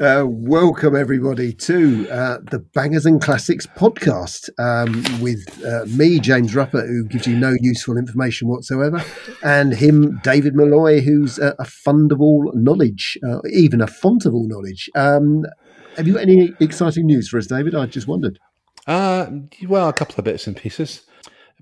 Uh, 0.00 0.24
welcome, 0.26 0.96
everybody, 0.96 1.52
to 1.52 2.08
uh, 2.08 2.38
the 2.50 2.58
Bangers 2.58 3.04
and 3.04 3.20
Classics 3.20 3.66
podcast 3.66 4.48
um, 4.58 5.04
with 5.20 5.62
uh, 5.62 5.84
me, 5.94 6.18
James 6.18 6.54
Rupper, 6.54 6.88
who 6.88 7.04
gives 7.04 7.26
you 7.26 7.36
no 7.36 7.54
useful 7.60 7.98
information 7.98 8.48
whatsoever, 8.48 9.04
and 9.42 9.74
him, 9.74 10.18
David 10.22 10.54
Malloy, 10.54 11.02
who's 11.02 11.38
a, 11.38 11.54
a 11.58 11.66
fund 11.66 12.12
of 12.12 12.20
all 12.22 12.50
knowledge, 12.54 13.18
uh, 13.28 13.40
even 13.52 13.82
a 13.82 13.86
font 13.86 14.24
of 14.24 14.32
all 14.32 14.48
knowledge. 14.48 14.88
Um, 14.94 15.44
have 15.98 16.06
you 16.06 16.14
got 16.14 16.22
any 16.22 16.54
exciting 16.60 17.04
news 17.04 17.28
for 17.28 17.36
us, 17.36 17.46
David? 17.46 17.74
I 17.74 17.84
just 17.84 18.08
wondered. 18.08 18.38
Uh, 18.86 19.26
well, 19.68 19.90
a 19.90 19.92
couple 19.92 20.14
of 20.16 20.24
bits 20.24 20.46
and 20.46 20.56
pieces. 20.56 21.02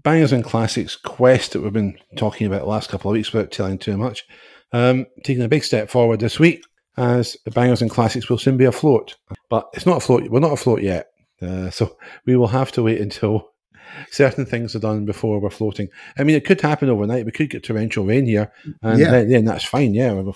Bangers 0.04 0.30
and 0.30 0.44
Classics 0.44 0.94
Quest 0.94 1.54
that 1.54 1.62
we've 1.62 1.72
been 1.72 1.98
talking 2.14 2.46
about 2.46 2.60
the 2.60 2.68
last 2.68 2.88
couple 2.88 3.10
of 3.10 3.14
weeks 3.14 3.32
without 3.32 3.50
telling 3.50 3.78
too 3.78 3.96
much. 3.96 4.24
Um, 4.72 5.06
taking 5.24 5.42
a 5.42 5.48
big 5.48 5.64
step 5.64 5.90
forward 5.90 6.20
this 6.20 6.38
week 6.38 6.62
as 6.98 7.36
the 7.44 7.50
Bangers 7.50 7.82
and 7.82 7.90
Classics 7.90 8.28
will 8.28 8.38
soon 8.38 8.56
be 8.56 8.64
afloat. 8.64 9.16
But 9.48 9.68
it's 9.72 9.86
not 9.86 9.98
afloat. 9.98 10.28
We're 10.28 10.40
not 10.40 10.52
afloat 10.52 10.82
yet. 10.82 11.10
Uh, 11.40 11.70
so 11.70 11.96
we 12.26 12.36
will 12.36 12.48
have 12.48 12.72
to 12.72 12.82
wait 12.82 13.00
until 13.00 13.50
certain 14.10 14.44
things 14.44 14.74
are 14.74 14.80
done 14.80 15.04
before 15.04 15.40
we're 15.40 15.50
floating. 15.50 15.88
I 16.18 16.24
mean, 16.24 16.36
it 16.36 16.44
could 16.44 16.60
happen 16.60 16.88
overnight. 16.88 17.24
We 17.24 17.32
could 17.32 17.50
get 17.50 17.64
torrential 17.64 18.04
rain 18.04 18.26
here, 18.26 18.52
and 18.82 18.98
yeah. 18.98 19.10
then, 19.10 19.30
then, 19.30 19.44
that's 19.44 19.64
fine. 19.64 19.94
Yeah, 19.94 20.12
we're, 20.12 20.32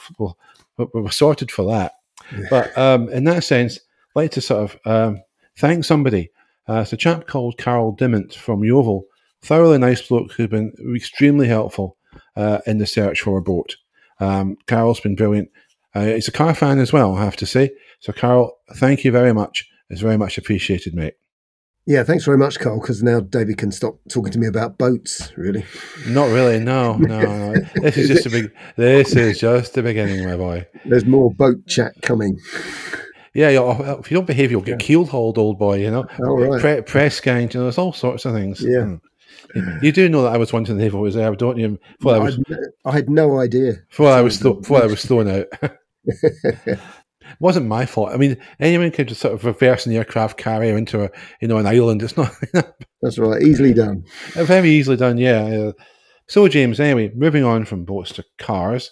we're, 0.76 0.86
we're 0.94 1.10
sorted 1.10 1.50
for 1.50 1.64
that. 1.66 1.92
Yeah. 2.32 2.46
But 2.50 2.78
um, 2.78 3.08
in 3.08 3.24
that 3.24 3.44
sense, 3.44 3.78
I'd 3.78 4.20
like 4.20 4.30
to 4.32 4.40
sort 4.40 4.70
of 4.70 4.78
um, 4.86 5.22
thank 5.58 5.84
somebody. 5.84 6.30
Uh, 6.68 6.80
it's 6.80 6.92
a 6.92 6.96
chap 6.96 7.26
called 7.26 7.58
Carol 7.58 7.92
Dimmant 7.92 8.34
from 8.34 8.64
Yeovil. 8.64 9.04
Thoroughly 9.42 9.78
nice 9.78 10.06
bloke 10.06 10.32
who's 10.32 10.48
been 10.48 10.72
extremely 10.94 11.48
helpful 11.48 11.96
uh, 12.36 12.60
in 12.64 12.78
the 12.78 12.86
search 12.86 13.20
for 13.20 13.38
a 13.38 13.42
boat. 13.42 13.76
Um, 14.20 14.56
Carol's 14.68 15.00
been 15.00 15.16
brilliant. 15.16 15.50
Uh, 15.94 16.06
he's 16.06 16.28
a 16.28 16.32
car 16.32 16.54
fan 16.54 16.78
as 16.78 16.92
well, 16.92 17.16
I 17.16 17.24
have 17.24 17.36
to 17.36 17.46
say. 17.46 17.70
So, 18.00 18.12
Carol, 18.12 18.56
thank 18.74 19.04
you 19.04 19.12
very 19.12 19.32
much. 19.32 19.68
It's 19.90 20.00
very 20.00 20.16
much 20.16 20.38
appreciated, 20.38 20.94
mate. 20.94 21.14
Yeah, 21.84 22.04
thanks 22.04 22.24
very 22.24 22.38
much, 22.38 22.60
Carl. 22.60 22.80
Because 22.80 23.02
now 23.02 23.20
David 23.20 23.58
can 23.58 23.72
stop 23.72 23.98
talking 24.08 24.32
to 24.32 24.38
me 24.38 24.46
about 24.46 24.78
boats. 24.78 25.32
Really? 25.36 25.64
Not 26.06 26.26
really. 26.26 26.60
No, 26.60 26.96
no, 26.98 27.20
no. 27.20 27.54
This 27.74 27.96
is 27.96 28.08
just 28.08 28.26
a 28.26 28.30
big. 28.30 28.52
This 28.76 29.16
is 29.16 29.40
just 29.40 29.74
the 29.74 29.82
beginning, 29.82 30.24
my 30.24 30.36
boy. 30.36 30.66
There's 30.84 31.04
more 31.04 31.32
boat 31.32 31.66
chat 31.66 32.00
coming. 32.02 32.38
Yeah, 33.34 33.48
if 33.48 34.10
you 34.10 34.16
don't 34.16 34.26
behave, 34.26 34.50
you'll 34.50 34.60
get 34.60 34.80
yeah. 34.80 34.86
keel 34.86 35.06
hauled, 35.06 35.38
old 35.38 35.58
boy. 35.58 35.78
You 35.78 35.90
know, 35.90 36.06
oh, 36.20 36.36
right. 36.36 36.60
Pre- 36.60 36.82
press 36.82 37.18
gang. 37.18 37.50
You 37.52 37.60
know, 37.60 37.64
there's 37.64 37.78
all 37.78 37.92
sorts 37.92 38.24
of 38.26 38.34
things. 38.34 38.60
Yeah. 38.62 38.96
Mm. 39.54 39.82
You 39.82 39.92
do 39.92 40.08
know 40.08 40.22
that 40.22 40.32
I 40.32 40.36
was 40.36 40.52
once 40.52 40.68
in 40.68 40.76
the 40.76 40.82
naval 40.82 41.02
reserve, 41.02 41.38
don't 41.38 41.58
you? 41.58 41.78
Before 41.98 42.14
I, 42.14 42.18
was, 42.18 42.38
I 42.84 42.92
had 42.92 43.10
no 43.10 43.40
idea. 43.40 43.74
Before 43.88 44.10
I 44.10 44.20
was 44.20 44.38
th- 44.38 44.60
before 44.60 44.82
I 44.82 44.86
was 44.86 45.04
thrown 45.04 45.28
out. 45.28 45.46
it 46.04 46.78
wasn't 47.40 47.66
my 47.66 47.86
fault. 47.86 48.10
I 48.12 48.16
mean, 48.16 48.36
anyone 48.60 48.90
could 48.90 49.08
just 49.08 49.20
sort 49.20 49.34
of 49.34 49.44
reverse 49.44 49.86
an 49.86 49.92
aircraft 49.92 50.38
carrier 50.38 50.76
into 50.76 51.04
a 51.04 51.10
you 51.40 51.48
know 51.48 51.58
an 51.58 51.66
island. 51.66 52.02
It's 52.02 52.16
not. 52.16 52.32
That's 53.02 53.18
right. 53.18 53.42
Easily 53.42 53.74
done. 53.74 54.04
Very 54.34 54.70
easily 54.70 54.96
done. 54.96 55.18
Yeah. 55.18 55.72
So, 56.28 56.48
James. 56.48 56.80
Anyway, 56.80 57.12
moving 57.14 57.44
on 57.44 57.64
from 57.64 57.84
boats 57.84 58.12
to 58.14 58.24
cars. 58.38 58.90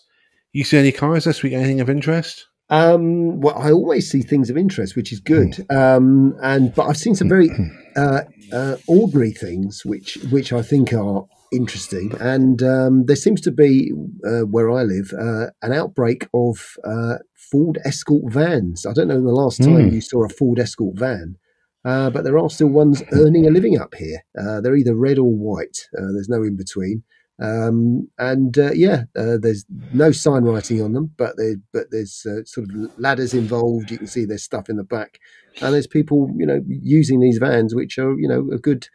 You 0.53 0.65
see 0.65 0.79
any 0.79 0.93
cars 0.93 1.25
this 1.25 1.43
week? 1.43 1.53
Anything 1.53 1.81
of 1.81 1.89
interest? 1.89 2.47
Um, 2.71 3.41
well, 3.41 3.59
I 3.59 3.73
always 3.73 4.09
see 4.09 4.23
things 4.23 4.49
of 4.49 4.57
interest, 4.57 4.95
which 4.95 5.13
is 5.13 5.21
good. 5.21 5.57
Hmm. 5.71 5.77
Um, 5.77 6.37
and 6.43 6.75
but 6.75 6.87
I've 6.87 6.97
seen 6.97 7.15
some 7.15 7.29
very 7.29 7.51
uh, 7.97 8.23
uh, 8.53 8.77
ordinary 8.87 9.33
things, 9.33 9.85
which 9.85 10.17
which 10.31 10.53
I 10.53 10.63
think 10.63 10.93
are 10.93 11.25
interesting. 11.53 12.13
And 12.21 12.63
um, 12.63 13.07
there 13.07 13.17
seems 13.17 13.41
to 13.43 13.51
be 13.51 13.93
uh, 14.27 14.41
where 14.41 14.71
I 14.71 14.83
live 14.83 15.13
uh, 15.19 15.47
an 15.63 15.73
outbreak 15.73 16.29
of 16.35 16.77
uh, 16.85 17.17
Ford 17.35 17.79
Escort 17.85 18.33
vans. 18.33 18.87
I 18.87 18.93
don't 18.93 19.09
know 19.09 19.21
the 19.21 19.29
last 19.31 19.63
time 19.63 19.91
mm. 19.91 19.93
you 19.93 20.01
saw 20.01 20.25
a 20.25 20.29
Ford 20.29 20.59
Escort 20.59 20.99
van. 20.99 21.37
Uh, 21.83 22.11
but 22.11 22.25
there 22.25 22.39
are 22.39 22.51
still 22.51 22.69
ones 22.69 23.03
earning 23.13 23.47
a 23.47 23.51
living 23.51 23.81
up 23.81 23.95
here. 23.95 24.23
they're 24.35 24.77
either 24.77 24.95
red 24.95 25.19
or 25.19 25.33
white. 25.33 25.89
there's 25.93 26.29
no 26.29 26.43
in 26.43 26.57
between. 26.57 27.03
Um, 27.41 28.09
and 28.19 28.57
uh, 28.59 28.73
yeah, 28.73 29.05
uh, 29.17 29.39
there's 29.41 29.65
no 29.95 30.13
sign 30.13 30.45
writing 30.45 30.83
on 30.83 30.93
them, 30.93 31.11
but 31.17 31.37
there, 31.39 31.57
but 31.73 31.87
there's 31.91 32.27
uh, 32.27 32.45
sort 32.45 32.69
of 32.69 32.99
ladders 32.99 33.33
involved. 33.33 33.91
You 33.91 33.99
can 33.99 34.07
see 34.07 34.25
there's 34.27 34.45
stuff 34.45 34.69
in 34.69 34.77
the 34.77 34.85
back, 34.85 35.19
and 35.63 35.73
there's 35.73 35.87
people, 35.87 36.31
you 36.37 36.45
know, 36.45 36.61
using 36.67 37.21
these 37.21 37.39
vans, 37.39 37.75
which 37.75 37.99
are 37.99 38.19
you 38.19 38.29
know 38.29 38.51
a 38.53 38.59
good 38.59 38.89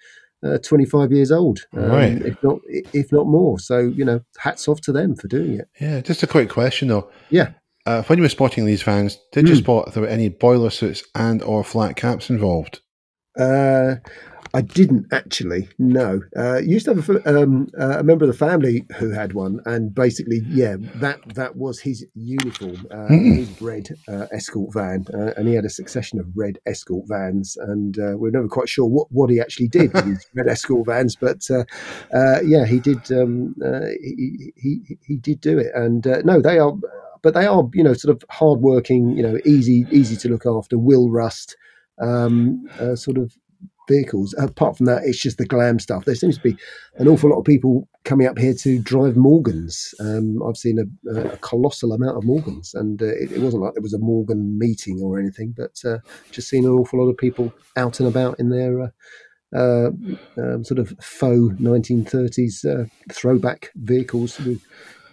uh, 0.44 0.58
25 0.60 1.12
years 1.12 1.32
old, 1.32 1.60
um, 1.74 1.86
right? 1.86 2.22
If 2.22 2.42
not, 2.44 2.60
if 2.68 3.12
not 3.12 3.28
more. 3.28 3.60
So 3.60 3.80
you 3.80 4.06
know, 4.06 4.22
hats 4.38 4.68
off 4.68 4.82
to 4.82 4.92
them 4.92 5.16
for 5.16 5.28
doing 5.28 5.60
it. 5.60 5.68
Yeah, 5.80 6.02
just 6.02 6.24
a 6.24 6.28
quick 6.28 6.50
question 6.50 6.90
though. 6.90 7.10
Yeah. 7.30 7.52
Uh, 7.86 8.02
when 8.04 8.18
you 8.18 8.24
were 8.24 8.30
spotting 8.30 8.66
these 8.66 8.82
vans, 8.82 9.20
did 9.32 9.46
mm. 9.46 9.50
you 9.50 9.54
hmm. 9.56 9.62
spot 9.62 9.94
there 9.94 10.02
were 10.02 10.10
any 10.10 10.28
boiler 10.28 10.72
suits 10.72 11.04
and 11.14 11.44
or 11.44 11.64
flat 11.64 11.96
caps 11.96 12.32
involved? 12.32 12.80
Uh, 13.38 13.96
I 14.56 14.62
didn't 14.62 15.08
actually. 15.12 15.68
No, 15.78 16.22
uh, 16.38 16.60
used 16.60 16.86
to 16.86 16.94
have 16.94 17.10
a, 17.10 17.44
um, 17.44 17.68
uh, 17.78 18.00
a, 18.00 18.04
member 18.04 18.24
of 18.24 18.32
the 18.32 18.38
family 18.38 18.86
who 18.96 19.10
had 19.10 19.34
one, 19.34 19.60
and 19.66 19.94
basically, 19.94 20.44
yeah, 20.48 20.78
that 20.96 21.20
that 21.36 21.58
was 21.58 21.82
his 21.82 22.06
uniform, 22.14 22.88
uh, 22.90 23.08
mm. 23.10 23.36
his 23.36 23.62
red 23.62 23.90
uh, 24.08 24.28
escort 24.32 24.74
van, 24.74 25.08
uh, 25.14 25.34
and 25.36 25.50
he 25.50 25.56
had 25.56 25.66
a 25.66 25.70
succession 25.70 26.22
of 26.22 26.28
red 26.36 26.58
escort 26.66 27.04
vans, 27.10 27.58
and 27.58 28.00
uh, 28.00 28.16
we 28.18 28.30
are 28.30 28.32
never 28.32 28.48
quite 28.48 28.70
sure 28.70 28.86
what, 28.86 29.08
what 29.12 29.30
he 29.30 29.42
actually 29.42 29.68
did 29.68 29.92
with 29.94 30.06
his 30.06 30.26
red 30.34 30.48
escort 30.48 30.86
vans, 30.86 31.18
but 31.18 31.46
yeah, 32.46 32.66
he 32.66 32.80
did. 32.80 33.12
Um, 33.12 33.56
he, 34.02 34.54
he 34.56 34.98
he 35.06 35.18
did 35.18 35.42
do 35.42 35.60
it, 35.60 35.72
and 35.76 36.06
no, 36.24 36.40
they 36.40 36.60
are, 36.60 36.72
but 37.22 37.34
they 37.34 37.46
are 37.46 37.70
you 37.74 37.84
know 37.84 37.94
sort 37.94 38.16
of 38.16 38.24
hardworking, 38.30 39.18
you 39.18 39.24
know, 39.24 39.38
easy 39.44 39.86
easy 39.92 40.16
to 40.16 40.30
look 40.30 40.46
after, 40.46 40.78
will 40.78 41.10
rust. 41.10 41.58
Um, 42.02 42.70
sort 42.96 43.18
of 43.18 43.34
vehicles. 43.88 44.36
Apart 44.38 44.78
from 44.78 44.86
that, 44.88 45.04
it's 45.04 45.20
just 45.20 45.38
the 45.38 45.46
glam 45.46 45.80
stuff. 45.80 46.06
There 46.06 46.16
seems 46.16 46.38
to 46.38 46.44
be 46.44 46.58
an 46.98 47.08
awful 47.08 47.30
lot 47.30 47.40
of 47.40 47.46
people 47.46 47.88
coming 48.04 48.28
up 48.28 48.38
here 48.38 48.54
to 48.54 48.80
drive 48.80 49.16
Morgans. 49.16 49.94
Um, 50.00 50.42
I've 50.44 50.58
seen 50.58 50.80
a, 50.80 51.12
a, 51.18 51.38
colossal 51.38 51.94
amount 51.94 52.18
of 52.18 52.24
Morgans, 52.24 52.74
and 52.74 53.02
uh, 53.02 53.06
it, 53.06 53.32
it, 53.32 53.42
wasn't 53.42 53.64
like 53.64 53.74
there 53.74 53.82
was 53.82 53.94
a 53.94 54.00
Morgan 54.00 54.58
meeting 54.58 55.02
or 55.02 55.20
anything, 55.20 55.54
but 55.56 55.80
uh, 55.86 56.00
just 56.32 56.50
seen 56.50 56.66
an 56.66 56.72
awful 56.72 57.04
lot 57.04 57.10
of 57.10 57.18
people 57.18 57.54
out 57.76 58.00
and 58.00 58.08
about 58.08 58.40
in 58.40 58.50
their. 58.50 58.82
Uh, 58.82 58.90
uh 59.56 59.92
um, 60.38 60.64
sort 60.66 60.80
of 60.80 60.90
faux 61.00 61.54
1930s 61.62 62.66
uh, 62.66 62.90
throwback 63.14 63.70
vehicles 63.76 64.38
with 64.40 64.60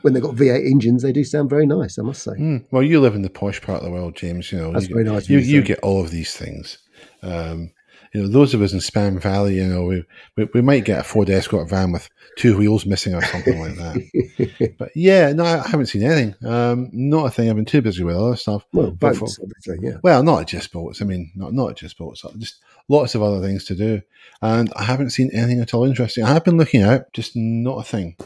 when 0.03 0.13
they've 0.13 0.23
got 0.23 0.35
V8 0.35 0.69
engines, 0.69 1.03
they 1.03 1.13
do 1.13 1.25
sound 1.25 1.49
very 1.49 1.67
nice, 1.67 1.99
I 1.99 2.03
must 2.03 2.23
say. 2.23 2.33
Mm. 2.33 2.65
Well, 2.71 2.83
you 2.83 3.01
live 3.01 3.15
in 3.15 3.23
the 3.23 3.31
posh 3.31 3.61
part 3.63 3.79
of 3.79 3.85
the 3.85 3.91
world, 3.91 4.17
James. 4.17 4.53
You 4.53 4.59
know, 4.59 4.73
that's 4.73 4.89
you 4.89 4.95
very 4.95 5.05
get, 5.05 5.13
nice. 5.13 5.29
You, 5.29 5.39
you 5.39 5.63
get 5.63 5.79
all 5.81 6.03
of 6.03 6.11
these 6.11 6.35
things. 6.37 6.79
Um, 7.23 7.71
you 8.13 8.23
know, 8.23 8.29
those 8.29 8.53
of 8.53 8.61
us 8.61 8.75
in 8.75 8.79
Spam 8.79 9.19
Valley, 9.21 9.57
you 9.57 9.67
know, 9.67 9.85
we, 9.85 10.05
we, 10.37 10.45
we 10.53 10.61
might 10.61 10.85
get 10.85 11.01
a 11.01 11.03
Ford 11.03 11.31
Escort 11.31 11.69
van 11.71 11.93
with 11.93 12.11
two 12.37 12.57
wheels 12.57 12.85
missing 12.85 13.15
or 13.15 13.23
something 13.23 13.59
like 13.59 13.77
that. 13.77 14.75
But 14.79 14.91
yeah, 14.95 15.33
no, 15.33 15.45
I 15.45 15.67
haven't 15.67 15.87
seen 15.87 16.03
anything. 16.03 16.35
Um, 16.47 16.91
not 16.93 17.27
a 17.27 17.31
thing. 17.31 17.49
I've 17.49 17.57
been 17.57 17.65
too 17.65 17.81
busy 17.81 18.05
with 18.05 18.17
other 18.17 18.37
stuff. 18.37 18.67
Well, 18.73 18.91
boats, 18.91 19.19
for, 19.19 19.29
obviously, 19.43 19.79
yeah. 19.81 19.97
Well, 20.03 20.23
not 20.23 20.47
just 20.47 20.73
boats. 20.73 21.01
I 21.01 21.05
mean, 21.05 21.31
not 21.35 21.53
not 21.53 21.77
just 21.77 21.97
boats. 21.97 22.25
Just 22.39 22.63
lots 22.89 23.15
of 23.15 23.23
other 23.23 23.41
things 23.41 23.65
to 23.67 23.75
do, 23.75 24.03
and 24.41 24.73
I 24.77 24.85
haven't 24.85 25.11
seen 25.11 25.31
anything 25.33 25.61
at 25.61 25.75
all 25.75 25.85
interesting. 25.85 26.25
I 26.25 26.33
have 26.33 26.45
been 26.45 26.59
looking 26.59 26.83
out, 26.83 27.13
just 27.13 27.33
not 27.35 27.79
a 27.79 27.85
thing. 27.85 28.17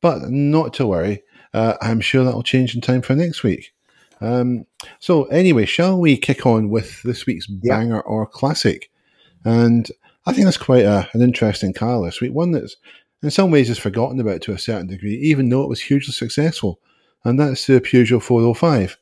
But 0.00 0.30
not 0.30 0.74
to 0.74 0.86
worry. 0.86 1.22
Uh, 1.52 1.74
I'm 1.80 2.00
sure 2.00 2.24
that'll 2.24 2.42
change 2.42 2.74
in 2.74 2.80
time 2.80 3.02
for 3.02 3.14
next 3.14 3.42
week. 3.42 3.72
Um, 4.20 4.66
so 4.98 5.24
anyway, 5.24 5.66
shall 5.66 5.98
we 5.98 6.16
kick 6.16 6.46
on 6.46 6.70
with 6.70 7.02
this 7.02 7.26
week's 7.26 7.46
banger 7.46 8.00
or 8.00 8.26
classic? 8.26 8.89
And 9.44 9.90
I 10.26 10.32
think 10.32 10.44
that's 10.44 10.56
quite 10.56 10.84
a, 10.84 11.08
an 11.12 11.22
interesting 11.22 11.72
car 11.72 12.04
this 12.04 12.20
week, 12.20 12.32
one 12.32 12.52
that's 12.52 12.76
in 13.22 13.30
some 13.30 13.50
ways 13.50 13.68
is 13.68 13.78
forgotten 13.78 14.20
about 14.20 14.40
to 14.42 14.52
a 14.52 14.58
certain 14.58 14.86
degree, 14.86 15.16
even 15.16 15.48
though 15.48 15.62
it 15.62 15.68
was 15.68 15.82
hugely 15.82 16.12
successful. 16.12 16.80
And 17.24 17.38
that's 17.38 17.66
the 17.66 17.80
Peugeot 17.80 18.22
405. 18.22 18.96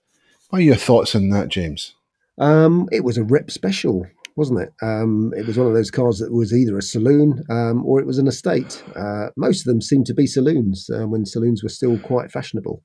What 0.50 0.58
are 0.58 0.62
your 0.62 0.76
thoughts 0.76 1.14
on 1.14 1.28
that, 1.30 1.48
James? 1.48 1.94
Um, 2.38 2.88
it 2.90 3.04
was 3.04 3.18
a 3.18 3.24
rep 3.24 3.50
special, 3.50 4.06
wasn't 4.34 4.60
it? 4.60 4.72
Um, 4.82 5.32
it 5.36 5.46
was 5.46 5.58
one 5.58 5.66
of 5.66 5.74
those 5.74 5.90
cars 5.90 6.18
that 6.18 6.32
was 6.32 6.52
either 6.52 6.76
a 6.78 6.82
saloon 6.82 7.44
um, 7.50 7.84
or 7.84 8.00
it 8.00 8.06
was 8.06 8.18
an 8.18 8.26
estate. 8.26 8.82
Uh, 8.96 9.28
most 9.36 9.60
of 9.60 9.66
them 9.66 9.80
seemed 9.80 10.06
to 10.06 10.14
be 10.14 10.26
saloons 10.26 10.88
uh, 10.90 11.06
when 11.06 11.26
saloons 11.26 11.62
were 11.62 11.68
still 11.68 11.98
quite 11.98 12.30
fashionable. 12.30 12.82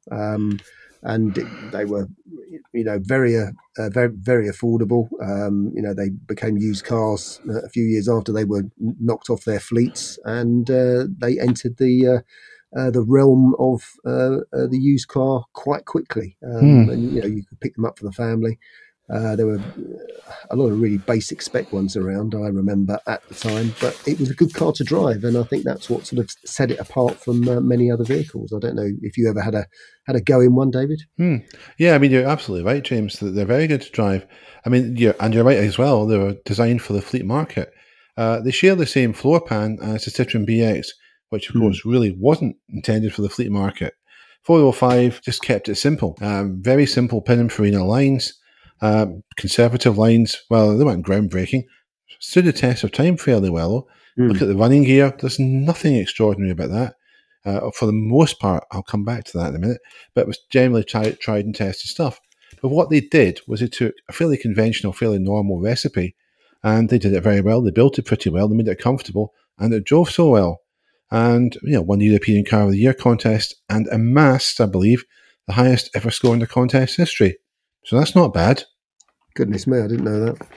And 1.03 1.35
they 1.71 1.85
were, 1.85 2.07
you 2.73 2.83
know, 2.83 2.99
very, 3.01 3.37
uh, 3.37 3.51
uh, 3.77 3.89
very, 3.89 4.09
very 4.13 4.49
affordable. 4.49 5.09
Um, 5.21 5.71
you 5.75 5.81
know, 5.81 5.93
they 5.93 6.09
became 6.09 6.57
used 6.57 6.85
cars 6.85 7.41
uh, 7.49 7.61
a 7.61 7.69
few 7.69 7.83
years 7.83 8.07
after 8.07 8.31
they 8.31 8.45
were 8.45 8.63
knocked 8.79 9.29
off 9.29 9.43
their 9.43 9.59
fleets, 9.59 10.17
and 10.23 10.69
uh, 10.69 11.05
they 11.17 11.39
entered 11.39 11.77
the 11.77 12.07
uh, 12.07 12.79
uh, 12.79 12.89
the 12.89 13.03
realm 13.03 13.53
of 13.59 13.83
the 14.03 14.69
used 14.71 15.07
car 15.07 15.45
quite 15.53 15.85
quickly. 15.85 16.37
Um, 16.43 16.85
hmm. 16.85 16.89
And 16.89 17.13
you 17.13 17.21
know, 17.21 17.27
you 17.27 17.43
could 17.43 17.59
pick 17.59 17.75
them 17.75 17.85
up 17.85 17.99
for 17.99 18.05
the 18.05 18.11
family. 18.11 18.57
Uh, 19.09 19.35
there 19.35 19.45
were 19.45 19.61
a 20.49 20.55
lot 20.55 20.67
of 20.67 20.79
really 20.79 20.97
basic 20.97 21.41
spec 21.41 21.73
ones 21.73 21.97
around, 21.97 22.33
I 22.35 22.47
remember 22.47 22.99
at 23.05 23.27
the 23.27 23.35
time, 23.35 23.73
but 23.81 24.01
it 24.07 24.19
was 24.19 24.29
a 24.29 24.35
good 24.35 24.53
car 24.53 24.71
to 24.73 24.83
drive, 24.83 25.23
and 25.23 25.37
I 25.37 25.43
think 25.43 25.65
that's 25.65 25.89
what 25.89 26.05
sort 26.05 26.19
of 26.19 26.31
set 26.45 26.71
it 26.71 26.79
apart 26.79 27.15
from 27.15 27.47
uh, 27.47 27.59
many 27.59 27.91
other 27.91 28.05
vehicles. 28.05 28.53
I 28.53 28.59
don't 28.59 28.75
know 28.75 28.89
if 29.01 29.17
you 29.17 29.29
ever 29.29 29.41
had 29.41 29.55
a 29.55 29.65
had 30.05 30.15
a 30.15 30.21
go 30.21 30.39
in 30.39 30.55
one, 30.55 30.71
David. 30.71 31.01
Hmm. 31.17 31.37
Yeah, 31.77 31.95
I 31.95 31.97
mean 31.97 32.11
you're 32.11 32.27
absolutely 32.27 32.65
right, 32.65 32.83
James. 32.83 33.19
They're 33.19 33.45
very 33.45 33.67
good 33.67 33.81
to 33.81 33.91
drive. 33.91 34.25
I 34.65 34.69
mean, 34.69 34.95
yeah, 34.95 35.13
and 35.19 35.33
you're 35.33 35.43
right 35.43 35.57
as 35.57 35.77
well. 35.77 36.05
They 36.05 36.17
were 36.17 36.35
designed 36.45 36.81
for 36.81 36.93
the 36.93 37.01
fleet 37.01 37.25
market. 37.25 37.73
Uh, 38.15 38.39
they 38.39 38.51
share 38.51 38.75
the 38.75 38.85
same 38.85 39.11
floor 39.11 39.41
pan 39.41 39.79
as 39.81 40.05
the 40.05 40.11
Citroen 40.11 40.47
BX, 40.47 40.87
which 41.29 41.49
of 41.49 41.55
course 41.59 41.85
really 41.85 42.15
wasn't 42.17 42.55
intended 42.69 43.13
for 43.13 43.21
the 43.21 43.29
fleet 43.29 43.51
market. 43.51 43.95
405 44.43 45.21
just 45.21 45.41
kept 45.41 45.69
it 45.69 45.75
simple. 45.75 46.17
Um, 46.21 46.61
very 46.61 46.85
simple 46.85 47.23
Pininfarina 47.23 47.85
lines, 47.85 48.33
um, 48.83 49.23
conservative 49.37 49.97
lines. 49.97 50.43
Well, 50.49 50.77
they 50.77 50.83
weren't 50.83 51.05
groundbreaking. 51.05 51.63
Stood 52.19 52.45
the 52.45 52.53
test 52.53 52.83
of 52.83 52.91
time 52.91 53.17
fairly 53.17 53.49
well. 53.49 53.87
Mm. 54.19 54.33
Look 54.33 54.41
at 54.41 54.47
the 54.49 54.57
running 54.57 54.83
gear. 54.83 55.15
There's 55.17 55.39
nothing 55.39 55.95
extraordinary 55.95 56.51
about 56.51 56.69
that. 56.69 56.95
Uh, 57.45 57.71
for 57.71 57.85
the 57.85 57.93
most 57.93 58.39
part, 58.39 58.65
I'll 58.71 58.83
come 58.83 59.05
back 59.05 59.23
to 59.25 59.37
that 59.37 59.49
in 59.49 59.55
a 59.55 59.59
minute, 59.59 59.81
but 60.13 60.21
it 60.21 60.27
was 60.27 60.39
generally 60.49 60.83
tried, 60.83 61.19
tried 61.19 61.45
and 61.45 61.55
tested 61.55 61.89
stuff. 61.89 62.19
But 62.61 62.69
what 62.69 62.89
they 62.89 63.01
did 63.01 63.39
was 63.47 63.59
they 63.59 63.67
took 63.67 63.95
a 64.07 64.13
fairly 64.13 64.37
conventional, 64.37 64.93
fairly 64.93 65.19
normal 65.19 65.59
recipe 65.59 66.15
and 66.61 66.89
they 66.89 66.97
did 66.97 67.13
it 67.13 67.23
very 67.23 67.41
well. 67.41 67.61
They 67.61 67.71
built 67.71 67.99
it 67.99 68.05
pretty 68.05 68.29
well. 68.29 68.47
They 68.47 68.55
made 68.55 68.67
it 68.67 68.79
comfortable 68.79 69.33
and 69.57 69.73
it 69.73 69.83
drove 69.83 70.09
so 70.09 70.29
well 70.29 70.61
and 71.11 71.57
you 71.63 71.73
know 71.73 71.81
won 71.81 71.99
the 71.99 72.05
European 72.05 72.45
Car 72.45 72.63
of 72.63 72.71
the 72.71 72.77
Year 72.77 72.93
contest 72.93 73.55
and 73.69 73.87
amassed, 73.91 74.61
I 74.61 74.65
believe, 74.65 75.03
the 75.47 75.53
highest 75.53 75.89
ever 75.93 76.11
score 76.11 76.33
in 76.33 76.39
the 76.39 76.47
contest 76.47 76.95
history. 76.97 77.37
So 77.85 77.97
that's 77.97 78.15
not 78.15 78.33
bad. 78.33 78.63
Goodness 79.35 79.67
me, 79.67 79.79
I 79.79 79.87
didn't 79.87 80.05
know 80.05 80.19
that. 80.25 80.47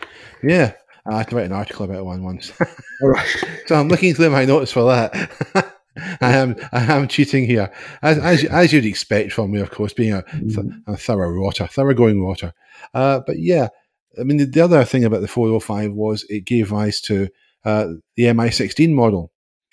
Yeah, 0.42 0.72
I 1.06 1.18
had 1.18 1.28
to 1.30 1.36
write 1.36 1.46
an 1.46 1.52
article 1.52 1.84
about 1.84 2.04
one 2.04 2.22
once. 2.22 2.52
All 3.02 3.08
right. 3.08 3.44
so 3.66 3.76
I'm 3.76 3.88
looking 3.88 4.14
through 4.14 4.30
my 4.30 4.44
notes 4.44 4.72
for 4.72 4.84
that. 4.84 5.30
I 6.20 6.32
am 6.36 6.56
I 6.72 6.92
am 6.92 7.08
cheating 7.08 7.46
here, 7.46 7.72
as, 8.02 8.18
as 8.18 8.44
as 8.44 8.72
you'd 8.72 8.84
expect 8.84 9.32
from 9.32 9.52
me, 9.52 9.60
of 9.60 9.70
course, 9.70 9.94
being 9.94 10.12
a, 10.12 10.22
th- 10.22 10.66
a 10.86 10.96
thorough 10.96 11.30
rotter, 11.30 11.66
thoroughgoing 11.66 12.22
rotter. 12.22 12.52
Uh, 12.92 13.20
but 13.26 13.38
yeah, 13.38 13.68
I 14.18 14.24
mean, 14.24 14.36
the, 14.36 14.44
the, 14.44 14.60
other 14.60 14.84
thing 14.84 15.04
about 15.04 15.22
the 15.22 15.28
405 15.28 15.92
was 15.92 16.26
it 16.28 16.44
gave 16.44 16.70
rise 16.70 17.00
to 17.02 17.28
uh, 17.64 17.88
the 18.16 18.24
MI16 18.24 18.92
model, 18.92 19.32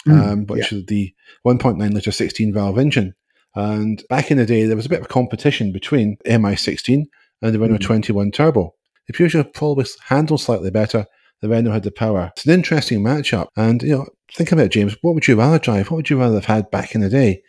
um, 0.10 0.46
which 0.46 0.72
yeah. 0.72 0.80
is 0.80 0.86
the 0.86 1.14
1.9 1.46 1.94
litre 1.94 2.12
16 2.12 2.54
valve 2.54 2.80
engine. 2.80 3.16
And 3.56 4.04
back 4.10 4.32
in 4.32 4.38
the 4.38 4.46
day, 4.46 4.66
there 4.66 4.76
was 4.76 4.86
a 4.86 4.90
bit 4.90 5.02
of 5.02 5.10
competition 5.10 5.72
between 5.72 6.18
MI16 6.26 7.06
and 7.42 7.54
the 7.54 7.60
Renault 7.60 7.78
Mm. 7.78 7.82
21 7.82 8.32
Turbo. 8.32 8.74
The 9.08 9.14
Peugeot 9.14 9.54
probably 9.54 9.86
handled 10.06 10.42
slightly 10.42 10.72
better. 10.72 11.06
The 11.42 11.50
Renault 11.50 11.72
had 11.74 11.84
the 11.84 11.92
power. 11.92 12.32
It's 12.38 12.46
an 12.46 12.54
interesting 12.54 13.04
matchup. 13.04 13.48
And, 13.58 13.82
you 13.84 13.98
know, 13.98 14.06
think 14.34 14.52
about 14.52 14.66
it, 14.68 14.72
James. 14.72 14.96
What 15.02 15.14
would 15.14 15.28
you 15.28 15.36
rather 15.36 15.60
drive? 15.60 15.92
What 15.92 15.98
would 15.98 16.10
you 16.10 16.18
rather 16.20 16.36
have 16.36 16.46
had 16.46 16.72
back 16.72 16.96
in 16.96 17.02
the 17.02 17.10
day? 17.10 17.42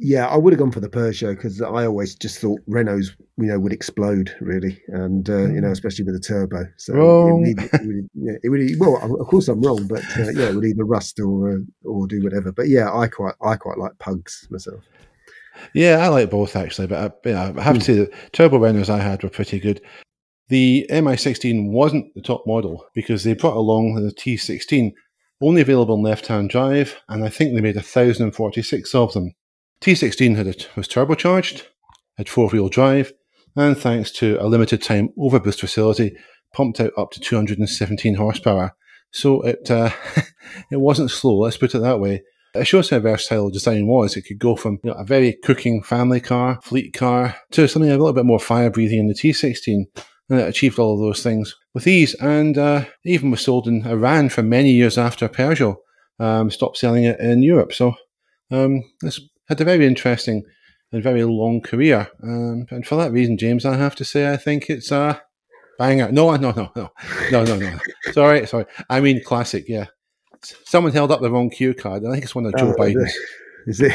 Yeah, 0.00 0.26
I 0.28 0.36
would 0.36 0.52
have 0.52 0.58
gone 0.60 0.70
for 0.72 0.80
the 0.80 0.88
Peugeot 0.88 1.34
because 1.36 1.60
I 1.60 1.84
always 1.84 2.14
just 2.14 2.40
thought 2.40 2.60
Renault's, 2.66 3.14
you 3.36 3.46
know, 3.46 3.58
would 3.58 3.72
explode 3.72 4.34
really, 4.40 4.80
and 4.88 5.28
uh, 5.28 5.46
you 5.46 5.60
know, 5.60 5.70
especially 5.70 6.04
with 6.04 6.14
the 6.14 6.20
turbo. 6.20 6.64
So 6.78 6.94
Wrong. 6.94 7.44
It, 7.46 7.56
would- 7.60 7.74
it 7.74 7.86
would, 7.86 8.08
yeah, 8.14 8.32
it 8.42 8.48
would. 8.48 8.60
Well, 8.80 9.20
of 9.20 9.26
course 9.26 9.48
I'm 9.48 9.60
wrong, 9.60 9.86
but 9.88 10.02
uh, 10.16 10.30
yeah, 10.30 10.48
it 10.50 10.54
would 10.54 10.64
either 10.64 10.84
rust 10.84 11.20
or 11.20 11.52
uh, 11.52 11.58
or 11.84 12.06
do 12.06 12.22
whatever. 12.22 12.50
But 12.52 12.68
yeah, 12.68 12.92
I 12.92 13.08
quite 13.08 13.34
I 13.42 13.56
quite 13.56 13.78
like 13.78 13.98
pugs 13.98 14.46
myself. 14.50 14.82
Yeah, 15.74 15.98
I 15.98 16.08
like 16.08 16.30
both 16.30 16.54
actually, 16.56 16.86
but 16.86 17.12
I, 17.24 17.28
yeah, 17.28 17.52
I 17.56 17.62
have 17.62 17.78
to 17.78 17.84
say 17.84 17.94
that 17.94 18.12
turbo 18.32 18.58
Renaults 18.58 18.88
I 18.88 18.98
had 19.00 19.22
were 19.22 19.30
pretty 19.30 19.58
good. 19.60 19.80
The 20.48 20.86
MI16 20.90 21.70
wasn't 21.70 22.14
the 22.14 22.22
top 22.22 22.44
model 22.46 22.86
because 22.94 23.24
they 23.24 23.34
brought 23.34 23.56
along 23.56 23.94
the 23.94 24.10
T16, 24.10 24.92
only 25.42 25.60
available 25.60 25.94
in 25.96 26.02
left-hand 26.02 26.48
drive, 26.50 26.96
and 27.08 27.22
I 27.22 27.28
think 27.28 27.54
they 27.54 27.60
made 27.60 27.76
1,046 27.76 28.94
of 28.94 29.12
them. 29.12 29.34
T16 29.82 30.36
had 30.36 30.46
a, 30.46 30.54
was 30.74 30.88
turbocharged, 30.88 31.64
had 32.16 32.28
four-wheel 32.28 32.70
drive, 32.70 33.12
and 33.56 33.76
thanks 33.76 34.10
to 34.12 34.38
a 34.40 34.46
limited-time 34.46 35.10
overboost 35.18 35.60
facility, 35.60 36.16
pumped 36.54 36.80
out 36.80 36.92
up 36.96 37.10
to 37.12 37.20
217 37.20 38.14
horsepower. 38.14 38.74
So 39.10 39.42
it 39.42 39.70
uh, 39.70 39.90
it 40.70 40.80
wasn't 40.80 41.10
slow. 41.10 41.38
Let's 41.38 41.56
put 41.56 41.74
it 41.74 41.80
that 41.80 42.00
way. 42.00 42.22
It 42.54 42.66
shows 42.66 42.90
how 42.90 42.98
versatile 42.98 43.46
the 43.46 43.52
design 43.52 43.86
was. 43.86 44.16
It 44.16 44.22
could 44.22 44.38
go 44.38 44.56
from 44.56 44.78
you 44.82 44.90
know, 44.90 44.96
a 44.96 45.04
very 45.04 45.34
cooking 45.44 45.82
family 45.82 46.20
car, 46.20 46.58
fleet 46.62 46.94
car, 46.94 47.36
to 47.52 47.68
something 47.68 47.90
a 47.90 47.96
little 47.96 48.12
bit 48.12 48.24
more 48.24 48.40
fire 48.40 48.70
breathing 48.70 49.00
in 49.00 49.06
the 49.06 49.14
T16. 49.14 49.84
And 50.30 50.40
it 50.40 50.48
achieved 50.48 50.78
all 50.78 50.94
of 50.94 51.00
those 51.00 51.22
things 51.22 51.56
with 51.74 51.86
ease. 51.86 52.14
And 52.14 52.58
uh, 52.58 52.84
even 53.04 53.30
was 53.30 53.40
sold 53.40 53.66
in 53.66 53.86
Iran 53.86 54.28
for 54.28 54.42
many 54.42 54.72
years 54.72 54.98
after 54.98 55.28
Peugeot 55.28 55.76
um, 56.20 56.50
stopped 56.50 56.76
selling 56.76 57.04
it 57.04 57.18
in 57.20 57.42
Europe. 57.42 57.72
So 57.72 57.94
um, 58.50 58.82
it's 59.02 59.20
had 59.48 59.60
a 59.60 59.64
very 59.64 59.86
interesting 59.86 60.44
and 60.92 61.02
very 61.02 61.24
long 61.24 61.60
career. 61.60 62.08
Um, 62.22 62.66
and 62.70 62.86
for 62.86 62.96
that 62.96 63.12
reason, 63.12 63.38
James, 63.38 63.64
I 63.64 63.76
have 63.76 63.94
to 63.96 64.04
say, 64.04 64.30
I 64.30 64.36
think 64.36 64.68
it's 64.68 64.90
a 64.90 65.20
banger. 65.78 66.10
No, 66.12 66.34
no, 66.36 66.50
no, 66.50 66.70
no, 66.76 66.90
no, 67.30 67.44
no, 67.44 67.56
no. 67.56 67.78
sorry, 68.12 68.46
sorry. 68.46 68.66
I 68.90 69.00
mean, 69.00 69.22
classic. 69.24 69.64
Yeah. 69.68 69.86
Someone 70.64 70.92
held 70.92 71.10
up 71.10 71.20
the 71.20 71.30
wrong 71.30 71.50
cue 71.50 71.74
card. 71.74 72.04
I 72.04 72.12
think 72.12 72.24
it's 72.24 72.34
one 72.34 72.46
of 72.46 72.54
Joe 72.56 72.74
Oh, 72.76 72.80
Biden's. 72.80 73.16
Is 73.66 73.80
it? 73.80 73.92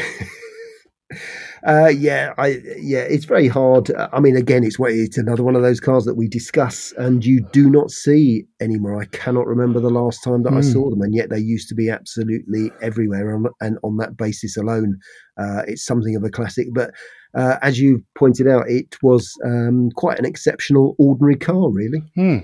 Uh, 1.66 1.88
yeah, 1.88 2.34
I 2.36 2.60
yeah, 2.78 3.00
it's 3.00 3.24
very 3.24 3.48
hard. 3.48 3.90
I 4.12 4.20
mean, 4.20 4.36
again, 4.36 4.64
it's 4.64 4.76
it's 4.78 5.16
another 5.16 5.42
one 5.42 5.56
of 5.56 5.62
those 5.62 5.80
cars 5.80 6.04
that 6.04 6.14
we 6.14 6.28
discuss, 6.28 6.92
and 6.98 7.24
you 7.24 7.40
do 7.52 7.70
not 7.70 7.90
see 7.90 8.44
anymore. 8.60 9.00
I 9.00 9.06
cannot 9.06 9.46
remember 9.46 9.80
the 9.80 9.88
last 9.88 10.22
time 10.22 10.42
that 10.42 10.52
I 10.52 10.56
Hmm. 10.56 10.72
saw 10.72 10.90
them, 10.90 11.00
and 11.00 11.14
yet 11.14 11.30
they 11.30 11.38
used 11.38 11.68
to 11.70 11.74
be 11.74 11.88
absolutely 11.88 12.70
everywhere. 12.82 13.34
On, 13.34 13.46
and 13.62 13.78
on 13.82 13.96
that 13.96 14.16
basis 14.16 14.58
alone, 14.58 14.98
uh, 15.38 15.62
it's 15.66 15.84
something 15.84 16.14
of 16.14 16.22
a 16.22 16.30
classic. 16.30 16.68
But 16.74 16.90
uh, 17.34 17.56
as 17.62 17.80
you 17.80 18.04
pointed 18.18 18.46
out, 18.46 18.68
it 18.68 18.96
was 19.02 19.32
um, 19.44 19.90
quite 19.96 20.18
an 20.18 20.26
exceptional, 20.26 20.94
ordinary 20.98 21.36
car, 21.36 21.70
really. 21.70 22.02
Hmm. 22.14 22.38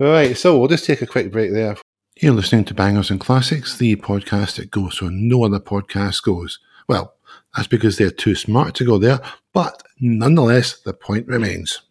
Right, 0.00 0.36
so 0.36 0.58
we'll 0.58 0.68
just 0.68 0.84
take 0.84 1.02
a 1.02 1.06
quick 1.06 1.30
break 1.30 1.52
there. 1.52 1.76
You're 2.20 2.34
listening 2.34 2.64
to 2.66 2.74
Bangers 2.74 3.10
and 3.10 3.20
Classics, 3.20 3.76
the 3.76 3.96
podcast 3.96 4.56
that 4.56 4.70
goes 4.70 5.00
where 5.00 5.10
no 5.10 5.44
other 5.44 5.58
podcast 5.60 6.22
goes. 6.22 6.58
Well, 6.88 7.13
that's 7.54 7.68
because 7.68 7.96
they're 7.96 8.10
too 8.10 8.34
smart 8.34 8.74
to 8.76 8.84
go 8.84 8.98
there, 8.98 9.20
but 9.52 9.82
nonetheless, 10.00 10.80
the 10.80 10.92
point 10.92 11.26
remains. 11.26 11.82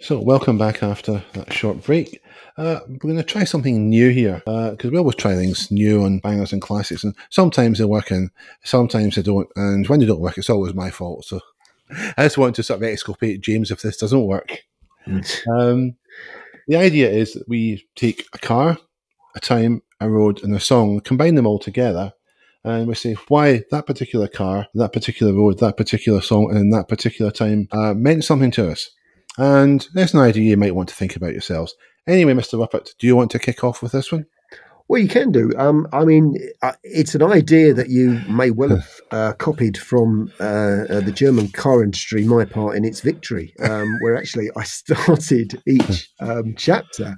So, 0.00 0.18
welcome 0.18 0.56
back 0.56 0.82
after 0.82 1.22
that 1.34 1.52
short 1.52 1.82
break. 1.84 2.22
Uh, 2.56 2.80
we're 2.88 2.96
going 2.96 3.16
to 3.16 3.22
try 3.22 3.44
something 3.44 3.88
new 3.88 4.10
here 4.10 4.42
because 4.46 4.90
we 4.90 4.98
always 4.98 5.16
try 5.16 5.34
things 5.34 5.70
new 5.70 6.04
on 6.04 6.20
Bangers 6.20 6.52
and 6.52 6.62
Classics, 6.62 7.04
and 7.04 7.14
sometimes 7.30 7.78
they 7.78 7.84
work 7.84 8.10
and 8.10 8.30
sometimes 8.64 9.16
they 9.16 9.22
don't. 9.22 9.48
And 9.56 9.86
when 9.88 10.00
they 10.00 10.06
don't 10.06 10.20
work, 10.20 10.38
it's 10.38 10.50
always 10.50 10.74
my 10.74 10.90
fault. 10.90 11.24
So, 11.26 11.40
I 12.16 12.24
just 12.24 12.38
want 12.38 12.56
to 12.56 12.62
sort 12.62 12.78
of 12.78 12.84
exculpate 12.84 13.40
James 13.40 13.70
if 13.70 13.82
this 13.82 13.96
doesn't 13.96 14.26
work. 14.26 14.58
Um, 15.48 15.96
the 16.68 16.76
idea 16.76 17.10
is 17.10 17.32
that 17.32 17.48
we 17.48 17.88
take 17.96 18.28
a 18.32 18.38
car, 18.38 18.78
a 19.34 19.40
time, 19.40 19.82
a 19.98 20.08
road, 20.08 20.44
and 20.44 20.54
a 20.54 20.60
song, 20.60 21.00
combine 21.00 21.34
them 21.34 21.46
all 21.46 21.58
together, 21.58 22.12
and 22.64 22.86
we 22.86 22.94
say 22.94 23.14
why 23.28 23.62
that 23.70 23.86
particular 23.86 24.28
car, 24.28 24.66
that 24.74 24.92
particular 24.92 25.32
road, 25.32 25.58
that 25.58 25.76
particular 25.76 26.20
song, 26.20 26.54
and 26.54 26.72
that 26.72 26.88
particular 26.88 27.30
time 27.30 27.68
uh, 27.72 27.94
meant 27.94 28.24
something 28.24 28.50
to 28.52 28.70
us. 28.70 28.90
And 29.38 29.86
that's 29.94 30.14
an 30.14 30.20
idea 30.20 30.50
you 30.50 30.56
might 30.56 30.74
want 30.74 30.88
to 30.90 30.94
think 30.94 31.16
about 31.16 31.32
yourselves. 31.32 31.74
Anyway, 32.06 32.34
Mr. 32.34 32.58
Ruppert, 32.58 32.96
do 32.98 33.06
you 33.06 33.16
want 33.16 33.30
to 33.30 33.38
kick 33.38 33.62
off 33.64 33.82
with 33.82 33.92
this 33.92 34.10
one? 34.12 34.26
Well, 34.90 35.00
you 35.00 35.06
can 35.06 35.30
do. 35.30 35.52
Um, 35.56 35.86
I 35.92 36.04
mean, 36.04 36.34
uh, 36.62 36.72
it's 36.82 37.14
an 37.14 37.22
idea 37.22 37.72
that 37.72 37.90
you 37.90 38.20
may 38.28 38.50
well 38.50 38.70
have 38.70 39.00
uh, 39.12 39.32
copied 39.34 39.78
from 39.78 40.32
uh, 40.40 40.42
uh, 40.90 41.00
the 41.00 41.12
German 41.14 41.46
car 41.52 41.84
industry. 41.84 42.24
My 42.24 42.44
part 42.44 42.76
in 42.76 42.84
its 42.84 43.00
victory, 43.00 43.54
um, 43.60 43.98
where 44.00 44.16
actually 44.16 44.50
I 44.56 44.64
started 44.64 45.62
each 45.64 46.10
um, 46.18 46.54
chapter 46.56 47.16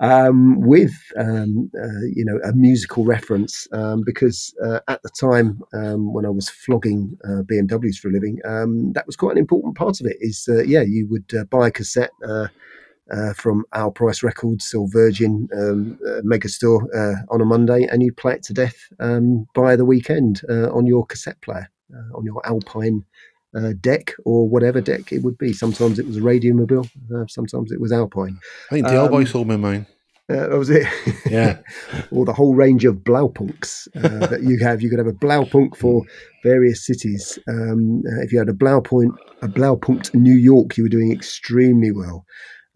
um, 0.00 0.60
with, 0.60 0.90
um, 1.16 1.70
uh, 1.80 2.04
you 2.12 2.24
know, 2.24 2.40
a 2.42 2.52
musical 2.52 3.04
reference 3.04 3.68
um, 3.70 4.02
because 4.04 4.52
uh, 4.66 4.80
at 4.88 5.00
the 5.04 5.10
time 5.10 5.62
um, 5.72 6.12
when 6.12 6.26
I 6.26 6.30
was 6.30 6.48
flogging 6.48 7.16
uh, 7.22 7.42
BMWs 7.48 7.98
for 7.98 8.08
a 8.08 8.12
living, 8.12 8.40
um, 8.44 8.92
that 8.94 9.06
was 9.06 9.14
quite 9.14 9.36
an 9.36 9.38
important 9.38 9.76
part 9.76 10.00
of 10.00 10.06
it. 10.06 10.16
Is 10.18 10.48
uh, 10.48 10.64
yeah, 10.64 10.82
you 10.82 11.06
would 11.08 11.32
uh, 11.32 11.44
buy 11.44 11.68
a 11.68 11.70
cassette. 11.70 12.10
Uh, 13.10 13.34
from 13.34 13.64
Our 13.74 13.90
Price 13.90 14.22
Records 14.22 14.72
or 14.72 14.88
Virgin 14.90 15.46
um, 15.54 15.98
uh, 16.06 16.22
Megastore 16.22 16.84
uh, 16.94 17.20
on 17.30 17.42
a 17.42 17.44
Monday, 17.44 17.86
and 17.90 18.02
you'd 18.02 18.16
play 18.16 18.32
it 18.32 18.42
to 18.44 18.54
death 18.54 18.76
um, 18.98 19.46
by 19.54 19.76
the 19.76 19.84
weekend 19.84 20.40
uh, 20.48 20.72
on 20.72 20.86
your 20.86 21.04
cassette 21.04 21.38
player, 21.42 21.68
uh, 21.94 22.16
on 22.16 22.24
your 22.24 22.40
Alpine 22.46 23.04
uh, 23.54 23.72
deck 23.80 24.14
or 24.24 24.48
whatever 24.48 24.80
deck 24.80 25.12
it 25.12 25.22
would 25.22 25.38
be. 25.38 25.52
Sometimes 25.52 25.98
it 25.98 26.06
was 26.06 26.16
a 26.16 26.20
Radiomobile, 26.20 26.88
uh, 27.14 27.26
sometimes 27.28 27.72
it 27.72 27.80
was 27.80 27.92
Alpine. 27.92 28.38
I 28.70 28.74
think 28.74 28.86
Del 28.86 29.08
Boy 29.08 29.18
Um, 29.20 29.26
sold 29.26 29.48
me 29.48 29.56
mine. 29.56 29.86
Uh, 30.30 30.48
that 30.48 30.58
was 30.58 30.70
it. 30.70 30.86
Yeah. 31.30 31.58
or 32.10 32.24
the 32.24 32.32
whole 32.32 32.54
range 32.54 32.86
of 32.86 32.96
Blaupunkts 32.96 33.86
uh, 33.96 34.26
that 34.28 34.42
you 34.42 34.58
have. 34.60 34.80
You 34.80 34.88
could 34.88 34.98
have 34.98 35.06
a 35.06 35.12
Blaupunkt 35.12 35.76
for 35.76 36.02
various 36.42 36.86
cities. 36.86 37.38
Um, 37.46 38.02
uh, 38.06 38.22
if 38.22 38.32
you 38.32 38.38
had 38.38 38.48
a 38.48 38.54
Blaupunkt, 38.54 39.16
a 39.42 39.48
Blaupunkt 39.48 40.14
New 40.14 40.36
York, 40.36 40.78
you 40.78 40.84
were 40.84 40.88
doing 40.88 41.12
extremely 41.12 41.90
well. 41.90 42.24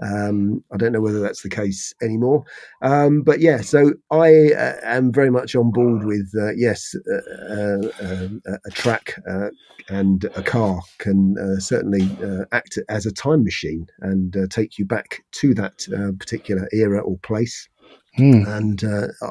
Um, 0.00 0.62
I 0.72 0.76
don't 0.76 0.92
know 0.92 1.00
whether 1.00 1.20
that's 1.20 1.42
the 1.42 1.48
case 1.48 1.92
anymore, 2.00 2.44
um, 2.82 3.22
but 3.22 3.40
yeah. 3.40 3.60
So 3.60 3.94
I 4.10 4.52
uh, 4.52 4.76
am 4.82 5.12
very 5.12 5.30
much 5.30 5.56
on 5.56 5.72
board 5.72 6.04
with 6.04 6.32
uh, 6.38 6.52
yes, 6.52 6.94
uh, 6.94 7.88
uh, 8.04 8.56
a 8.64 8.70
track 8.70 9.20
uh, 9.28 9.48
and 9.88 10.24
a 10.36 10.42
car 10.42 10.80
can 10.98 11.36
uh, 11.38 11.58
certainly 11.58 12.08
act 12.52 12.78
as 12.88 13.06
a 13.06 13.12
time 13.12 13.42
machine 13.42 13.86
and 14.00 14.36
take 14.50 14.78
you 14.78 14.84
back 14.84 15.24
to 15.32 15.54
that 15.54 15.86
particular 16.18 16.68
era 16.72 17.00
or 17.00 17.18
place. 17.18 17.68
Hmm. 18.16 18.44
And 18.46 18.82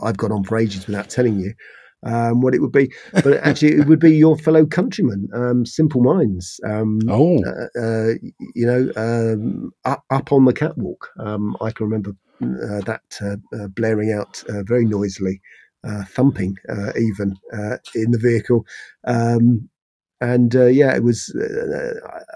I've 0.02 0.18
gone 0.18 0.32
on 0.32 0.44
for 0.44 0.58
ages 0.58 0.88
without 0.88 1.10
telling 1.10 1.40
you 1.40 1.54
um, 2.04 2.42
what 2.42 2.54
it 2.54 2.62
would 2.62 2.72
be. 2.72 2.92
But 3.14 3.34
actually, 3.44 3.74
it 3.74 3.88
would 3.88 4.00
be 4.00 4.16
your 4.16 4.38
fellow 4.38 4.66
countrymen, 4.66 5.28
um, 5.34 5.66
Simple 5.66 6.02
Minds. 6.02 6.60
Um, 6.66 7.00
oh, 7.10 7.44
uh, 7.44 7.80
uh, 7.80 8.14
you 8.56 8.66
know, 8.66 8.92
um, 8.96 9.72
up, 9.86 10.04
up, 10.10 10.32
on 10.32 10.46
the 10.46 10.54
catwalk. 10.54 11.10
Um, 11.20 11.56
I 11.62 11.72
can 11.72 11.86
remember 11.86 12.12
uh, 12.42 12.82
that 12.82 13.02
uh, 13.22 13.38
uh, 13.58 13.68
blaring 13.70 14.12
out 14.12 14.44
uh, 14.50 14.64
very 14.64 14.86
noisily, 14.86 15.42
thumping 16.08 16.56
even 16.98 17.36
in 17.96 18.12
the 18.12 18.20
vehicle. 18.20 18.66
Um, 19.06 19.70
and 20.20 20.54
yeah, 20.54 20.96
it 20.96 21.04
was. 21.04 21.34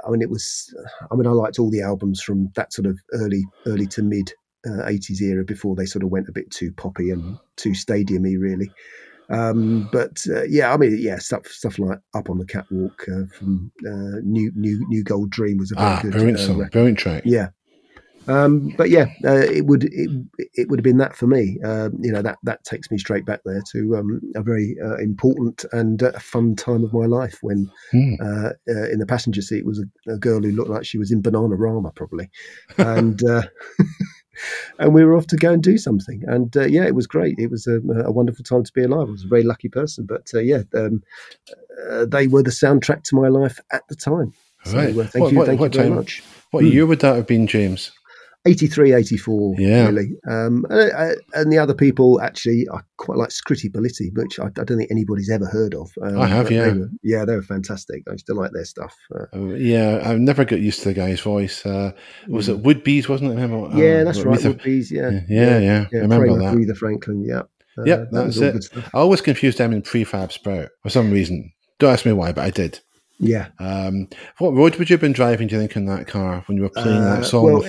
I 0.05 0.09
mean, 0.11 0.21
it 0.21 0.29
was. 0.29 0.73
I 1.11 1.15
mean, 1.15 1.27
I 1.27 1.31
liked 1.31 1.59
all 1.59 1.71
the 1.71 1.81
albums 1.81 2.21
from 2.21 2.51
that 2.55 2.73
sort 2.73 2.85
of 2.85 2.99
early, 3.13 3.43
early 3.65 3.87
to 3.87 4.03
mid 4.03 4.33
uh, 4.65 4.85
80s 4.85 5.21
era 5.21 5.43
before 5.43 5.75
they 5.75 5.85
sort 5.85 6.03
of 6.03 6.09
went 6.09 6.29
a 6.29 6.33
bit 6.33 6.51
too 6.51 6.71
poppy 6.71 7.09
and 7.09 7.37
too 7.57 7.71
stadiumy 7.71 8.35
really 8.39 8.71
um, 9.31 9.89
but 9.91 10.23
uh, 10.29 10.43
yeah, 10.43 10.73
I 10.73 10.77
mean, 10.77 10.97
yeah, 10.99 11.17
stuff 11.17 11.47
stuff 11.47 11.79
like 11.79 11.99
up 12.13 12.29
on 12.29 12.37
the 12.37 12.45
catwalk 12.45 13.05
uh, 13.07 13.25
from 13.37 13.71
uh, 13.85 14.19
New 14.23 14.51
New 14.55 14.85
New 14.87 15.03
Gold 15.03 15.29
Dream 15.29 15.57
was 15.57 15.71
a 15.71 15.75
very 15.75 15.87
ah, 15.87 15.99
good 16.01 16.11
brilliant 16.11 16.39
uh, 16.39 16.45
song, 16.45 16.69
brilliant 16.71 16.99
track. 16.99 17.23
Yeah, 17.25 17.49
um, 18.27 18.73
but 18.77 18.89
yeah, 18.89 19.07
uh, 19.25 19.39
it 19.39 19.65
would 19.65 19.85
it, 19.85 20.09
it 20.53 20.69
would 20.69 20.79
have 20.79 20.83
been 20.83 20.97
that 20.97 21.15
for 21.15 21.27
me. 21.27 21.57
Uh, 21.63 21.89
you 21.99 22.11
know 22.11 22.21
that 22.21 22.37
that 22.43 22.63
takes 22.63 22.91
me 22.91 22.97
straight 22.97 23.25
back 23.25 23.41
there 23.45 23.61
to 23.71 23.97
um, 23.97 24.21
a 24.35 24.41
very 24.41 24.75
uh, 24.83 24.97
important 24.97 25.65
and 25.71 26.03
uh, 26.03 26.11
fun 26.19 26.55
time 26.55 26.83
of 26.83 26.93
my 26.93 27.05
life 27.05 27.39
when 27.41 27.69
uh, 27.93 28.51
in 28.67 28.99
the 28.99 29.05
passenger 29.07 29.41
seat 29.41 29.65
was 29.65 29.79
a, 29.79 30.11
a 30.11 30.17
girl 30.17 30.41
who 30.41 30.51
looked 30.51 30.69
like 30.69 30.85
she 30.85 30.97
was 30.97 31.11
in 31.11 31.21
Bananarama, 31.21 31.95
probably, 31.95 32.29
and 32.77 33.23
uh, 33.23 33.43
and 34.79 34.93
we 34.93 35.03
were 35.03 35.15
off 35.15 35.27
to 35.27 35.37
go 35.37 35.51
and 35.53 35.63
do 35.63 35.77
something. 35.77 36.23
And 36.27 36.55
uh, 36.55 36.65
yeah, 36.65 36.85
it 36.85 36.95
was 36.95 37.07
great. 37.07 37.35
It 37.39 37.51
was 37.51 37.67
a, 37.67 37.79
a 38.05 38.11
wonderful 38.11 38.43
time 38.43 38.63
to 38.63 38.73
be 38.73 38.83
alive. 38.83 39.07
I 39.07 39.11
was 39.11 39.23
a 39.23 39.27
very 39.27 39.43
lucky 39.43 39.69
person, 39.69 40.05
but 40.05 40.29
uh, 40.33 40.39
yeah, 40.39 40.63
um, 40.75 41.03
uh, 41.89 42.05
they 42.05 42.27
were 42.27 42.43
the 42.43 42.51
soundtrack 42.51 43.03
to 43.03 43.15
my 43.15 43.27
life 43.27 43.59
at 43.71 43.87
the 43.87 43.95
time. 43.95 44.33
So 44.65 44.77
Right. 44.77 44.95
uh, 44.97 45.03
thank 45.05 45.23
What- 45.23 45.31
you, 45.31 45.37
what- 45.39 45.47
thank 45.47 45.59
what 45.59 45.73
you 45.73 45.79
very 45.79 45.89
time? 45.89 45.97
much. 45.97 46.23
What 46.51 46.63
Hmm. 46.63 46.69
year 46.71 46.85
would 46.85 46.99
that 46.99 47.15
have 47.15 47.27
been, 47.27 47.47
James? 47.47 47.91
83, 48.45 48.93
84, 48.93 49.55
Yeah. 49.59 49.85
really. 49.87 50.09
Um, 50.27 50.65
and, 50.69 50.91
uh, 50.91 51.15
and 51.35 51.51
the 51.53 51.59
other 51.59 51.75
people 51.75 52.19
actually, 52.21 52.67
I 52.73 52.79
quite 52.97 53.17
like 53.17 53.29
Scritti 53.29 53.69
Politti, 53.71 54.09
which 54.17 54.39
I, 54.39 54.45
I 54.45 54.63
don't 54.63 54.77
think 54.77 54.89
anybody's 54.89 55.29
ever 55.29 55.45
heard 55.45 55.75
of. 55.75 55.91
Um, 56.01 56.19
I 56.19 56.25
have, 56.27 56.49
yeah. 56.49 56.65
They 56.69 56.73
were, 56.79 56.89
yeah, 57.03 57.25
they 57.25 57.35
were 57.35 57.43
fantastic. 57.43 58.03
I 58.09 58.13
used 58.13 58.25
to 58.27 58.33
like 58.33 58.51
their 58.51 58.65
stuff. 58.65 58.95
Uh, 59.13 59.25
Uh, 59.35 59.53
yeah, 59.53 60.01
I 60.03 60.15
never 60.15 60.43
got 60.43 60.59
used 60.59 60.79
to 60.81 60.89
the 60.89 60.93
guy's 60.95 61.19
voice. 61.19 61.63
Uh, 61.65 61.91
was 62.27 62.49
it 62.49 62.59
Wood 62.59 62.83
Beez, 62.83 63.07
wasn't 63.07 63.31
it? 63.31 63.35
Remember? 63.35 63.67
Hmm. 63.69 63.77
yeah, 63.77 63.97
uh, 64.01 64.03
that's 64.05 64.21
right. 64.23 64.39
Aretha- 64.39 64.47
Wood 64.47 64.61
Beez, 64.63 64.91
yeah. 64.91 65.19
Yeah, 65.29 65.59
yeah, 65.59 65.85
I 65.93 65.95
remember 65.97 66.25
Kramer, 66.27 66.39
that. 66.39 66.55
Aretha 66.55 66.77
Franklin, 66.77 67.23
yeah. 67.23 67.41
Uh, 67.77 67.83
Yep, 67.85 67.99
that 67.99 68.11
that's 68.11 68.37
was 68.37 68.65
it. 68.75 68.83
I 68.93 68.97
always 68.97 69.21
confused 69.21 69.57
them 69.59 69.71
in 69.71 69.81
Prefab 69.83 70.31
Sprout 70.31 70.69
for 70.83 70.89
some 70.89 71.09
reason. 71.11 71.51
Don't 71.79 71.93
ask 71.93 72.05
me 72.05 72.11
why, 72.11 72.31
but 72.31 72.43
I 72.43 72.49
did. 72.49 72.79
Yeah. 73.19 73.49
Um, 73.59 74.07
what 74.39 74.53
road 74.55 74.75
would 74.77 74.89
you 74.89 74.95
have 74.95 75.01
been 75.01 75.13
driving, 75.13 75.47
do 75.47 75.55
you 75.55 75.61
think, 75.61 75.75
in 75.75 75.85
that 75.85 76.07
car 76.07 76.43
when 76.47 76.57
you 76.57 76.63
were 76.63 76.69
playing 76.69 77.03
Uh, 77.03 77.17
that 77.17 77.25
song? 77.25 77.43
well, 77.45 77.61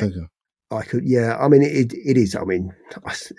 I 0.72 0.82
could, 0.82 1.06
yeah. 1.06 1.36
I 1.38 1.48
mean, 1.48 1.62
it 1.62 1.92
it 1.92 2.16
is. 2.16 2.34
I 2.34 2.44
mean, 2.44 2.72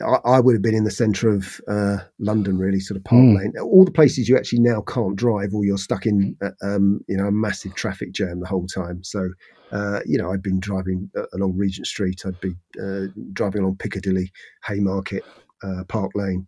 I, 0.02 0.18
I 0.26 0.40
would 0.40 0.54
have 0.56 0.62
been 0.62 0.76
in 0.76 0.84
the 0.84 0.92
centre 0.92 1.30
of 1.30 1.60
uh, 1.68 1.98
London, 2.20 2.58
really, 2.58 2.80
sort 2.80 2.98
of 2.98 3.04
Park 3.04 3.22
Hmm. 3.24 3.36
Lane, 3.36 3.54
all 3.62 3.84
the 3.86 3.92
places 3.92 4.30
you 4.30 4.38
actually 4.38 4.60
now 4.60 4.82
can't 4.82 5.16
drive, 5.16 5.54
or 5.54 5.66
you're 5.66 5.78
stuck 5.78 6.06
in, 6.06 6.36
uh, 6.42 6.52
um, 6.62 7.02
you 7.08 7.18
know, 7.18 7.26
a 7.28 7.32
massive 7.32 7.74
traffic 7.76 8.12
jam 8.14 8.40
the 8.40 8.48
whole 8.48 8.68
time. 8.68 9.04
So, 9.04 9.30
uh, 9.72 10.02
you 10.06 10.18
know, 10.18 10.32
I'd 10.32 10.44
been 10.44 10.60
driving 10.60 11.10
uh, 11.18 11.26
along 11.34 11.58
Regent 11.58 11.88
Street, 11.88 12.22
I'd 12.26 12.40
be 12.40 12.54
uh, 12.82 13.08
driving 13.34 13.62
along 13.64 13.78
Piccadilly, 13.78 14.32
Haymarket, 14.68 15.24
uh, 15.64 15.84
Park 15.88 16.12
Lane. 16.16 16.46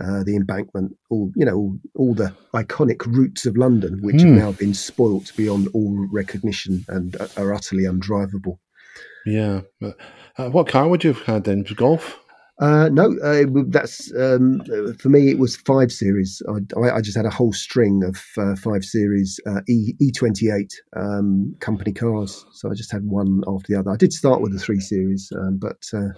Uh, 0.00 0.22
the 0.22 0.36
embankment, 0.36 0.96
all 1.10 1.32
you 1.34 1.44
know, 1.44 1.56
all, 1.56 1.76
all 1.96 2.14
the 2.14 2.32
iconic 2.54 3.04
routes 3.06 3.46
of 3.46 3.56
London, 3.56 3.98
which 4.00 4.22
Hmm. 4.22 4.28
have 4.28 4.36
now 4.44 4.52
been 4.52 4.72
spoilt 4.72 5.32
beyond 5.36 5.66
all 5.74 6.06
recognition 6.12 6.84
and 6.86 7.16
are- 7.16 7.28
are 7.36 7.52
utterly 7.52 7.82
undrivable. 7.82 8.58
Yeah. 9.26 9.62
But, 9.80 9.96
uh, 10.38 10.48
what 10.50 10.68
car 10.68 10.88
would 10.88 11.04
you 11.04 11.12
have 11.12 11.22
had 11.24 11.44
then? 11.44 11.64
Golf? 11.76 12.18
Uh, 12.60 12.88
no, 12.88 13.16
uh, 13.22 13.44
that's 13.68 14.12
um, 14.16 14.60
uh, 14.62 14.92
for 14.98 15.10
me. 15.10 15.30
It 15.30 15.38
was 15.38 15.56
five 15.56 15.92
series. 15.92 16.42
I, 16.48 16.90
I, 16.90 17.00
just 17.00 17.16
had 17.16 17.26
a 17.26 17.30
whole 17.30 17.52
string 17.52 18.02
of 18.02 18.20
uh, 18.36 18.56
five 18.56 18.84
series 18.84 19.38
uh, 19.46 19.60
E 19.68 19.94
E 20.00 20.10
twenty 20.10 20.50
eight 20.50 20.72
um, 20.96 21.54
company 21.60 21.92
cars. 21.92 22.44
So 22.52 22.68
I 22.68 22.74
just 22.74 22.90
had 22.90 23.04
one 23.04 23.42
after 23.46 23.72
the 23.72 23.78
other. 23.78 23.92
I 23.92 23.96
did 23.96 24.12
start 24.12 24.40
with 24.40 24.52
the 24.52 24.58
three 24.58 24.80
series, 24.80 25.30
um, 25.36 25.58
but 25.58 25.84
uh, 25.94 26.08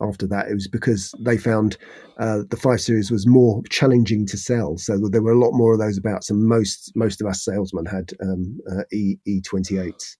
after 0.00 0.28
that 0.28 0.46
it 0.48 0.54
was 0.54 0.68
because 0.68 1.12
they 1.18 1.36
found 1.36 1.76
the 2.16 2.58
five 2.60 2.80
series 2.80 3.10
was 3.10 3.26
more 3.26 3.60
challenging 3.68 4.24
to 4.26 4.36
sell. 4.36 4.78
So 4.78 5.00
there 5.10 5.22
were 5.22 5.32
a 5.32 5.38
lot 5.40 5.50
more 5.54 5.72
of 5.72 5.80
those 5.80 5.98
about. 5.98 6.22
So 6.22 6.34
most 6.34 6.92
most 6.94 7.20
of 7.20 7.26
us 7.26 7.44
salesmen 7.44 7.86
had 7.86 8.12
um, 8.22 8.60
E 8.92 9.16
E 9.26 9.40
twenty 9.40 9.78
eights. 9.78 10.16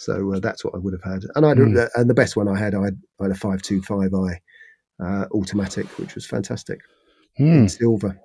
So 0.00 0.32
uh, 0.32 0.40
that's 0.40 0.64
what 0.64 0.74
I 0.74 0.78
would 0.78 0.94
have 0.94 1.02
had, 1.12 1.24
and 1.34 1.44
I 1.44 1.48
would 1.50 1.76
and 1.94 2.08
the 2.08 2.14
best 2.14 2.34
one 2.34 2.48
I 2.48 2.58
had, 2.58 2.74
I 2.74 2.84
had, 2.84 2.98
I 3.20 3.24
had 3.24 3.32
a 3.32 3.34
five 3.34 3.60
two 3.60 3.82
five 3.82 4.14
i 4.14 4.40
uh, 5.04 5.26
automatic, 5.34 5.98
which 5.98 6.14
was 6.14 6.24
fantastic 6.26 6.80
Hmm. 7.36 7.52
in 7.52 7.68
silver, 7.68 8.18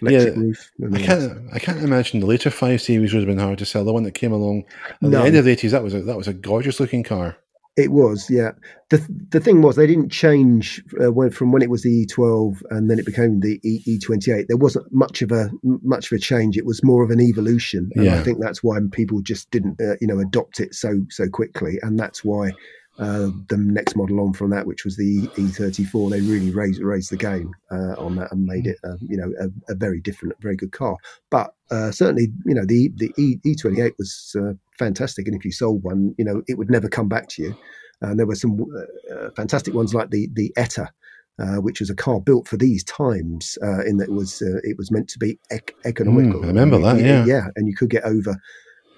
electric 0.00 0.34
Yeah, 0.36 0.40
roof. 0.40 0.70
I 0.94 0.98
can't. 0.98 1.48
I 1.52 1.58
can't 1.58 1.82
imagine 1.82 2.20
the 2.20 2.26
later 2.26 2.50
five 2.50 2.80
series 2.80 3.12
would 3.12 3.20
have 3.20 3.28
been 3.28 3.38
hard 3.46 3.58
to 3.58 3.66
sell. 3.66 3.84
The 3.84 3.92
one 3.92 4.04
that 4.04 4.12
came 4.12 4.32
along 4.32 4.64
at 4.90 5.02
No. 5.02 5.10
the 5.10 5.24
end 5.26 5.36
of 5.36 5.44
the 5.44 5.50
eighties, 5.50 5.72
that 5.72 5.82
was 5.82 5.92
a 5.94 6.00
that 6.02 6.16
was 6.16 6.28
a 6.28 6.34
gorgeous 6.34 6.80
looking 6.80 7.02
car. 7.02 7.36
It 7.76 7.92
was, 7.92 8.30
yeah. 8.30 8.52
the 8.88 8.98
The 9.30 9.40
thing 9.40 9.60
was, 9.60 9.76
they 9.76 9.86
didn't 9.86 10.08
change 10.10 10.82
uh, 11.02 11.12
when, 11.12 11.30
from 11.30 11.52
when 11.52 11.60
it 11.60 11.68
was 11.68 11.82
the 11.82 12.06
E12 12.06 12.62
and 12.70 12.90
then 12.90 12.98
it 12.98 13.04
became 13.04 13.40
the 13.40 13.60
E 13.62 13.82
E28. 13.86 14.46
There 14.48 14.56
wasn't 14.56 14.90
much 14.92 15.20
of 15.20 15.30
a 15.30 15.50
much 15.62 16.10
of 16.10 16.16
a 16.16 16.18
change. 16.18 16.56
It 16.56 16.64
was 16.64 16.82
more 16.82 17.04
of 17.04 17.10
an 17.10 17.20
evolution, 17.20 17.90
and 17.94 18.08
I 18.08 18.22
think 18.22 18.38
that's 18.40 18.64
why 18.64 18.78
people 18.92 19.20
just 19.20 19.50
didn't, 19.50 19.78
uh, 19.78 19.96
you 20.00 20.06
know, 20.06 20.18
adopt 20.18 20.58
it 20.58 20.74
so 20.74 21.00
so 21.10 21.28
quickly, 21.28 21.78
and 21.82 21.98
that's 21.98 22.24
why. 22.24 22.52
Uh, 22.98 23.28
the 23.50 23.58
next 23.58 23.94
model 23.94 24.20
on 24.20 24.32
from 24.32 24.48
that, 24.48 24.66
which 24.66 24.82
was 24.86 24.96
the 24.96 25.28
E34, 25.36 26.08
they 26.10 26.22
really 26.22 26.50
raised 26.50 26.80
raised 26.80 27.10
the 27.10 27.16
game 27.18 27.52
uh, 27.70 27.92
on 27.98 28.16
that 28.16 28.32
and 28.32 28.46
made 28.46 28.66
it, 28.66 28.78
um, 28.84 28.96
you 29.02 29.18
know, 29.18 29.30
a, 29.38 29.48
a 29.70 29.74
very 29.74 30.00
different, 30.00 30.34
very 30.40 30.56
good 30.56 30.72
car. 30.72 30.96
But 31.28 31.52
uh, 31.70 31.90
certainly, 31.90 32.28
you 32.46 32.54
know, 32.54 32.64
the 32.64 32.90
the 32.96 33.12
e, 33.18 33.36
E28 33.44 33.92
was 33.98 34.34
uh, 34.40 34.54
fantastic, 34.78 35.26
and 35.26 35.36
if 35.36 35.44
you 35.44 35.52
sold 35.52 35.82
one, 35.82 36.14
you 36.18 36.24
know, 36.24 36.42
it 36.46 36.58
would 36.58 36.70
never 36.70 36.88
come 36.88 37.08
back 37.08 37.28
to 37.30 37.42
you. 37.42 37.56
And 38.02 38.18
there 38.18 38.26
were 38.26 38.34
some 38.34 38.58
uh, 38.60 39.14
uh, 39.14 39.30
fantastic 39.36 39.74
ones 39.74 39.94
like 39.94 40.10
the 40.10 40.28
the 40.34 40.52
Eta, 40.56 40.90
uh, 41.38 41.56
which 41.56 41.80
was 41.80 41.90
a 41.90 41.94
car 41.94 42.20
built 42.20 42.46
for 42.46 42.56
these 42.56 42.84
times. 42.84 43.56
Uh, 43.62 43.84
in 43.84 43.96
that 43.98 44.08
it 44.08 44.12
was 44.12 44.42
uh, 44.42 44.60
it 44.62 44.76
was 44.76 44.90
meant 44.90 45.08
to 45.08 45.18
be 45.18 45.38
ec- 45.50 45.74
economical. 45.84 46.40
Mm, 46.40 46.44
I 46.44 46.48
remember 46.48 46.78
that, 46.80 47.00
yeah. 47.00 47.24
yeah, 47.24 47.46
and 47.56 47.66
you 47.66 47.74
could 47.74 47.90
get 47.90 48.04
over 48.04 48.36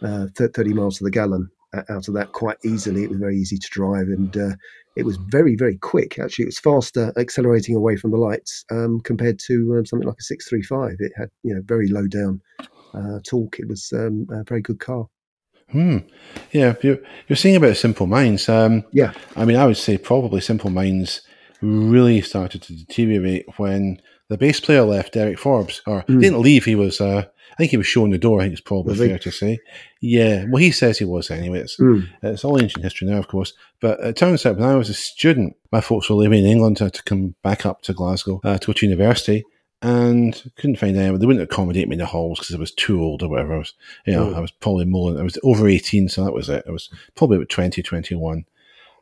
uh, 0.02 0.26
thirty 0.34 0.74
miles 0.74 0.98
to 0.98 1.04
the 1.04 1.10
gallon 1.10 1.48
out 1.74 2.08
of 2.08 2.14
that 2.14 2.32
quite 2.32 2.56
easily. 2.64 3.04
It 3.04 3.10
was 3.10 3.18
very 3.18 3.36
easy 3.36 3.58
to 3.58 3.68
drive, 3.70 4.08
and 4.08 4.36
uh, 4.36 4.56
it 4.96 5.04
was 5.04 5.16
very 5.28 5.54
very 5.56 5.76
quick. 5.78 6.18
Actually, 6.18 6.44
it 6.44 6.48
was 6.48 6.58
faster 6.58 7.12
accelerating 7.16 7.76
away 7.76 7.96
from 7.96 8.10
the 8.10 8.16
lights 8.16 8.64
um, 8.70 9.00
compared 9.04 9.38
to 9.46 9.76
um, 9.76 9.86
something 9.86 10.08
like 10.08 10.18
a 10.18 10.24
six 10.24 10.48
three 10.48 10.62
five. 10.62 10.96
It 10.98 11.12
had 11.16 11.30
you 11.42 11.54
know 11.54 11.62
very 11.64 11.88
low 11.88 12.06
down 12.06 12.40
uh, 12.94 13.20
torque. 13.24 13.58
It 13.58 13.68
was 13.68 13.92
um, 13.92 14.26
a 14.30 14.44
very 14.44 14.62
good 14.62 14.80
car. 14.80 15.06
Hmm. 15.70 15.98
Yeah, 16.52 16.74
you're, 16.82 16.98
you're 17.28 17.36
saying 17.36 17.56
about 17.56 17.76
Simple 17.76 18.06
Minds. 18.06 18.48
Um, 18.48 18.84
Yeah. 18.92 19.12
I 19.36 19.44
mean, 19.44 19.56
I 19.56 19.66
would 19.66 19.76
say 19.76 19.98
probably 19.98 20.40
Simple 20.40 20.70
Minds 20.70 21.22
really 21.60 22.20
started 22.20 22.62
to 22.62 22.72
deteriorate 22.76 23.46
when 23.58 24.00
the 24.28 24.38
bass 24.38 24.60
player 24.60 24.82
left, 24.82 25.14
Derek 25.14 25.38
Forbes. 25.38 25.82
Or 25.86 26.02
Mm. 26.08 26.20
didn't 26.20 26.40
leave. 26.40 26.64
He 26.64 26.74
was, 26.74 27.00
uh, 27.00 27.24
I 27.52 27.54
think 27.56 27.70
he 27.70 27.76
was 27.76 27.86
shown 27.86 28.10
the 28.10 28.18
door. 28.18 28.40
I 28.40 28.44
think 28.44 28.52
it's 28.52 28.60
probably 28.60 28.92
Was 28.92 29.00
he? 29.00 29.08
fair 29.08 29.18
to 29.18 29.30
say. 29.30 29.58
Yeah. 30.00 30.44
Well, 30.48 30.62
he 30.62 30.70
says 30.70 30.98
he 30.98 31.04
was 31.04 31.30
anyway. 31.30 31.60
It's, 31.60 31.76
Mm. 31.78 32.06
it's 32.22 32.44
all 32.44 32.60
ancient 32.60 32.84
history 32.84 33.08
now, 33.08 33.18
of 33.18 33.28
course. 33.28 33.52
But 33.80 34.00
it 34.00 34.16
turns 34.16 34.46
out 34.46 34.56
when 34.58 34.68
I 34.68 34.76
was 34.76 34.88
a 34.90 34.94
student, 34.94 35.56
my 35.72 35.80
folks 35.80 36.08
were 36.08 36.16
living 36.16 36.44
in 36.44 36.50
England 36.50 36.76
to, 36.78 36.90
to 36.90 37.02
come 37.02 37.34
back 37.42 37.66
up 37.66 37.82
to 37.82 37.92
Glasgow 37.92 38.40
uh, 38.44 38.58
to 38.58 38.66
go 38.68 38.72
to 38.74 38.86
university. 38.86 39.44
And 39.80 40.50
couldn't 40.56 40.76
find 40.76 40.96
anyone. 40.96 41.20
They 41.20 41.26
wouldn't 41.26 41.42
accommodate 41.44 41.88
me 41.88 41.94
in 41.94 42.00
the 42.00 42.06
halls 42.06 42.40
because 42.40 42.54
I 42.54 42.58
was 42.58 42.72
too 42.72 43.00
old 43.00 43.22
or 43.22 43.28
whatever. 43.28 43.54
I 43.54 43.58
was, 43.58 43.74
you 44.06 44.12
know, 44.14 44.30
Oh. 44.30 44.34
I 44.34 44.40
was 44.40 44.50
probably 44.50 44.86
more. 44.86 45.12
than, 45.12 45.20
I 45.20 45.24
was 45.24 45.38
over 45.44 45.68
eighteen, 45.68 46.08
so 46.08 46.24
that 46.24 46.32
was 46.34 46.48
it. 46.48 46.64
I 46.66 46.72
was 46.72 46.90
probably 47.14 47.36
about 47.36 47.48
20, 47.48 47.82
21. 47.82 48.44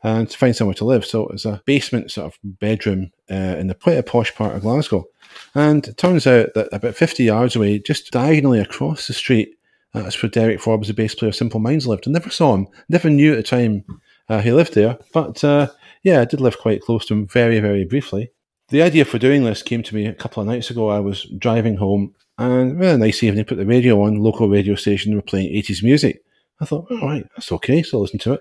and 0.03 0.29
to 0.29 0.37
find 0.37 0.55
somewhere 0.55 0.75
to 0.75 0.85
live. 0.85 1.07
So 1.07 1.23
it 1.27 1.33
was 1.33 1.47
a 1.47 1.63
basement 1.65 2.11
sort 2.11 2.27
of 2.33 2.39
bedroom 2.45 3.11
uh, 3.31 3.35
in 3.59 3.69
the 3.69 3.75
quite 3.75 3.97
a 3.97 4.03
posh 4.03 4.35
part 4.35 4.55
of 4.55 4.63
Glasgow. 4.63 5.07
And 5.55 5.87
it 5.89 5.97
turns 5.97 6.27
out 6.27 6.51
that 6.55 6.69
about 6.73 6.95
50 6.95 7.25
yards 7.25 7.57
away, 7.57 7.79
just 7.79 8.11
diagonally 8.13 8.61
across 8.61 9.07
the 9.07 9.15
street, 9.15 9.55
uh, 9.95 10.03
that's 10.03 10.23
where 10.23 10.29
Derek 10.31 10.61
Forbes, 10.61 10.89
the 10.89 10.95
bass 10.95 11.15
player 11.15 11.31
of 11.31 11.35
Simple 11.37 11.59
Minds, 11.61 11.87
lived. 11.87 12.07
I 12.07 12.11
never 12.11 12.29
saw 12.31 12.55
him, 12.55 12.69
never 12.91 13.09
knew 13.09 13.33
at 13.33 13.37
the 13.37 13.43
time 13.43 13.85
uh, 14.29 14.41
he 14.43 14.53
lived 14.53 14.75
there. 14.75 14.99
But 15.15 15.43
uh, 15.43 15.69
yeah, 16.03 16.21
I 16.21 16.25
did 16.27 16.41
live 16.43 16.59
quite 16.59 16.83
close 16.83 17.07
to 17.07 17.15
him 17.15 17.27
very, 17.27 17.59
very 17.61 17.85
briefly. 17.87 18.31
The 18.69 18.83
idea 18.83 19.05
for 19.05 19.19
doing 19.19 19.45
this 19.45 19.63
came 19.63 19.83
to 19.85 19.95
me 19.95 20.07
a 20.07 20.15
couple 20.15 20.41
of 20.41 20.49
nights 20.49 20.71
ago. 20.71 20.89
I 20.89 20.99
was 20.99 21.25
driving 21.39 21.77
home 21.77 22.15
and 22.39 22.79
well, 22.79 22.95
a 22.95 22.99
nice 22.99 23.23
evening, 23.23 23.45
put 23.45 23.59
the 23.59 23.67
radio 23.67 24.03
on, 24.03 24.17
local 24.17 24.49
radio 24.49 24.75
station, 24.75 25.15
were 25.15 25.23
playing 25.23 25.55
80s 25.55 25.83
music. 25.83 26.23
I 26.61 26.65
thought, 26.65 26.91
all 26.91 27.09
right, 27.09 27.27
that's 27.35 27.53
okay, 27.53 27.83
so 27.83 27.99
I 27.99 28.01
listened 28.03 28.21
to 28.23 28.35
it. 28.35 28.41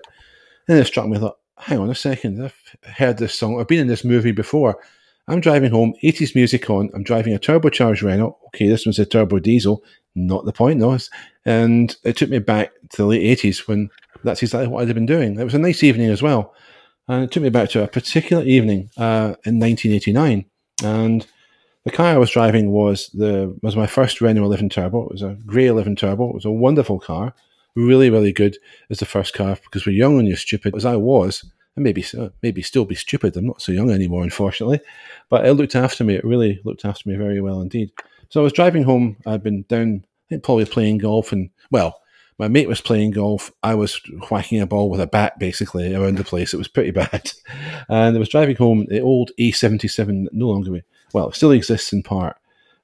And 0.68 0.78
it 0.78 0.86
struck 0.86 1.06
me, 1.06 1.16
I 1.16 1.20
thought, 1.20 1.38
hang 1.58 1.78
on 1.78 1.90
a 1.90 1.94
second, 1.94 2.44
I've 2.44 2.76
heard 2.96 3.18
this 3.18 3.38
song, 3.38 3.58
I've 3.58 3.68
been 3.68 3.80
in 3.80 3.86
this 3.86 4.04
movie 4.04 4.32
before. 4.32 4.82
I'm 5.28 5.40
driving 5.40 5.70
home, 5.70 5.94
80s 6.04 6.34
music 6.34 6.68
on, 6.70 6.90
I'm 6.94 7.02
driving 7.02 7.34
a 7.34 7.38
turbocharged 7.38 8.02
Renault. 8.02 8.38
Okay, 8.48 8.68
this 8.68 8.86
one's 8.86 8.98
a 8.98 9.06
turbo 9.06 9.38
diesel, 9.38 9.82
not 10.14 10.44
the 10.44 10.52
point, 10.52 10.80
though. 10.80 10.98
And 11.44 11.96
it 12.04 12.16
took 12.16 12.30
me 12.30 12.38
back 12.38 12.72
to 12.90 12.96
the 12.98 13.06
late 13.06 13.38
80s 13.38 13.66
when 13.66 13.90
that's 14.24 14.42
exactly 14.42 14.68
what 14.68 14.86
I'd 14.86 14.94
been 14.94 15.06
doing. 15.06 15.38
It 15.38 15.44
was 15.44 15.54
a 15.54 15.58
nice 15.58 15.82
evening 15.82 16.10
as 16.10 16.22
well. 16.22 16.54
And 17.08 17.24
it 17.24 17.30
took 17.30 17.42
me 17.42 17.50
back 17.50 17.70
to 17.70 17.84
a 17.84 17.88
particular 17.88 18.42
evening 18.42 18.90
uh, 18.96 19.34
in 19.44 19.60
1989. 19.60 20.44
And 20.82 21.26
the 21.84 21.92
car 21.92 22.06
I 22.06 22.18
was 22.18 22.30
driving 22.30 22.72
was 22.72 23.08
the 23.10 23.56
was 23.62 23.76
my 23.76 23.86
first 23.86 24.20
Renault 24.20 24.44
11 24.44 24.70
Turbo. 24.70 25.04
It 25.04 25.12
was 25.12 25.22
a 25.22 25.38
grey 25.46 25.66
11 25.66 25.96
Turbo. 25.96 26.30
It 26.30 26.34
was 26.34 26.44
a 26.44 26.50
wonderful 26.50 26.98
car, 26.98 27.32
really, 27.76 28.10
really 28.10 28.32
good 28.32 28.58
as 28.90 28.98
the 28.98 29.06
first 29.06 29.34
car 29.34 29.56
because 29.62 29.86
we're 29.86 29.92
young 29.92 30.18
and 30.18 30.26
you're 30.26 30.36
stupid, 30.36 30.74
as 30.74 30.84
I 30.84 30.96
was, 30.96 31.44
and 31.76 31.84
maybe 31.84 32.04
maybe 32.42 32.60
still 32.60 32.84
be 32.84 32.96
stupid. 32.96 33.36
I'm 33.36 33.46
not 33.46 33.62
so 33.62 33.70
young 33.70 33.90
anymore, 33.90 34.24
unfortunately, 34.24 34.80
but 35.30 35.46
it 35.46 35.52
looked 35.52 35.76
after 35.76 36.02
me. 36.02 36.16
It 36.16 36.24
really 36.24 36.60
looked 36.64 36.84
after 36.84 37.08
me 37.08 37.14
very 37.14 37.40
well 37.40 37.60
indeed. 37.60 37.92
So 38.30 38.40
I 38.40 38.44
was 38.44 38.52
driving 38.52 38.82
home. 38.82 39.16
I'd 39.24 39.44
been 39.44 39.64
down, 39.68 40.04
I 40.04 40.26
think, 40.28 40.42
probably 40.42 40.64
playing 40.64 40.98
golf, 40.98 41.30
and 41.30 41.50
well, 41.70 42.00
my 42.38 42.48
mate 42.48 42.68
was 42.68 42.80
playing 42.80 43.12
golf. 43.12 43.50
I 43.62 43.74
was 43.74 44.00
whacking 44.30 44.60
a 44.60 44.66
ball 44.66 44.90
with 44.90 45.00
a 45.00 45.06
bat 45.06 45.38
basically 45.38 45.94
around 45.94 46.18
the 46.18 46.24
place. 46.24 46.52
It 46.52 46.58
was 46.58 46.68
pretty 46.68 46.90
bad. 46.90 47.32
And 47.88 48.16
I 48.16 48.18
was 48.18 48.28
driving 48.28 48.56
home 48.56 48.86
the 48.88 49.00
old 49.00 49.30
A77, 49.38 50.26
no 50.32 50.48
longer, 50.48 50.80
well, 51.12 51.28
it 51.28 51.36
still 51.36 51.52
exists 51.52 51.92
in 51.92 52.02
part. 52.02 52.36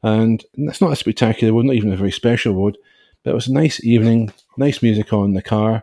And 0.03 0.45
it's 0.55 0.81
not 0.81 0.93
a 0.93 0.97
spectacular 0.97 1.53
road, 1.53 1.65
not 1.65 1.75
even 1.75 1.93
a 1.93 1.97
very 1.97 2.13
special 2.13 2.55
road, 2.55 2.79
but 3.23 3.33
it 3.33 3.35
was 3.35 3.49
a 3.49 3.53
nice 3.53 3.85
evening, 3.85 4.33
nice 4.57 4.81
music 4.81 5.13
on 5.13 5.35
the 5.35 5.43
car. 5.43 5.83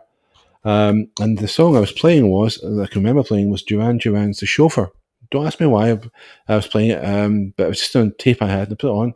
Um, 0.64 1.08
and 1.20 1.38
the 1.38 1.48
song 1.48 1.76
I 1.76 1.80
was 1.80 1.92
playing 1.92 2.30
was, 2.30 2.62
I 2.64 2.86
can 2.86 3.02
remember 3.02 3.22
playing, 3.22 3.50
was 3.50 3.62
Duran 3.62 3.98
Duran's 3.98 4.40
The 4.40 4.46
Chauffeur. 4.46 4.90
Don't 5.30 5.46
ask 5.46 5.60
me 5.60 5.66
why 5.66 5.98
I 6.48 6.56
was 6.56 6.66
playing 6.66 6.90
it, 6.90 7.04
um, 7.04 7.54
but 7.56 7.64
it 7.64 7.68
was 7.68 7.80
just 7.80 7.96
on 7.96 8.12
tape 8.18 8.42
I 8.42 8.48
had 8.48 8.68
and 8.68 8.78
put 8.78 8.88
it 8.88 8.92
on. 8.92 9.14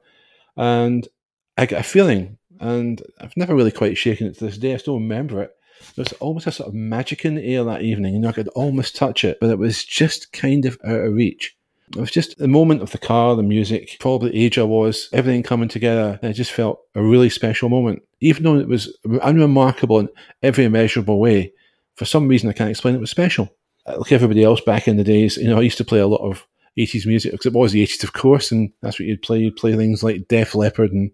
And 0.57 1.09
I 1.57 1.67
got 1.67 1.81
a 1.81 1.85
feeling 1.85 2.39
and 2.61 3.03
I've 3.21 3.37
never 3.37 3.55
really 3.55 3.71
quite 3.71 3.97
shaken 3.97 4.27
it 4.27 4.39
to 4.39 4.47
this 4.47 4.59
day. 4.59 4.75
I 4.75 4.79
still 4.79 4.95
remember 4.95 5.43
it. 5.43 5.51
There 5.97 6.03
was 6.03 6.13
almost 6.15 6.47
a 6.47 6.53
sort 6.53 6.69
of 6.69 6.75
magic 6.75 7.25
in 7.25 7.35
the 7.35 7.45
air 7.45 7.65
that 7.65 7.83
evening, 7.83 8.17
and 8.17 8.27
I 8.27 8.33
could 8.33 8.49
almost 8.49 8.97
touch 8.97 9.25
it, 9.25 9.39
but 9.41 9.51
it 9.51 9.59
was 9.59 9.85
just 9.85 10.33
kind 10.33 10.65
of 10.65 10.79
out 10.85 11.01
of 11.01 11.15
reach. 11.15 11.57
It 11.91 12.01
was 12.01 12.11
just 12.11 12.39
the 12.39 12.49
moment 12.49 12.83
of 12.83 12.91
the 12.91 12.99
car, 12.99 13.37
the 13.37 13.43
music, 13.43 13.99
probably 14.01 14.31
the 14.31 14.45
age 14.45 14.59
I 14.59 14.63
was, 14.63 15.09
everything 15.13 15.43
coming 15.43 15.69
together. 15.69 16.19
it 16.23 16.33
just 16.33 16.53
felt 16.53 16.81
a 16.95 17.03
really 17.03 17.29
special 17.29 17.69
moment. 17.69 18.03
Even 18.21 18.43
though 18.43 18.57
it 18.57 18.69
was 18.69 18.97
unremarkable 19.23 20.01
in 20.01 20.09
every 20.43 20.65
immeasurable 20.65 21.21
way, 21.21 21.53
for 21.95 22.07
some 22.07 22.27
reason 22.27 22.49
I 22.49 22.55
can't 22.55 22.71
explain 22.71 22.95
it, 22.95 23.01
was 23.01 23.11
special. 23.11 23.51
Uh, 23.87 23.99
like 23.99 24.13
everybody 24.13 24.43
else 24.43 24.61
back 24.63 24.89
in 24.89 24.97
the 24.97 25.05
days, 25.05 25.37
you 25.37 25.49
know, 25.49 25.59
I 25.59 25.63
used 25.63 25.79
to 25.79 25.85
play 25.85 25.99
a 25.99 26.07
lot 26.07 26.29
of 26.29 26.47
80s 26.79 27.07
music 27.07 27.33
because 27.33 27.47
it 27.47 27.53
was 27.53 27.73
the 27.73 27.87
80s, 27.87 28.03
of 28.03 28.15
course, 28.15 28.51
and 28.51 28.73
that's 28.81 28.99
what 28.99 29.07
you'd 29.07 29.23
play. 29.23 29.39
You'd 29.41 29.57
play 29.57 29.77
things 29.77 30.03
like 30.03 30.27
Def 30.29 30.55
Leppard 30.55 30.93
and 30.93 31.11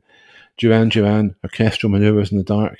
Duran 0.60 0.90
Duran, 0.90 1.34
orchestral 1.42 1.90
maneuvers 1.90 2.30
in 2.30 2.38
the 2.38 2.44
dark, 2.44 2.78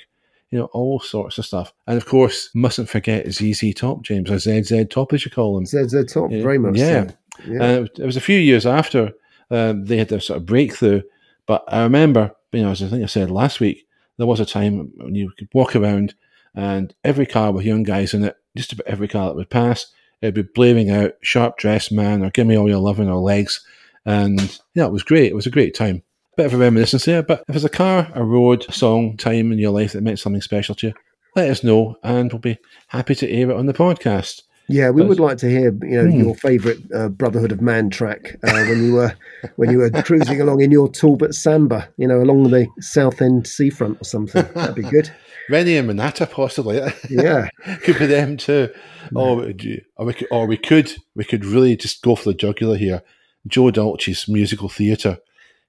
you 0.51 0.59
know, 0.59 0.65
all 0.65 0.99
sorts 0.99 1.39
of 1.39 1.45
stuff. 1.45 1.73
And 1.87 1.97
of 1.97 2.05
course, 2.05 2.49
mustn't 2.53 2.89
forget 2.89 3.29
ZZ 3.31 3.73
Top, 3.73 4.03
James, 4.03 4.29
or 4.29 4.37
ZZ 4.37 4.85
Top, 4.89 5.11
as 5.13 5.25
you 5.25 5.31
call 5.31 5.55
them. 5.55 5.65
ZZ 5.65 6.13
Top, 6.13 6.31
yeah. 6.31 6.43
very 6.43 6.59
much 6.59 6.77
yeah. 6.77 7.07
so. 7.07 7.13
Yeah. 7.47 7.63
And 7.63 7.89
it 7.97 8.05
was 8.05 8.17
a 8.17 8.21
few 8.21 8.37
years 8.37 8.67
after 8.67 9.11
um, 9.49 9.85
they 9.85 9.97
had 9.97 10.09
their 10.09 10.19
sort 10.19 10.37
of 10.37 10.45
breakthrough. 10.45 11.01
But 11.47 11.63
I 11.67 11.81
remember, 11.81 12.35
you 12.51 12.61
know, 12.61 12.69
as 12.69 12.83
I 12.83 12.87
think 12.87 13.01
I 13.01 13.07
said 13.07 13.31
last 13.31 13.59
week, 13.59 13.87
there 14.17 14.27
was 14.27 14.39
a 14.39 14.45
time 14.45 14.91
when 14.97 15.15
you 15.15 15.31
could 15.37 15.49
walk 15.51 15.75
around 15.75 16.13
and 16.53 16.93
every 17.03 17.25
car 17.25 17.51
with 17.51 17.65
young 17.65 17.81
guys 17.81 18.13
in 18.13 18.23
it, 18.25 18.37
just 18.55 18.73
about 18.73 18.87
every 18.87 19.07
car 19.07 19.27
that 19.27 19.35
would 19.35 19.49
pass, 19.49 19.87
it'd 20.21 20.35
be 20.35 20.43
blaming 20.43 20.91
out 20.91 21.13
Sharp 21.21 21.57
Dressed 21.57 21.91
Man 21.91 22.23
or 22.23 22.29
Give 22.29 22.45
Me 22.45 22.57
All 22.57 22.69
Your 22.69 22.77
Loving 22.77 23.09
or 23.09 23.15
Legs. 23.15 23.65
And 24.05 24.59
yeah, 24.75 24.85
it 24.85 24.91
was 24.91 25.01
great. 25.01 25.31
It 25.31 25.35
was 25.35 25.47
a 25.47 25.51
great 25.51 25.73
time 25.73 26.03
bit 26.41 26.53
of 26.53 26.59
a 26.59 26.63
reminiscence 26.63 27.05
there. 27.05 27.21
But 27.21 27.41
if 27.41 27.47
there's 27.47 27.65
a 27.65 27.69
car, 27.69 28.11
a 28.15 28.23
road, 28.23 28.65
a 28.67 28.71
song, 28.71 29.15
time 29.15 29.51
in 29.51 29.59
your 29.59 29.71
life 29.71 29.93
that 29.93 30.01
meant 30.01 30.17
something 30.17 30.41
special 30.41 30.73
to 30.75 30.87
you, 30.87 30.93
let 31.35 31.51
us 31.51 31.63
know, 31.63 31.97
and 32.03 32.31
we'll 32.31 32.39
be 32.39 32.57
happy 32.87 33.13
to 33.15 33.29
air 33.29 33.51
it 33.51 33.55
on 33.55 33.67
the 33.67 33.73
podcast. 33.73 34.41
Yeah, 34.67 34.89
we 34.89 35.03
would 35.03 35.19
like 35.19 35.37
to 35.39 35.49
hear 35.49 35.65
you 35.83 36.01
know 36.01 36.09
hmm. 36.09 36.19
your 36.19 36.35
favourite 36.35 36.79
uh, 36.95 37.09
Brotherhood 37.09 37.51
of 37.51 37.61
Man 37.61 37.89
track 37.89 38.37
uh, 38.43 38.51
when 38.51 38.83
you 38.83 38.93
were 38.93 39.13
when 39.57 39.69
you 39.69 39.79
were 39.79 39.89
cruising 39.89 40.41
along 40.41 40.61
in 40.61 40.71
your 40.71 40.89
Talbot 40.89 41.35
Samba, 41.35 41.89
you 41.97 42.07
know, 42.07 42.21
along 42.21 42.49
the 42.49 42.67
South 42.79 43.21
End 43.21 43.45
seafront 43.45 44.01
or 44.01 44.05
something. 44.05 44.45
That'd 44.53 44.75
be 44.75 44.83
good. 44.83 45.11
Renée 45.49 45.77
and 45.77 45.89
Renato, 45.89 46.25
possibly. 46.25 46.81
Yeah, 47.09 47.49
could 47.83 47.99
be 47.99 48.05
them 48.05 48.37
too. 48.37 48.69
Oh, 49.15 49.41
or 49.41 50.05
we 50.05 50.13
could, 50.13 50.27
or 50.31 50.47
we 50.47 50.57
could, 50.57 50.93
we 51.15 51.25
could 51.25 51.45
really 51.45 51.75
just 51.75 52.01
go 52.01 52.15
for 52.15 52.29
the 52.29 52.33
jugular 52.33 52.77
here. 52.77 53.03
Joe 53.47 53.71
Dolce's 53.71 54.27
musical 54.27 54.69
theatre 54.69 55.17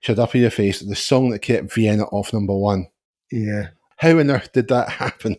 shut 0.03 0.19
up 0.19 0.35
in 0.35 0.43
your 0.43 0.51
face, 0.51 0.81
the 0.81 0.95
song 0.95 1.31
that 1.31 1.39
kept 1.39 1.73
Vienna 1.73 2.05
off 2.05 2.33
number 2.33 2.55
one. 2.55 2.89
Yeah. 3.31 3.69
How 3.97 4.19
on 4.19 4.31
earth 4.31 4.53
did 4.53 4.69
that 4.69 4.89
happen? 4.91 5.37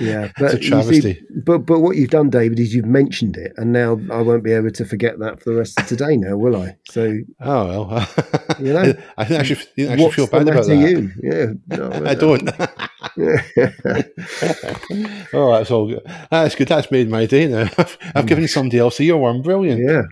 Yeah, 0.00 0.30
but 0.38 0.54
it's 0.54 0.66
a 0.66 0.68
travesty. 0.68 1.00
See, 1.00 1.20
but 1.44 1.58
but 1.58 1.80
what 1.80 1.96
you've 1.96 2.10
done, 2.10 2.30
David, 2.30 2.58
is 2.58 2.74
you've 2.74 2.84
mentioned 2.84 3.36
it, 3.36 3.52
and 3.56 3.72
now 3.72 4.00
I 4.10 4.20
won't 4.22 4.44
be 4.44 4.52
able 4.52 4.70
to 4.70 4.84
forget 4.84 5.18
that 5.18 5.42
for 5.42 5.50
the 5.50 5.56
rest 5.56 5.78
of 5.78 5.86
today. 5.86 6.16
Now, 6.16 6.36
will 6.36 6.56
I? 6.56 6.76
So, 6.88 7.18
oh 7.40 7.86
well, 7.88 8.08
you 8.60 8.72
know, 8.72 8.94
I 9.16 9.24
think 9.24 9.40
I 9.40 9.42
should, 9.42 9.58
I 9.78 9.96
should 9.96 10.12
feel 10.12 10.26
bad 10.26 10.48
about 10.48 10.66
that. 10.66 10.76
You? 10.76 11.10
Yeah, 11.22 11.46
no, 11.76 11.90
I 12.06 12.14
don't. 12.14 12.48
oh, 15.32 15.52
that's 15.56 15.70
all 15.70 15.88
good. 15.88 16.02
That's 16.30 16.54
good. 16.54 16.68
That's 16.68 16.90
made 16.90 17.10
my 17.10 17.26
day 17.26 17.46
now. 17.46 17.68
I've, 17.76 17.98
I've 18.14 18.26
given 18.26 18.48
somebody 18.48 18.78
else 18.78 19.00
a 19.00 19.12
one. 19.12 19.42
Brilliant. 19.42 19.80
Yeah. 19.80 20.02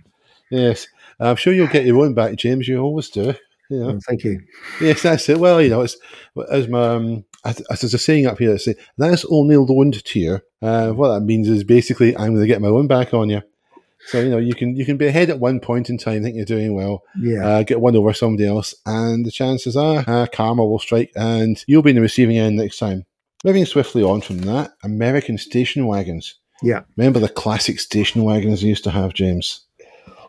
Yes. 0.51 0.87
I'm 1.19 1.37
sure 1.37 1.53
you'll 1.53 1.69
get 1.69 1.87
your 1.87 2.05
own 2.05 2.15
back, 2.15 2.37
James. 2.37 2.67
You 2.67 2.81
always 2.81 3.09
do. 3.09 3.35
You 3.73 3.81
know? 3.81 4.01
thank 4.07 4.25
you. 4.25 4.41
Yes, 4.81 5.03
that's 5.03 5.29
it. 5.29 5.39
Well, 5.39 5.61
you 5.61 5.71
know, 5.71 5.83
it's 5.83 5.97
as 6.51 6.69
my 6.69 6.89
um, 6.89 7.25
as, 7.45 7.57
there's 7.81 7.95
a 7.95 7.99
saying 7.99 8.27
up 8.27 8.39
here 8.39 8.57
say 8.59 8.75
that's 8.99 9.25
only 9.27 9.57
loaned 9.57 10.05
to 10.05 10.21
you. 10.21 10.41
Uh, 10.61 10.91
what 10.91 11.13
that 11.13 11.25
means 11.25 11.49
is 11.49 11.65
basically 11.65 12.17
I'm 12.17 12.35
going 12.35 12.41
to 12.41 12.47
get 12.47 12.63
my 12.63 12.69
own 12.69 12.87
back 12.87 13.15
on 13.15 13.31
you. 13.31 13.43
So 14.07 14.21
you 14.21 14.31
know 14.31 14.39
you 14.39 14.55
can 14.55 14.75
you 14.75 14.85
can 14.85 14.97
be 14.97 15.07
ahead 15.07 15.31
at 15.31 15.39
one 15.39 15.61
point 15.61 15.89
in 15.89 15.97
time, 15.97 16.23
think 16.23 16.35
you're 16.35 16.45
doing 16.45 16.75
well, 16.75 17.03
yeah. 17.21 17.47
Uh, 17.47 17.63
get 17.63 17.81
one 17.81 17.95
over 17.95 18.13
somebody 18.13 18.47
else, 18.47 18.75
and 18.85 19.25
the 19.25 19.31
chances 19.31 19.77
are 19.77 20.05
uh, 20.07 20.27
karma 20.27 20.65
will 20.65 20.81
strike, 20.81 21.13
and 21.15 21.63
you'll 21.69 21.83
be 21.83 21.91
in 21.91 21.97
the 21.97 22.03
receiving 22.03 22.37
end 22.37 22.57
next 22.57 22.79
time. 22.79 23.05
Moving 23.45 23.65
swiftly 23.65 24.03
on 24.03 24.21
from 24.21 24.39
that, 24.39 24.73
American 24.83 25.39
station 25.39 25.87
wagons. 25.87 26.35
Yeah, 26.65 26.81
remember 26.97 27.21
the 27.21 27.29
classic 27.29 27.79
station 27.79 28.25
wagons 28.25 28.63
they 28.63 28.69
used 28.69 28.85
to 28.85 28.91
have, 28.91 29.15
James? 29.15 29.67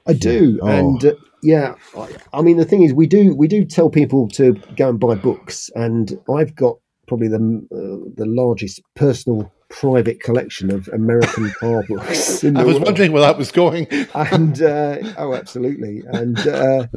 I 0.07 0.13
do, 0.13 0.59
oh. 0.61 0.67
and 0.67 1.05
uh, 1.05 1.13
yeah, 1.41 1.75
I, 1.97 2.09
I, 2.33 2.41
mean 2.41 2.57
the 2.57 2.65
thing 2.65 2.83
is, 2.83 2.93
we 2.93 3.07
do 3.07 3.35
we 3.35 3.47
do 3.47 3.65
tell 3.65 3.89
people 3.89 4.27
to 4.29 4.53
go 4.75 4.89
and 4.89 4.99
buy 4.99 5.15
books, 5.15 5.69
and 5.75 6.19
I've 6.33 6.55
got 6.55 6.77
probably 7.07 7.27
the 7.27 7.37
uh, 7.71 8.09
the 8.15 8.25
largest 8.25 8.81
personal 8.95 9.51
private 9.69 10.21
collection 10.21 10.71
of 10.71 10.87
American 10.89 11.51
car 11.59 11.83
books. 11.87 12.43
I 12.43 12.63
was 12.63 12.75
world. 12.75 12.85
wondering 12.85 13.11
where 13.11 13.21
that 13.21 13.37
was 13.37 13.51
going, 13.51 13.87
and 14.15 14.61
uh, 14.61 14.97
oh, 15.17 15.33
absolutely, 15.33 16.03
and. 16.07 16.39
Uh, 16.39 16.87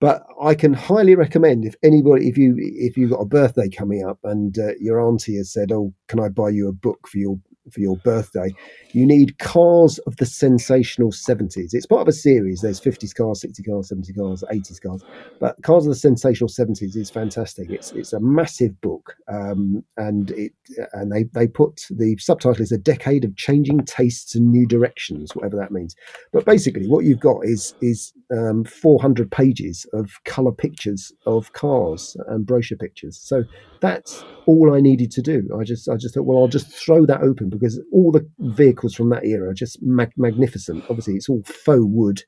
but 0.00 0.24
I 0.40 0.54
can 0.54 0.74
highly 0.74 1.16
recommend 1.16 1.64
if 1.64 1.74
anybody, 1.82 2.28
if 2.28 2.38
you 2.38 2.54
if 2.56 2.96
you've 2.96 3.10
got 3.10 3.18
a 3.18 3.26
birthday 3.26 3.68
coming 3.68 4.06
up 4.06 4.20
and 4.22 4.56
uh, 4.56 4.74
your 4.80 5.00
auntie 5.00 5.38
has 5.38 5.52
said, 5.52 5.72
"Oh, 5.72 5.92
can 6.06 6.20
I 6.20 6.28
buy 6.28 6.50
you 6.50 6.68
a 6.68 6.72
book 6.72 7.08
for 7.08 7.18
your 7.18 7.40
for 7.72 7.80
your 7.80 7.96
birthday, 7.96 8.54
you 8.92 9.06
need 9.06 9.38
Cars 9.38 9.98
of 10.00 10.16
the 10.16 10.26
Sensational 10.26 11.10
70s. 11.10 11.70
It's 11.72 11.86
part 11.86 12.02
of 12.02 12.08
a 12.08 12.12
series. 12.12 12.60
There's 12.60 12.80
50s 12.80 13.14
cars, 13.14 13.40
60 13.40 13.62
cars, 13.62 13.88
70 13.88 14.12
cars, 14.14 14.44
80s 14.50 14.82
cars. 14.82 15.04
But 15.40 15.60
Cars 15.62 15.86
of 15.86 15.90
the 15.90 15.98
Sensational 15.98 16.48
70s 16.48 16.96
is 16.96 17.10
fantastic. 17.10 17.70
It's 17.70 17.92
it's 17.92 18.12
a 18.12 18.20
massive 18.20 18.80
book. 18.80 19.14
Um, 19.28 19.84
and 19.96 20.30
it 20.32 20.52
and 20.92 21.12
they, 21.12 21.24
they 21.34 21.46
put 21.46 21.82
the 21.90 22.16
subtitle 22.18 22.62
is 22.62 22.72
A 22.72 22.78
Decade 22.78 23.24
of 23.24 23.36
Changing 23.36 23.84
Tastes 23.84 24.34
and 24.34 24.50
New 24.50 24.66
Directions, 24.66 25.34
whatever 25.34 25.56
that 25.56 25.72
means. 25.72 25.94
But 26.32 26.44
basically 26.44 26.86
what 26.86 27.04
you've 27.04 27.20
got 27.20 27.44
is 27.44 27.74
is 27.80 28.12
um, 28.32 28.64
400 28.64 29.30
pages 29.30 29.86
of 29.92 30.10
colour 30.24 30.52
pictures 30.52 31.12
of 31.26 31.52
cars 31.52 32.16
and 32.28 32.46
brochure 32.46 32.78
pictures. 32.78 33.18
So 33.18 33.44
that's 33.80 34.24
all 34.46 34.74
I 34.74 34.80
needed 34.80 35.10
to 35.12 35.22
do. 35.22 35.48
I 35.58 35.64
just 35.64 35.88
I 35.88 35.96
just 35.96 36.14
thought, 36.14 36.24
well, 36.24 36.38
I'll 36.38 36.48
just 36.48 36.68
throw 36.68 37.06
that 37.06 37.22
open 37.22 37.50
because 37.58 37.82
all 37.92 38.12
the 38.12 38.28
vehicles 38.38 38.94
from 38.94 39.10
that 39.10 39.24
era 39.24 39.50
are 39.50 39.54
just 39.54 39.78
mag- 39.82 40.12
magnificent. 40.16 40.84
Obviously, 40.88 41.14
it's 41.14 41.28
all 41.28 41.42
faux 41.44 41.82
wood, 41.84 42.22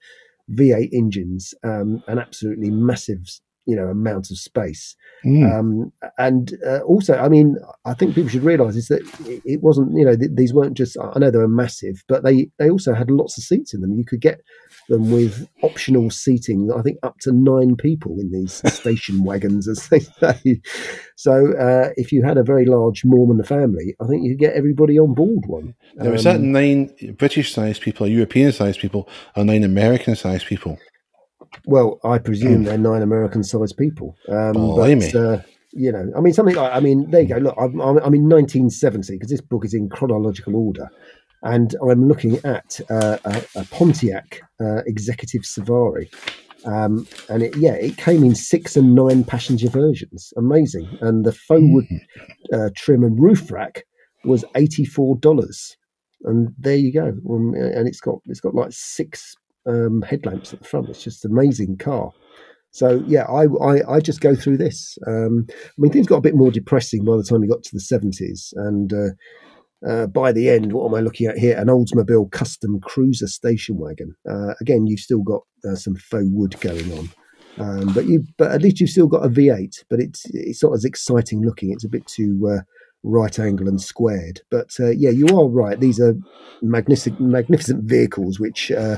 V8 0.53 0.91
engines, 0.93 1.55
um, 1.65 2.03
and 2.09 2.19
absolutely 2.19 2.71
massive, 2.71 3.21
you 3.71 3.77
know, 3.77 3.87
amount 3.87 4.31
of 4.31 4.39
space. 4.39 4.97
Mm. 5.25 5.53
Um, 5.53 5.93
and 6.19 6.59
uh, 6.67 6.81
also, 6.81 7.15
I 7.17 7.29
mean, 7.29 7.57
I 7.85 7.95
think 7.95 8.15
people 8.15 8.31
should 8.31 8.43
realise 8.43 8.75
is 8.75 8.89
that 8.89 9.03
it, 9.45 9.63
wasn't, 9.63 9.93
you 9.97 10.05
know, 10.05 10.17
th- 10.17 10.31
these 10.35 10.53
weren't 10.55 10.77
just. 10.77 10.97
I 10.99 11.19
know 11.19 11.31
they 11.31 11.39
were 11.39 11.49
massive, 11.49 12.03
but 12.09 12.25
they 12.25 12.51
they 12.59 12.71
also 12.71 12.95
had 12.95 13.11
lots 13.11 13.37
of 13.37 13.45
seats 13.45 13.75
in 13.75 13.81
them. 13.83 13.97
You 13.99 14.05
could 14.05 14.21
get 14.21 14.41
them 14.89 15.11
with 15.11 15.47
optional 15.63 16.11
seating. 16.11 16.71
I 16.77 16.83
think 16.83 16.99
up 17.03 17.19
to 17.21 17.33
nine 17.33 17.77
people 17.77 18.19
in 18.19 18.33
these 18.33 18.63
station 18.75 19.25
wagons, 19.25 19.69
as 19.69 19.89
they 19.89 20.01
say. 20.01 20.61
So 21.17 21.53
uh, 21.57 21.91
if 21.97 22.13
you 22.13 22.23
had 22.23 22.39
a 22.39 22.43
very 22.43 22.65
large 22.65 23.05
Mormon 23.05 23.45
family, 23.45 23.95
I 24.01 24.07
think 24.07 24.25
you 24.25 24.33
could 24.33 24.41
get 24.41 24.55
everybody 24.55 24.99
on 24.99 25.15
board 25.15 25.45
one. 25.47 25.75
Is 26.01 26.25
that 26.25 26.37
Um, 26.37 26.53
nine 26.53 26.91
British 27.19 27.53
sized 27.53 27.83
people, 27.83 28.07
European 28.07 28.53
sized 28.53 28.81
people, 28.81 29.09
or 29.37 29.45
nine 29.45 29.65
American 29.65 30.17
sized 30.17 30.47
people? 30.47 30.79
Well, 31.67 32.01
I 32.05 32.19
presume 32.19 32.65
they're 32.65 32.79
nine 32.79 33.03
American-sized 33.03 33.77
people. 33.77 34.17
Um, 34.29 34.75
but 34.77 35.15
uh, 35.15 35.43
you 35.73 35.93
know, 35.93 36.11
I 36.17 36.21
mean, 36.21 36.33
something 36.33 36.57
like 36.57 36.73
I 36.73 36.81
mean, 36.81 37.11
there 37.11 37.23
you 37.23 37.29
go. 37.29 37.37
Look, 37.37 37.55
I'm, 37.59 37.81
I'm, 37.81 37.99
I'm 37.99 38.15
in 38.15 38.29
1970 38.29 39.15
because 39.15 39.31
this 39.31 39.41
book 39.41 39.65
is 39.65 39.75
in 39.75 39.89
chronological 39.89 40.57
order, 40.57 40.89
and 41.43 41.75
I'm 41.83 42.09
looking 42.09 42.37
at 42.45 42.81
uh, 42.91 43.19
a, 43.25 43.43
a 43.57 43.65
Pontiac 43.67 44.43
uh, 44.61 44.83
Executive 44.87 45.45
Safari. 45.45 46.11
Um, 46.67 47.07
and 47.31 47.43
it, 47.43 47.57
yeah, 47.57 47.73
it 47.73 47.97
came 47.97 48.23
in 48.23 48.35
six 48.35 48.77
and 48.77 48.95
nine 48.95 49.25
passenger 49.25 49.71
versions. 49.71 50.33
Amazing. 50.37 50.89
And 51.01 51.25
the 51.25 51.33
faux 51.33 51.63
wood 51.65 51.87
uh, 52.53 52.69
trim 52.77 53.03
and 53.03 53.19
roof 53.19 53.51
rack 53.51 53.85
was 54.25 54.45
eighty 54.57 54.85
four 54.85 55.17
dollars. 55.17 55.77
And 56.25 56.55
there 56.59 56.77
you 56.77 56.93
go. 56.93 57.17
Um, 57.31 57.55
and 57.55 57.89
it's 57.89 58.01
got 58.01 58.17
it's 58.27 58.41
got 58.41 58.55
like 58.55 58.73
six 58.73 59.35
um, 59.71 60.03
headlamps 60.03 60.53
at 60.53 60.61
the 60.61 60.69
front. 60.69 60.89
It's 60.89 61.03
just 61.03 61.25
an 61.25 61.33
amazing 61.33 61.79
car. 61.79 62.13
So 62.73 63.03
yeah, 63.07 63.25
I, 63.25 63.47
I 63.63 63.97
I 63.97 64.01
just 64.01 64.21
go 64.21 64.35
through 64.35 64.59
this. 64.59 64.97
Um, 65.07 65.47
I 65.51 65.73
mean, 65.79 65.93
things 65.93 66.07
got 66.07 66.17
a 66.17 66.23
bit 66.23 66.37
more 66.37 66.51
depressing 66.51 67.05
by 67.05 67.17
the 67.17 67.25
time 67.25 67.43
you 67.43 67.51
got 67.51 67.65
to 67.65 67.75
the 67.75 67.81
seventies, 67.81 68.55
and 68.57 68.93
uh, 68.93 69.89
uh, 69.89 70.07
by 70.07 70.31
the 70.33 70.49
end, 70.49 70.73
what 70.73 70.87
am 70.87 70.95
I 70.95 71.01
looking 71.01 71.27
at 71.27 71.39
here? 71.39 71.57
An 71.59 71.67
Oldsmobile 71.67 72.31
custom 72.31 72.81
cruiser 72.81 73.27
station 73.27 73.77
wagon. 73.79 74.15
Uh, 74.29 74.55
again, 74.61 74.87
you've 74.87 75.01
still 75.01 75.23
got 75.23 75.43
uh, 75.69 75.75
some 75.75 75.97
faux 75.97 76.27
wood 76.31 76.61
going 76.61 76.93
on, 76.93 77.09
um, 77.59 77.93
but 77.93 78.07
you 78.07 78.25
but 78.39 78.53
at 78.53 78.63
least 78.63 78.79
you've 78.81 78.91
still 78.91 79.09
got 79.09 79.25
a 79.25 79.29
V8. 79.29 79.85
But 79.89 80.01
it's 80.01 80.27
it's 80.27 80.63
not 80.63 80.75
as 80.75 80.85
exciting 80.85 81.45
looking. 81.45 81.73
It's 81.73 81.85
a 81.85 81.89
bit 81.89 82.07
too 82.07 82.39
uh, 82.49 82.63
right 83.03 83.39
angle 83.39 83.69
and 83.69 83.81
squared. 83.81 84.41
But 84.51 84.75
uh, 84.79 84.91
yeah, 84.91 85.11
you 85.11 85.27
are 85.29 85.49
right. 85.49 85.79
These 85.79 86.01
are 86.01 86.15
magnificent 86.63 87.21
magnificent 87.21 87.85
vehicles, 87.85 88.39
which 88.39 88.71
uh, 88.71 88.97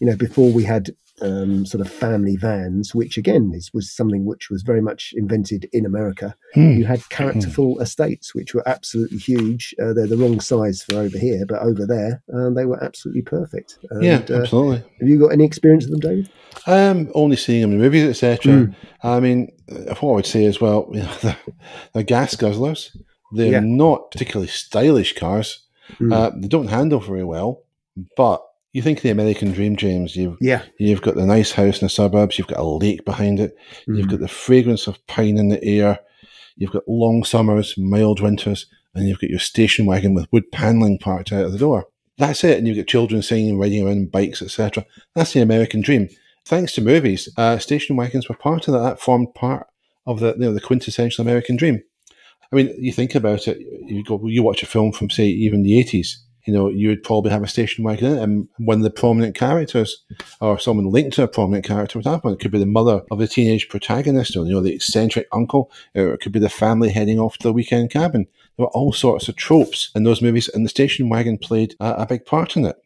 you 0.00 0.06
know 0.06 0.16
before 0.16 0.52
we 0.52 0.64
had 0.64 0.90
um, 1.22 1.64
sort 1.64 1.80
of 1.84 1.92
family 1.92 2.36
vans, 2.36 2.94
which 2.94 3.16
again 3.16 3.52
is, 3.54 3.70
was 3.72 3.90
something 3.90 4.24
which 4.24 4.50
was 4.50 4.62
very 4.62 4.80
much 4.80 5.12
invented 5.16 5.68
in 5.72 5.86
America. 5.86 6.34
Hmm. 6.54 6.72
You 6.72 6.86
had 6.86 7.08
characterful 7.08 7.80
estates, 7.80 8.34
which 8.34 8.54
were 8.54 8.66
absolutely 8.68 9.18
huge. 9.18 9.74
Uh, 9.80 9.92
they're 9.92 10.06
the 10.06 10.16
wrong 10.16 10.40
size 10.40 10.82
for 10.82 10.96
over 10.96 11.18
here, 11.18 11.44
but 11.46 11.62
over 11.62 11.86
there, 11.86 12.22
um, 12.34 12.54
they 12.54 12.66
were 12.66 12.82
absolutely 12.82 13.22
perfect. 13.22 13.78
And, 13.90 14.02
yeah, 14.02 14.22
uh, 14.28 14.40
absolutely. 14.40 14.78
have 15.00 15.08
you 15.08 15.18
got 15.18 15.32
any 15.32 15.44
experience 15.44 15.84
of 15.84 15.92
them, 15.92 16.00
David? 16.00 16.30
Um, 16.66 17.10
only 17.14 17.36
seeing 17.36 17.62
them 17.62 17.72
in 17.72 17.78
movies, 17.78 18.04
etc. 18.04 18.52
Mm. 18.52 18.74
I 19.02 19.20
mean, 19.20 19.52
uh, 19.70 19.94
what 20.00 20.12
I 20.12 20.14
would 20.16 20.26
say 20.26 20.44
as 20.46 20.60
well, 20.60 20.88
you 20.92 21.02
know, 21.02 21.14
the, 21.22 21.36
the 21.92 22.04
gas 22.04 22.34
guzzlers, 22.34 22.90
they're 23.34 23.52
Yeah. 23.52 23.60
not 23.60 24.10
particularly 24.10 24.48
stylish 24.48 25.14
cars. 25.14 25.60
Mm. 26.00 26.12
Uh, 26.12 26.30
they 26.36 26.48
don't 26.48 26.68
handle 26.68 27.00
very 27.00 27.24
well, 27.24 27.62
but 28.16 28.42
you 28.72 28.82
think 28.82 28.98
of 28.98 29.02
the 29.02 29.10
American 29.10 29.52
dream, 29.52 29.76
James. 29.76 30.16
You've 30.16 30.36
yeah, 30.40 30.62
you've 30.78 31.02
got 31.02 31.14
the 31.14 31.26
nice 31.26 31.52
house 31.52 31.80
in 31.80 31.86
the 31.86 31.90
suburbs. 31.90 32.38
You've 32.38 32.48
got 32.48 32.58
a 32.58 32.64
lake 32.64 33.04
behind 33.04 33.38
it. 33.40 33.56
You've 33.86 34.06
Mm. 34.06 34.10
got 34.10 34.20
the 34.20 34.28
fragrance 34.28 34.86
of 34.86 35.04
pine 35.06 35.38
in 35.38 35.48
the 35.48 35.62
air. 35.62 36.00
You've 36.56 36.72
got 36.72 36.88
long 36.88 37.24
summers, 37.24 37.74
mild 37.76 38.20
winters, 38.20 38.66
and 38.94 39.06
you've 39.08 39.20
got 39.20 39.30
your 39.30 39.38
station 39.40 39.86
wagon 39.86 40.14
with 40.14 40.26
wood 40.32 40.50
paneling 40.52 40.98
parked 40.98 41.32
out 41.32 41.44
of 41.44 41.52
the 41.52 41.58
door. 41.58 41.86
That's 42.18 42.44
it. 42.44 42.58
And 42.58 42.66
you've 42.68 42.76
got 42.76 42.86
children 42.86 43.22
singing, 43.22 43.58
riding 43.58 43.84
around 43.84 43.98
on 43.98 44.06
bikes, 44.06 44.40
etc. 44.40 44.86
That's 45.14 45.32
the 45.32 45.40
American 45.40 45.80
dream. 45.80 46.08
Thanks 46.46 46.72
to 46.74 46.80
movies, 46.80 47.28
uh, 47.36 47.58
station 47.58 47.96
wagons 47.96 48.28
were 48.28 48.36
part 48.36 48.68
of 48.68 48.74
that. 48.74 48.80
That 48.80 49.00
formed 49.00 49.34
part 49.34 49.66
of 50.06 50.20
the 50.20 50.34
you 50.34 50.40
know 50.46 50.54
the 50.54 50.60
quintessential 50.60 51.22
American 51.22 51.56
dream. 51.56 51.82
I 52.54 52.56
mean, 52.56 52.74
you 52.78 52.92
think 52.92 53.14
about 53.16 53.48
it. 53.48 53.58
You 53.86 54.04
go, 54.04 54.20
you 54.26 54.42
watch 54.42 54.62
a 54.62 54.66
film 54.66 54.92
from 54.92 55.10
say 55.10 55.26
even 55.26 55.62
the 55.62 55.78
eighties. 55.78 56.20
You 56.46 56.52
know, 56.52 56.68
you 56.68 56.88
would 56.90 57.02
probably 57.02 57.30
have 57.30 57.42
a 57.42 57.48
station 57.48 57.84
wagon 57.84 58.12
in 58.12 58.18
it, 58.18 58.22
and 58.22 58.48
one 58.58 58.76
of 58.76 58.82
the 58.84 58.90
prominent 58.90 59.34
characters, 59.34 60.04
or 60.42 60.58
someone 60.58 60.90
linked 60.90 61.16
to 61.16 61.22
a 61.22 61.28
prominent 61.28 61.64
character, 61.64 61.98
would 61.98 62.06
happen. 62.06 62.32
It 62.32 62.38
could 62.38 62.52
be 62.52 62.58
the 62.58 62.66
mother 62.66 63.00
of 63.10 63.18
the 63.18 63.26
teenage 63.26 63.68
protagonist, 63.70 64.36
or 64.36 64.44
you 64.44 64.52
know, 64.52 64.60
the 64.60 64.74
eccentric 64.74 65.26
uncle, 65.32 65.72
or 65.94 66.12
it 66.12 66.20
could 66.20 66.32
be 66.32 66.38
the 66.38 66.50
family 66.50 66.90
heading 66.90 67.18
off 67.18 67.38
to 67.38 67.48
the 67.48 67.52
weekend 67.52 67.90
cabin. 67.90 68.26
There 68.56 68.66
were 68.66 68.72
all 68.72 68.92
sorts 68.92 69.28
of 69.28 69.36
tropes 69.36 69.90
in 69.96 70.04
those 70.04 70.22
movies, 70.22 70.50
and 70.52 70.64
the 70.64 70.68
station 70.68 71.08
wagon 71.08 71.38
played 71.38 71.74
a, 71.80 72.02
a 72.02 72.06
big 72.06 72.24
part 72.26 72.56
in 72.56 72.66
it. 72.66 72.76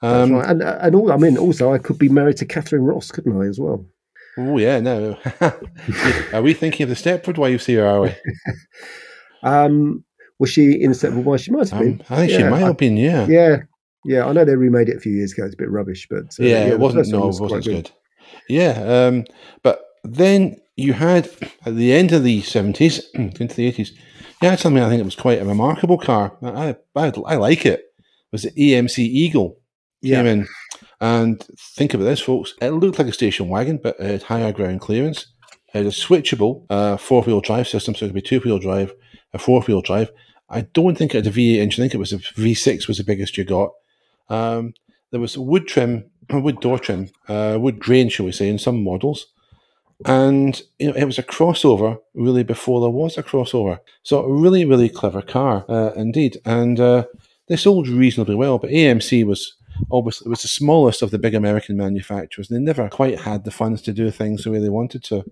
that's 0.00 0.30
Um, 0.30 0.36
right. 0.36 0.48
And 0.48 0.62
and 0.62 0.94
all, 0.94 1.12
I 1.12 1.16
mean, 1.16 1.36
also 1.36 1.74
I 1.74 1.78
could 1.78 1.98
be 1.98 2.08
married 2.08 2.36
to 2.36 2.46
Katharine 2.46 2.84
Ross, 2.84 3.10
couldn't 3.10 3.36
I, 3.36 3.46
as 3.46 3.58
well? 3.58 3.84
Oh 4.38 4.58
yeah, 4.58 4.80
no. 4.80 5.18
are 6.32 6.42
we 6.42 6.54
thinking 6.54 6.84
of 6.84 6.88
the 6.90 6.94
Stepford 6.94 7.36
wives 7.38 7.66
here? 7.66 7.84
Are 7.86 8.00
we? 8.00 8.14
Um, 9.42 10.04
was 10.38 10.50
she 10.50 10.80
in 10.82 10.92
Stepford 10.92 11.24
Wives? 11.24 11.42
She 11.44 11.50
might 11.50 11.68
have 11.68 11.80
Um, 11.80 11.92
been. 11.98 12.04
I 12.10 12.16
think 12.16 12.30
she 12.32 12.42
might 12.44 12.62
I- 12.62 12.66
have 12.66 12.76
been. 12.76 12.96
Yeah, 12.96 13.26
Yeah, 13.28 13.56
yeah. 14.04 14.26
I 14.26 14.32
know 14.32 14.44
they 14.44 14.56
remade 14.56 14.88
it 14.88 14.96
a 14.96 15.00
few 15.00 15.12
years 15.12 15.32
ago. 15.32 15.44
It's 15.44 15.54
a 15.54 15.58
bit 15.58 15.70
rubbish, 15.70 16.06
but 16.08 16.24
uh, 16.40 16.44
yeah, 16.44 16.64
the 16.66 16.72
it 16.72 16.78
wasn't. 16.78 17.08
No, 17.08 17.26
was 17.26 17.38
it 17.38 17.42
wasn't 17.42 17.66
as 17.66 17.72
good. 17.74 17.90
Yeah, 18.48 19.06
um, 19.06 19.24
but 19.62 19.80
then 20.04 20.56
you 20.76 20.94
had 20.94 21.28
at 21.66 21.76
the 21.76 21.92
end 21.92 22.12
of 22.12 22.24
the 22.24 22.40
seventies 22.42 23.06
into 23.14 23.54
the 23.54 23.66
eighties, 23.66 23.92
you 24.40 24.48
had 24.48 24.58
something 24.60 24.82
I 24.82 24.88
think 24.88 25.00
it 25.00 25.04
was 25.04 25.14
quite 25.16 25.40
a 25.40 25.44
remarkable 25.44 25.98
car. 25.98 26.36
I 26.42 26.76
I, 26.96 27.12
I 27.26 27.36
like 27.36 27.66
it. 27.66 27.80
It 27.80 28.32
was 28.32 28.42
the 28.44 28.50
AMC 28.52 28.98
Eagle 28.98 29.58
Yeah, 30.00 30.16
came 30.22 30.26
in, 30.26 30.48
and 31.02 31.44
think 31.58 31.94
about 31.94 32.04
this, 32.04 32.20
folks. 32.20 32.54
It 32.62 32.70
looked 32.70 32.96
like 32.96 33.08
a 33.08 33.12
station 33.12 33.48
wagon, 33.48 33.80
but 33.82 33.98
it 33.98 34.08
had 34.08 34.22
higher 34.22 34.52
ground 34.52 34.80
clearance. 34.80 35.26
It 35.74 35.78
had 35.78 35.86
a 35.86 35.88
switchable 35.88 36.64
uh, 36.70 36.96
four 36.96 37.22
wheel 37.22 37.40
drive 37.40 37.66
system, 37.66 37.96
so 37.96 38.04
it 38.04 38.10
could 38.10 38.14
be 38.14 38.22
two 38.22 38.38
wheel 38.38 38.60
drive, 38.60 38.94
a 39.34 39.38
four 39.38 39.60
wheel 39.62 39.82
drive. 39.82 40.12
I 40.48 40.60
don't 40.60 40.96
think 40.96 41.12
it 41.12 41.24
had 41.24 41.26
a 41.26 41.36
V8 41.36 41.58
engine. 41.58 41.82
I 41.82 41.84
think 41.86 41.94
it 41.94 41.98
was 41.98 42.12
a 42.12 42.18
V6 42.18 42.86
was 42.86 42.98
the 42.98 43.04
biggest 43.04 43.36
you 43.36 43.42
got. 43.42 43.72
Um, 44.28 44.74
there 45.10 45.18
was 45.18 45.36
wood 45.36 45.66
trim, 45.66 46.08
wood 46.30 46.60
door 46.60 46.78
trim, 46.78 47.10
uh, 47.28 47.58
wood 47.60 47.80
grain, 47.80 48.08
shall 48.08 48.26
we 48.26 48.32
say, 48.32 48.48
in 48.48 48.60
some 48.60 48.84
models. 48.84 49.26
And 50.04 50.62
you 50.78 50.86
know, 50.86 50.94
it 50.94 51.04
was 51.04 51.18
a 51.18 51.24
crossover 51.24 51.98
really 52.14 52.44
before 52.44 52.80
there 52.80 52.90
was 52.90 53.18
a 53.18 53.24
crossover. 53.24 53.80
So 54.04 54.22
a 54.22 54.32
really, 54.32 54.64
really 54.64 54.88
clever 54.88 55.22
car 55.22 55.64
uh, 55.68 55.94
indeed. 55.96 56.38
And 56.44 56.78
uh, 56.78 57.06
they 57.48 57.56
sold 57.56 57.88
reasonably 57.88 58.36
well, 58.36 58.58
but 58.58 58.70
AMC 58.70 59.26
was 59.26 59.56
obviously 59.90 60.26
it 60.26 60.30
was 60.30 60.42
the 60.42 60.48
smallest 60.48 61.02
of 61.02 61.10
the 61.10 61.18
big 61.18 61.34
American 61.34 61.76
manufacturers. 61.76 62.48
They 62.48 62.58
never 62.58 62.88
quite 62.88 63.20
had 63.20 63.44
the 63.44 63.50
funds 63.50 63.82
to 63.82 63.92
do 63.92 64.10
things 64.10 64.44
the 64.44 64.50
way 64.50 64.58
they 64.58 64.68
wanted 64.68 65.02
to, 65.04 65.24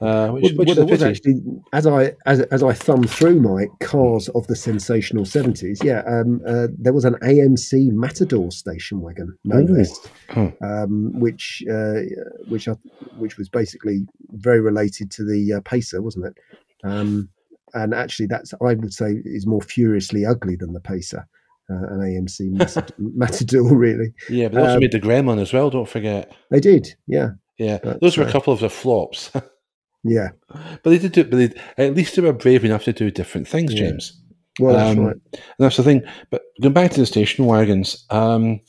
uh, 0.00 0.28
which, 0.30 0.52
which 0.54 0.74
there 0.74 0.84
was 0.84 1.02
actually 1.02 1.40
as 1.72 1.86
I 1.86 2.14
as, 2.26 2.40
as 2.40 2.62
I 2.62 2.72
thumbed 2.72 3.08
through 3.08 3.40
my 3.40 3.66
cars 3.80 4.28
of 4.30 4.46
the 4.48 4.56
sensational 4.56 5.24
seventies. 5.24 5.80
Yeah, 5.84 6.02
um, 6.06 6.40
uh, 6.46 6.66
there 6.76 6.92
was 6.92 7.04
an 7.04 7.14
AMC 7.22 7.92
Matador 7.92 8.50
station 8.50 9.00
wagon, 9.00 9.36
no 9.44 9.60
less, 9.60 9.98
um, 10.36 11.18
which 11.20 11.62
uh, 11.70 12.00
which 12.48 12.66
I, 12.68 12.72
which 13.18 13.38
was 13.38 13.48
basically 13.48 14.06
very 14.32 14.60
related 14.60 15.10
to 15.12 15.24
the 15.24 15.54
uh, 15.54 15.60
Pacer, 15.60 16.02
wasn't 16.02 16.26
it? 16.26 16.38
Um, 16.82 17.28
and 17.72 17.94
actually, 17.94 18.26
that's 18.26 18.52
I 18.54 18.74
would 18.74 18.92
say 18.92 19.22
is 19.24 19.46
more 19.46 19.62
furiously 19.62 20.26
ugly 20.26 20.56
than 20.56 20.72
the 20.72 20.80
Pacer. 20.80 21.26
Uh, 21.70 21.74
an 21.76 22.00
AMC 22.00 22.50
Matador, 22.50 22.94
Matador, 22.98 23.74
really. 23.76 24.12
Yeah, 24.28 24.48
but 24.48 24.54
they 24.56 24.60
also 24.60 24.74
Um, 24.74 24.80
made 24.80 24.92
the 24.92 25.00
Gremlin 25.00 25.40
as 25.40 25.52
well. 25.52 25.70
Don't 25.70 25.88
forget. 25.88 26.30
They 26.50 26.60
did, 26.60 26.88
yeah, 27.06 27.30
Yeah, 27.58 27.78
That's 27.82 28.00
those 28.00 28.16
were 28.18 28.24
a 28.24 28.30
couple 28.32 28.52
of 28.52 28.60
the 28.60 28.68
flops, 28.68 29.30
yeah, 30.04 30.28
but 30.48 30.84
they 30.90 30.98
did 30.98 31.12
do. 31.12 31.24
But 31.24 31.36
they, 31.38 31.84
at 31.86 31.94
least 31.94 32.16
they 32.16 32.22
were 32.22 32.32
brave 32.34 32.64
enough 32.64 32.84
to 32.84 32.92
do 32.92 33.10
different 33.10 33.48
things, 33.48 33.72
Yeah. 33.72 33.80
James. 33.88 34.20
Well, 34.60 34.76
that's 34.76 34.96
Um, 34.98 35.04
right. 35.06 35.16
And 35.32 35.42
that's 35.58 35.76
the 35.78 35.82
thing. 35.82 36.02
But 36.30 36.42
going 36.60 36.74
back 36.74 36.90
to 36.92 37.00
the 37.00 37.06
station 37.06 37.46
wagons, 37.46 38.04
um, 38.10 38.60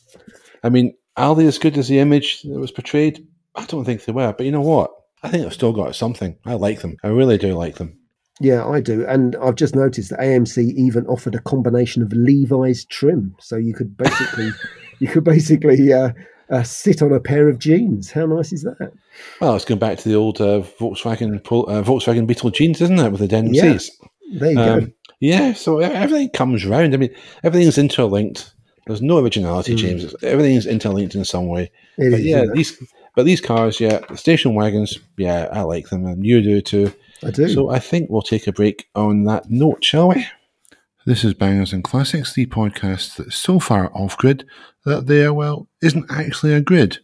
I 0.63 0.69
mean, 0.69 0.93
are 1.17 1.35
they 1.35 1.45
as 1.45 1.59
good 1.59 1.77
as 1.77 1.87
the 1.89 1.99
image 1.99 2.41
that 2.43 2.57
was 2.59 2.71
portrayed? 2.71 3.27
I 3.55 3.65
don't 3.65 3.85
think 3.85 4.03
they 4.05 4.11
were. 4.13 4.33
But 4.33 4.45
you 4.45 4.51
know 4.51 4.61
what? 4.61 4.89
I 5.21 5.29
think 5.29 5.43
they've 5.43 5.53
still 5.53 5.73
got 5.73 5.95
something. 5.95 6.37
I 6.45 6.53
like 6.53 6.81
them. 6.81 6.95
I 7.03 7.09
really 7.09 7.37
do 7.37 7.53
like 7.53 7.75
them. 7.75 7.99
Yeah, 8.41 8.67
I 8.67 8.81
do, 8.81 9.05
and 9.05 9.35
I've 9.37 9.55
just 9.55 9.75
noticed 9.75 10.09
that 10.09 10.19
AMC 10.19 10.73
even 10.75 11.05
offered 11.07 11.35
a 11.35 11.39
combination 11.39 12.01
of 12.01 12.11
Levi's 12.11 12.83
trim, 12.85 13.33
so 13.39 13.55
you 13.55 13.73
could 13.73 13.95
basically, 13.95 14.49
you 14.99 15.07
could 15.07 15.23
basically 15.23 15.93
uh, 15.93 16.09
uh, 16.49 16.63
sit 16.63 17.01
on 17.01 17.13
a 17.13 17.19
pair 17.21 17.47
of 17.47 17.59
jeans. 17.59 18.11
How 18.11 18.25
nice 18.25 18.51
is 18.51 18.63
that? 18.63 18.91
Well, 19.39 19.55
it's 19.55 19.63
going 19.63 19.79
back 19.79 19.99
to 19.99 20.09
the 20.09 20.15
old 20.15 20.41
uh, 20.41 20.61
Volkswagen 20.79 21.35
uh, 21.37 21.81
Volkswagen 21.81 22.27
Beetle 22.27 22.49
jeans, 22.51 22.81
isn't 22.81 22.99
it, 22.99 23.09
with 23.11 23.21
the 23.21 23.27
denim 23.27 23.53
Yeah. 23.53 23.77
seats? 23.77 23.91
There 24.37 24.51
you 24.51 24.59
Um, 24.59 24.79
go. 24.81 24.87
Yeah, 25.21 25.53
so 25.53 25.79
everything 25.79 26.29
comes 26.31 26.65
round. 26.65 26.93
I 26.93 26.97
mean, 26.97 27.15
everything's 27.43 27.77
interlinked. 27.77 28.53
There's 28.85 29.01
no 29.01 29.17
originality, 29.19 29.73
Mm. 29.75 29.77
James. 29.77 30.15
Everything's 30.23 30.65
interlinked 30.67 31.15
in 31.15 31.23
some 31.23 31.47
way. 31.47 31.71
It 31.97 32.11
But 32.11 32.19
is, 32.19 32.25
yeah, 32.25 32.43
these 32.53 32.77
but 33.15 33.23
these 33.23 33.39
cars, 33.39 33.79
yeah, 33.79 34.01
station 34.15 34.55
wagons, 34.55 34.99
yeah, 35.17 35.47
I 35.53 35.61
like 35.61 35.87
them, 35.89 36.05
and 36.05 36.25
you 36.25 36.41
do 36.41 36.59
too. 36.61 36.91
I 37.25 37.31
do. 37.31 37.49
So 37.49 37.69
I 37.69 37.79
think 37.79 38.09
we'll 38.09 38.21
take 38.21 38.47
a 38.47 38.53
break 38.53 38.87
on 38.93 39.23
that 39.23 39.49
note, 39.49 39.83
shall 39.83 40.09
we? 40.09 40.27
This 41.05 41.23
is 41.23 41.33
Bangers 41.33 41.73
and 41.73 41.83
Classics, 41.83 42.33
the 42.33 42.45
podcast 42.45 43.15
that's 43.15 43.35
so 43.35 43.59
far 43.59 43.91
off 43.93 44.17
grid 44.17 44.45
that 44.85 45.07
there, 45.07 45.33
well, 45.33 45.67
isn't 45.81 46.11
actually 46.11 46.53
a 46.53 46.61
grid. 46.61 46.99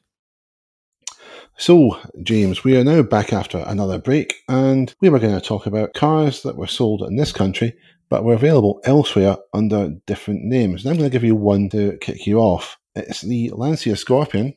So, 1.58 2.00
James, 2.24 2.64
we 2.64 2.78
are 2.78 2.84
now 2.84 3.04
back 3.04 3.34
after 3.34 3.64
another 3.68 4.00
break, 4.00 4.36
and 4.48 4.94
we 5.02 5.10
were 5.10 5.20
going 5.20 5.40
to 5.40 5.46
talk 5.46 5.66
about 5.66 5.94
cars 5.94 6.44
that 6.44 6.56
were 6.56 6.68
sold 6.68 7.02
in 7.04 7.16
this 7.16 7.32
country 7.32 7.76
but 8.12 8.26
were 8.26 8.34
available 8.34 8.82
elsewhere 8.84 9.38
under 9.54 9.90
different 10.06 10.44
names. 10.44 10.84
And 10.84 10.92
I'm 10.92 10.98
going 10.98 11.10
to 11.10 11.14
give 11.14 11.24
you 11.24 11.34
one 11.34 11.70
to 11.70 11.98
kick 12.02 12.28
you 12.28 12.40
off. 12.40 12.78
It's 12.94 13.22
the 13.22 13.50
Lancia 13.54 13.96
Scorpion, 13.96 14.54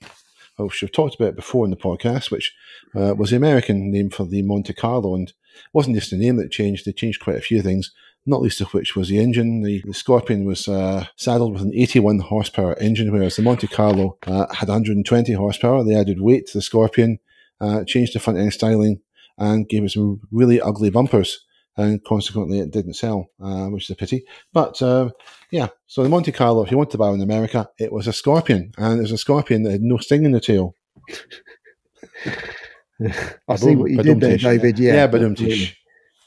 which 0.56 0.82
we've 0.82 0.90
talked 0.90 1.14
about 1.14 1.36
before 1.36 1.64
in 1.64 1.70
the 1.70 1.76
podcast, 1.76 2.32
which 2.32 2.52
uh, 2.96 3.14
was 3.16 3.30
the 3.30 3.36
American 3.36 3.92
name 3.92 4.10
for 4.10 4.26
the 4.26 4.42
Monte 4.42 4.72
Carlo, 4.72 5.14
and 5.14 5.32
it 5.54 5.74
wasn't 5.74 5.96
just 5.96 6.10
the 6.10 6.16
name 6.16 6.36
that 6.36 6.50
changed; 6.50 6.84
they 6.84 6.92
changed 6.92 7.22
quite 7.22 7.36
a 7.36 7.42
few 7.42 7.62
things. 7.62 7.92
Not 8.26 8.40
least 8.40 8.60
of 8.62 8.72
which 8.72 8.96
was 8.96 9.08
the 9.08 9.18
engine. 9.18 9.62
The, 9.62 9.82
the 9.84 9.92
Scorpion 9.92 10.44
was 10.46 10.66
uh, 10.66 11.06
saddled 11.16 11.52
with 11.52 11.62
an 11.62 11.74
81 11.74 12.20
horsepower 12.20 12.74
engine, 12.78 13.12
whereas 13.12 13.36
the 13.36 13.42
Monte 13.42 13.66
Carlo 13.66 14.16
uh, 14.26 14.46
had 14.52 14.68
120 14.68 15.32
horsepower. 15.34 15.84
They 15.84 15.94
added 15.94 16.22
weight 16.22 16.46
to 16.46 16.58
the 16.58 16.62
Scorpion, 16.62 17.18
uh, 17.60 17.84
changed 17.84 18.14
the 18.14 18.20
front 18.20 18.38
end 18.38 18.54
styling, 18.54 19.00
and 19.36 19.68
gave 19.68 19.84
it 19.84 19.90
some 19.90 20.20
really 20.30 20.60
ugly 20.60 20.88
bumpers. 20.90 21.44
And 21.76 22.02
consequently, 22.04 22.60
it 22.60 22.70
didn't 22.70 22.94
sell, 22.94 23.30
uh, 23.42 23.66
which 23.66 23.84
is 23.84 23.90
a 23.90 23.96
pity. 23.96 24.24
But 24.52 24.80
uh, 24.80 25.10
yeah, 25.50 25.68
so 25.86 26.02
the 26.02 26.08
Monte 26.08 26.32
Carlo, 26.32 26.62
if 26.64 26.70
you 26.70 26.78
want 26.78 26.92
to 26.92 26.98
buy 26.98 27.10
in 27.10 27.20
America, 27.20 27.68
it 27.78 27.92
was 27.92 28.06
a 28.06 28.12
Scorpion, 28.12 28.72
and 28.78 28.98
it 28.98 29.02
was 29.02 29.12
a 29.12 29.18
Scorpion 29.18 29.64
that 29.64 29.72
had 29.72 29.82
no 29.82 29.98
sting 29.98 30.24
in 30.24 30.32
the 30.32 30.40
tail. 30.40 30.76
I 33.48 33.56
see 33.56 33.76
what 33.76 33.90
you 33.90 34.02
did 34.02 34.20
there, 34.20 34.36
David. 34.38 34.78
Yeah, 34.78 34.94
yeah, 34.94 35.06
but 35.06 35.22
absolutely. 35.22 35.72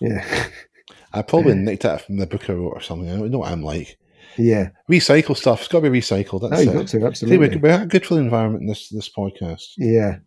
Yeah, 0.01 0.47
I 1.13 1.21
probably 1.21 1.56
nicked 1.56 1.84
that 1.84 2.01
from 2.06 2.17
the 2.17 2.27
book 2.27 2.49
I 2.49 2.53
wrote 2.53 2.73
or 2.73 2.82
something. 2.82 3.10
I 3.10 3.17
don't 3.17 3.32
know 3.32 3.39
what 3.39 3.51
I'm 3.51 3.63
like. 3.63 3.97
yeah. 4.38 4.69
Recycle 4.89 5.36
stuff. 5.36 5.62
It's 5.62 5.67
got 5.69 5.82
to 5.82 5.89
be 5.89 5.99
recycled. 5.99 6.41
No, 6.43 6.49
That's 6.49 6.62
it. 6.62 6.65
got 6.73 6.82
to 6.82 6.88
See, 6.88 7.03
absolutely. 7.03 7.58
we're, 7.58 7.77
we're 7.80 7.86
good 7.86 8.06
for 8.06 8.13
the 8.15 8.21
environment 8.21 8.62
in 8.62 8.67
this 8.67 8.89
this 8.89 9.10
podcast. 9.10 9.63
Yeah, 9.77 10.17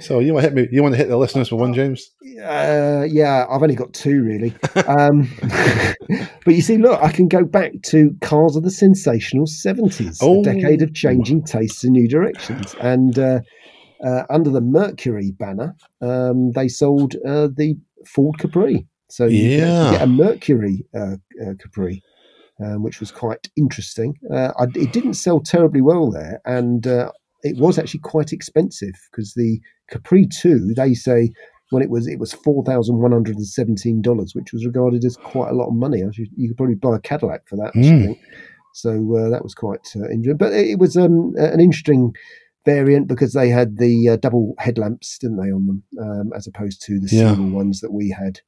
So 0.00 0.18
you 0.18 0.34
want 0.34 0.44
to 0.44 0.50
hit 0.50 0.56
me? 0.56 0.68
You 0.76 0.82
want 0.82 0.92
to 0.94 0.98
hit 0.98 1.08
the 1.08 1.16
listeners 1.16 1.50
with 1.50 1.60
one, 1.60 1.72
James? 1.72 2.10
uh, 2.44 3.06
yeah. 3.08 3.46
I've 3.48 3.62
only 3.62 3.74
got 3.76 3.92
two 3.94 4.22
really. 4.22 4.54
Um, 4.86 5.30
but 6.44 6.54
you 6.54 6.60
see, 6.62 6.76
look, 6.76 7.00
I 7.02 7.10
can 7.12 7.28
go 7.28 7.44
back 7.44 7.72
to 7.86 8.14
cars 8.20 8.56
of 8.56 8.64
the 8.64 8.70
sensational 8.70 9.46
seventies, 9.46 10.18
Oh. 10.20 10.40
a 10.40 10.44
decade 10.44 10.82
of 10.82 10.92
changing 10.94 11.44
tastes 11.44 11.84
and 11.84 11.92
new 11.94 12.08
directions, 12.08 12.74
and 12.80 13.18
uh, 13.18 13.40
uh, 14.04 14.24
under 14.30 14.50
the 14.50 14.60
Mercury 14.60 15.32
banner, 15.32 15.74
um, 16.00 16.52
they 16.52 16.68
sold 16.68 17.14
uh, 17.26 17.48
the 17.48 17.76
Ford 18.06 18.38
Capri. 18.38 18.86
So 19.08 19.26
you 19.26 19.48
Yeah. 19.50 19.92
get 19.92 20.02
a 20.02 20.06
Mercury 20.06 20.86
uh, 20.94 21.16
uh, 21.42 21.54
Capri. 21.58 22.02
Um, 22.62 22.82
which 22.84 23.00
was 23.00 23.10
quite 23.10 23.48
interesting. 23.56 24.14
Uh, 24.30 24.52
I, 24.56 24.64
it 24.76 24.92
didn't 24.92 25.14
sell 25.14 25.40
terribly 25.40 25.80
well 25.80 26.10
there, 26.12 26.40
and 26.44 26.86
uh, 26.86 27.10
it 27.42 27.56
was 27.56 27.76
actually 27.76 28.00
quite 28.00 28.30
expensive 28.32 28.94
because 29.10 29.32
the 29.34 29.58
Capri 29.90 30.26
Two, 30.26 30.72
they 30.76 30.94
say, 30.94 31.30
when 31.70 31.82
it 31.82 31.90
was 31.90 32.06
it 32.06 32.20
was 32.20 32.32
four 32.32 32.62
thousand 32.62 32.98
one 32.98 33.10
hundred 33.10 33.36
and 33.36 33.46
seventeen 33.46 34.00
dollars, 34.00 34.34
which 34.34 34.52
was 34.52 34.64
regarded 34.64 35.04
as 35.04 35.16
quite 35.16 35.50
a 35.50 35.54
lot 35.54 35.68
of 35.68 35.74
money. 35.74 36.04
You 36.36 36.48
could 36.48 36.56
probably 36.56 36.76
buy 36.76 36.96
a 36.96 37.00
Cadillac 37.00 37.48
for 37.48 37.56
that. 37.56 37.74
Mm. 37.74 38.16
So 38.74 38.90
uh, 39.16 39.30
that 39.30 39.42
was 39.42 39.54
quite 39.54 39.88
uh, 39.96 40.08
interesting. 40.10 40.36
But 40.36 40.52
it, 40.52 40.72
it 40.72 40.78
was 40.78 40.96
um, 40.96 41.34
an 41.38 41.58
interesting 41.58 42.14
variant 42.64 43.08
because 43.08 43.32
they 43.32 43.48
had 43.48 43.78
the 43.78 44.08
uh, 44.10 44.16
double 44.16 44.54
headlamps, 44.58 45.18
didn't 45.18 45.38
they, 45.38 45.50
on 45.50 45.66
them, 45.66 45.82
um, 46.00 46.32
as 46.36 46.46
opposed 46.46 46.82
to 46.82 47.00
the 47.00 47.08
Yeah. 47.14 47.34
single 47.34 47.50
ones 47.50 47.80
that 47.80 47.92
we 47.92 48.10
had 48.10 48.40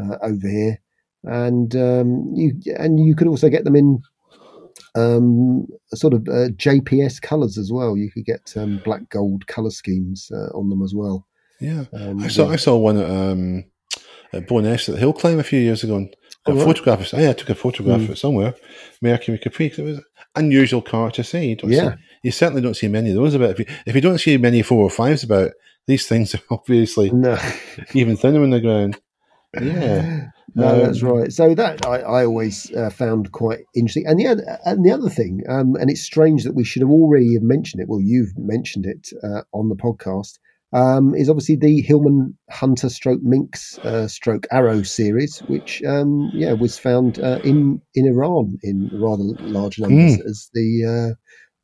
uh, 0.00 0.16
over 0.22 0.48
here. 0.48 0.80
And 1.24 1.74
um, 1.74 2.32
you 2.34 2.52
and 2.78 3.00
you 3.04 3.16
could 3.16 3.26
also 3.26 3.48
get 3.48 3.64
them 3.64 3.74
in 3.74 4.00
um, 4.94 5.66
sort 5.94 6.14
of 6.14 6.22
uh, 6.28 6.48
JPS 6.50 7.20
colours 7.20 7.58
as 7.58 7.70
well. 7.72 7.96
You 7.96 8.10
could 8.10 8.24
get 8.24 8.52
um, 8.56 8.80
black 8.84 9.08
gold 9.10 9.46
colour 9.46 9.70
schemes 9.70 10.30
uh, 10.32 10.56
on 10.56 10.68
them 10.70 10.82
as 10.82 10.94
well. 10.94 11.26
Yeah. 11.60 11.84
I 11.94 12.28
saw 12.28 12.46
uh, 12.48 12.52
I 12.52 12.56
saw 12.56 12.76
one 12.76 12.98
at 12.98 13.10
um 13.10 13.64
at 14.32 14.46
Bo'ness 14.46 14.88
at 14.88 14.94
the 14.94 15.00
hill 15.00 15.12
climb 15.12 15.38
a 15.38 15.42
few 15.44 15.60
years 15.60 15.82
ago. 15.84 15.96
And 15.96 16.14
Oh, 16.48 16.52
a 16.52 16.54
right. 16.54 16.64
photograph. 16.64 17.12
of- 17.12 17.18
Yeah, 17.18 17.30
I 17.30 17.32
took 17.32 17.50
a 17.50 17.56
photograph 17.56 18.00
Mm. 18.02 18.04
of 18.04 18.10
it 18.10 18.18
somewhere. 18.18 18.54
Mercury 19.02 19.36
Capri. 19.36 19.66
It 19.66 19.78
was 19.78 19.96
an 19.98 20.04
unusual 20.36 20.80
car 20.80 21.10
to 21.10 21.24
see. 21.24 21.56
Don't 21.56 21.72
Yeah. 21.72 21.94
see, 21.96 21.96
you 22.26 22.32
certainly 22.32 22.60
don't 22.60 22.74
see 22.74 22.88
many 22.88 23.10
of 23.10 23.14
those 23.14 23.34
about. 23.34 23.50
If 23.50 23.60
you, 23.60 23.66
if 23.86 23.94
you 23.94 24.00
don't 24.00 24.18
see 24.18 24.36
many 24.36 24.60
four 24.60 24.82
or 24.82 24.90
fives 24.90 25.22
about, 25.22 25.52
these 25.86 26.08
things 26.08 26.34
are 26.34 26.40
obviously 26.50 27.10
no, 27.12 27.38
even 27.94 28.16
thinner 28.16 28.42
on 28.42 28.50
the 28.50 28.60
ground. 28.60 29.00
Yeah. 29.54 30.26
no, 30.56 30.68
Um, 30.68 30.78
that's 30.80 31.02
right. 31.02 31.32
So 31.32 31.54
that 31.54 31.86
I, 31.86 32.00
I 32.00 32.24
always 32.26 32.74
uh, 32.74 32.90
found 32.90 33.30
quite 33.30 33.60
interesting. 33.76 34.08
And 34.08 34.18
the 34.18 34.26
other, 34.26 34.58
and 34.64 34.84
the 34.84 34.90
other 34.90 35.08
thing, 35.08 35.44
um, 35.48 35.76
and 35.76 35.88
it's 35.88 36.02
strange 36.02 36.42
that 36.42 36.56
we 36.56 36.64
should 36.64 36.82
have 36.82 36.90
already 36.90 37.34
have 37.34 37.44
mentioned 37.44 37.80
it. 37.80 37.88
Well, 37.88 38.00
you've 38.00 38.36
mentioned 38.36 38.86
it 38.86 39.08
uh, 39.22 39.42
on 39.52 39.68
the 39.68 39.76
podcast. 39.76 40.38
Um, 40.72 41.14
is 41.14 41.30
obviously 41.30 41.54
the 41.54 41.80
Hillman 41.80 42.36
Hunter 42.50 42.88
Stroke 42.88 43.22
Minx 43.22 43.78
uh, 43.78 44.08
Stroke 44.08 44.48
Arrow 44.50 44.82
series, 44.82 45.38
which 45.46 45.80
um, 45.84 46.28
yeah 46.34 46.54
was 46.54 46.76
found 46.76 47.20
uh, 47.20 47.38
in 47.44 47.80
in 47.94 48.04
Iran 48.08 48.58
in 48.64 48.90
rather 48.92 49.22
large 49.42 49.78
numbers 49.78 50.20
as 50.26 50.50
the 50.54 51.14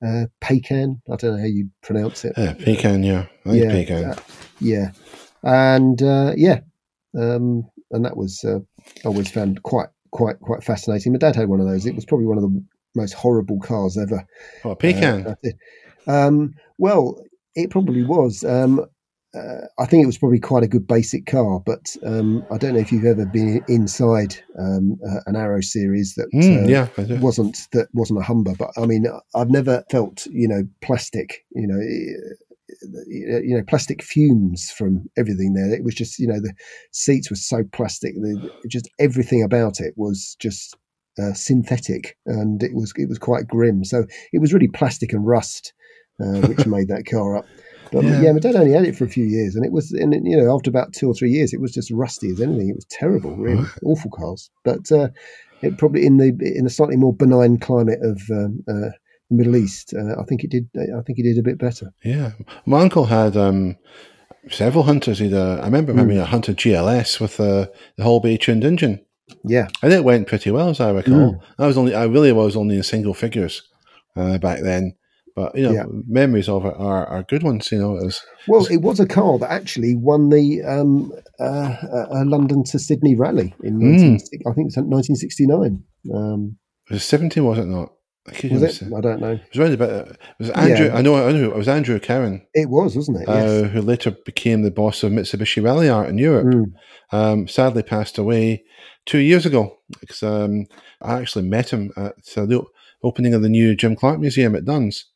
uh, 0.05 0.27
Paykan. 0.41 1.01
I 1.11 1.17
don't 1.17 1.35
know 1.37 1.39
how 1.41 1.47
you 1.47 1.69
pronounce 1.83 2.25
it. 2.25 2.35
Yeah, 2.37 2.55
Paykan. 2.55 3.05
Yeah, 3.05 3.27
I 3.47 3.51
think 3.51 3.65
Yeah, 3.65 3.73
Paykan. 3.73 4.11
uh, 4.19 4.23
yeah, 4.61 4.91
and 5.43 6.03
uh, 6.03 6.33
yeah, 6.37 6.61
um, 7.19 7.69
and 7.91 8.05
that 8.05 8.17
was 8.17 8.45
uh, 8.45 8.59
I 9.05 9.09
always 9.09 9.31
found 9.31 9.63
quite 9.63 9.89
quite 10.11 10.39
quite 10.41 10.63
fascinating. 10.65 11.13
My 11.13 11.19
dad 11.19 11.37
had 11.37 11.49
one 11.49 11.61
of 11.61 11.67
those. 11.67 11.87
It 11.87 11.95
was 11.95 12.05
probably 12.05 12.27
one 12.27 12.39
of 12.39 12.45
the 12.45 12.65
most 12.95 13.15
horrible 13.15 13.61
cars 13.61 13.97
ever. 13.97 14.27
oh, 14.65 14.77
Paykan. 14.77 15.37
Uh, 16.07 16.11
um, 16.11 16.55
well, 16.79 17.23
it 17.55 17.71
probably 17.71 18.03
was. 18.03 18.45
Um, 18.45 18.85
uh, 19.35 19.67
I 19.79 19.87
think 19.87 20.03
it 20.03 20.07
was 20.07 20.19
probably 20.19 20.41
quite 20.41 20.63
a 20.63 20.69
good 20.69 20.87
basic 20.87 21.25
car, 21.25 21.61
but 21.65 21.97
um, 22.05 22.45
I 22.51 22.59
don't 22.59 22.75
know 22.75 22.81
if 22.81 22.93
you've 22.93 23.07
ever 23.07 23.25
been 23.25 23.65
inside 23.67 24.37
um, 24.59 24.99
uh, 25.09 25.21
an 25.27 25.37
Arrow 25.37 25.63
series 25.63 26.15
that 26.17 26.29
Mm, 26.35 26.65
uh, 26.65 26.69
yeah, 26.69 26.89
wasn't 27.21 27.57
that 27.73 27.89
wasn't 27.95 28.21
a 28.21 28.23
Humber, 28.23 28.55
but 28.59 28.71
I 28.77 28.85
mean, 28.85 29.07
I've 29.35 29.51
never 29.51 29.85
felt 29.91 30.27
you 30.27 30.49
know 30.49 30.65
plastic, 30.83 31.45
you 31.55 31.67
know, 31.67 31.79
eh, 31.79 33.41
you 33.43 33.57
know, 33.57 33.63
plastic 33.67 34.03
fumes 34.03 34.71
from 34.71 35.09
everything 35.17 35.55
there. 35.55 35.73
It 35.73 35.85
was 35.85 35.95
just 35.95 36.19
you 36.19 36.27
know 36.27 36.41
the 36.41 36.53
seats 36.93 37.31
were 37.31 37.37
so 37.37 37.65
plastic, 37.73 38.15
the, 38.15 38.51
just 38.69 38.91
everything 38.99 39.43
about 39.43 39.81
it 39.81 39.95
was 39.97 40.37
just 40.41 40.77
uh, 41.19 41.33
synthetic, 41.33 42.19
and 42.27 42.63
it 42.63 42.75
was 42.75 42.93
it 42.97 43.09
was 43.09 43.19
quite 43.19 43.49
grim. 43.49 43.85
So 43.85 44.05
it 44.35 44.41
was 44.41 44.53
really 44.53 44.69
plastic 44.69 45.15
and 45.15 45.27
rust, 45.27 45.73
uh, 46.21 46.41
which 46.43 46.67
made 46.67 46.89
that 46.89 47.07
car 47.07 47.37
up. 47.37 47.47
But 47.93 48.05
Yeah. 48.05 48.23
yeah. 48.23 48.33
my 48.33 48.39
dad 48.41 48.57
only 48.57 48.73
had 48.73 48.85
it 48.85 48.97
for 48.97 49.05
a 49.05 49.09
few 49.09 49.25
years, 49.25 49.55
and 49.55 49.65
it 49.65 49.71
was, 49.73 49.93
and 49.93 50.13
you 50.27 50.37
know, 50.37 50.53
after 50.55 50.71
about 50.71 50.93
two 50.95 51.09
or 51.09 51.15
three 51.15 51.31
years, 51.31 51.53
it 51.53 51.61
was 51.61 51.73
just 51.73 51.91
rusty 51.91 52.31
as 52.31 52.41
anything. 52.41 52.71
It 52.71 52.75
was 52.77 52.87
terrible, 52.87 53.37
really 53.37 53.65
awful 53.85 54.11
cars. 54.11 54.51
But 54.65 54.91
uh, 54.91 55.09
it 55.63 55.79
probably 55.79 56.05
in 56.07 56.17
the 56.17 56.29
in 56.59 56.67
a 56.67 56.71
slightly 56.71 56.97
more 56.97 57.13
benign 57.15 57.59
climate 57.59 58.01
of 58.03 58.21
um, 58.31 58.65
uh, 58.69 58.91
the 59.31 59.37
Middle 59.37 59.57
East, 59.57 59.95
uh, 59.95 60.21
I 60.21 60.25
think 60.25 60.43
it 60.45 60.51
did. 60.51 60.69
I 60.77 61.03
think 61.07 61.19
it 61.19 61.23
did 61.25 61.39
a 61.39 61.43
bit 61.43 61.59
better. 61.59 61.93
Yeah, 62.05 62.33
my 62.67 62.81
uncle 62.81 63.05
had 63.07 63.37
um, 63.37 63.77
several 64.49 64.85
hunters. 64.85 65.19
He'd, 65.19 65.35
uh, 65.35 65.59
I 65.63 65.67
remember 65.67 65.93
Hmm. 65.93 65.99
having 65.99 66.19
a 66.19 66.25
Hunter 66.25 66.55
GLS 66.55 67.21
with 67.21 67.39
uh, 67.41 67.67
the 67.97 68.05
Holbay 68.05 68.41
tuned 68.41 68.65
engine, 68.65 69.01
Yeah, 69.45 69.69
and 69.83 69.93
it 69.93 70.03
went 70.05 70.27
pretty 70.29 70.51
well, 70.51 70.71
as 70.71 70.81
I 70.81 70.91
recall. 70.91 71.33
Mm. 71.35 71.41
I 71.59 71.67
was 71.67 71.77
only, 71.79 71.95
I 71.95 72.05
really 72.05 72.33
was 72.33 72.57
only 72.57 72.77
in 72.77 72.83
single 72.83 73.15
figures 73.15 73.63
uh, 74.17 74.39
back 74.39 74.61
then. 74.63 74.95
But 75.35 75.55
you 75.57 75.63
know, 75.65 75.73
Yeah. 75.73 75.85
memories 76.07 76.49
of 76.49 76.65
it 76.67 76.75
are, 76.77 77.07
are 77.07 77.23
good 77.29 77.43
ones. 77.43 77.71
You 77.73 77.79
know, 77.79 77.97
it 77.97 78.05
was 78.05 78.21
well, 78.49 78.67
it 78.71 78.83
was 78.83 79.01
a 79.01 79.07
car 79.07 79.39
that 79.39 79.51
actually 79.51 79.95
won 79.95 80.29
the 80.29 80.63
um, 80.63 81.11
uh, 81.41 81.77
uh, 82.13 82.25
London 82.27 82.65
to 82.65 82.79
Sydney 82.79 83.15
rally 83.15 83.55
in 83.63 83.79
Mm. 83.79 84.01
19, 84.11 84.15
I 84.47 84.53
think 84.53 84.67
it's 84.69 84.77
1969. 84.77 85.83
Um, 86.15 86.57
it 86.91 86.95
was 86.95 87.05
seventy, 87.05 87.41
was 87.41 87.59
it 87.59 87.67
not? 87.67 87.93
I 88.29 88.49
was 88.53 88.63
it? 88.63 88.73
say. 88.75 88.87
I 88.97 89.01
don't 89.01 89.21
know. 89.21 89.33
It 89.33 89.41
was 89.53 89.59
around 89.59 89.73
about. 89.75 89.91
It 90.09 90.19
was 90.39 90.51
Andrew. 90.51 90.87
Yeah. 90.87 90.97
I 90.97 91.03
know. 91.03 91.15
I 91.29 91.33
know. 91.33 91.51
It 91.51 91.57
was 91.57 91.67
Andrew 91.67 91.99
Cowan, 91.99 92.43
It 92.55 92.69
was, 92.71 92.95
wasn't 92.95 93.23
it? 93.23 93.29
uh, 93.29 93.33
Yes. 93.35 93.73
who 93.73 93.81
later 93.81 94.13
became 94.25 94.63
the 94.63 94.71
boss 94.71 95.03
of 95.03 95.11
Mitsubishi 95.13 95.61
Ralliart 95.63 96.09
in 96.09 96.19
Europe. 96.19 96.47
Mm. 96.47 96.65
um, 97.11 97.49
sadly 97.49 97.83
passed 97.83 98.19
away 98.19 98.63
two 99.07 99.19
years 99.19 99.45
ago. 99.47 99.79
Because 100.01 100.23
um, 100.23 100.67
I 101.03 101.21
actually 101.21 101.49
met 101.49 101.71
him 101.71 101.91
at 101.97 102.15
uh, 102.37 102.47
the 102.47 102.63
opening 103.03 103.35
of 103.35 103.43
the 103.43 103.49
new 103.49 103.75
Jim 103.75 103.97
Clark 103.97 104.21
Museum 104.21 104.55
at 104.55 104.65
Duns. 104.65 105.07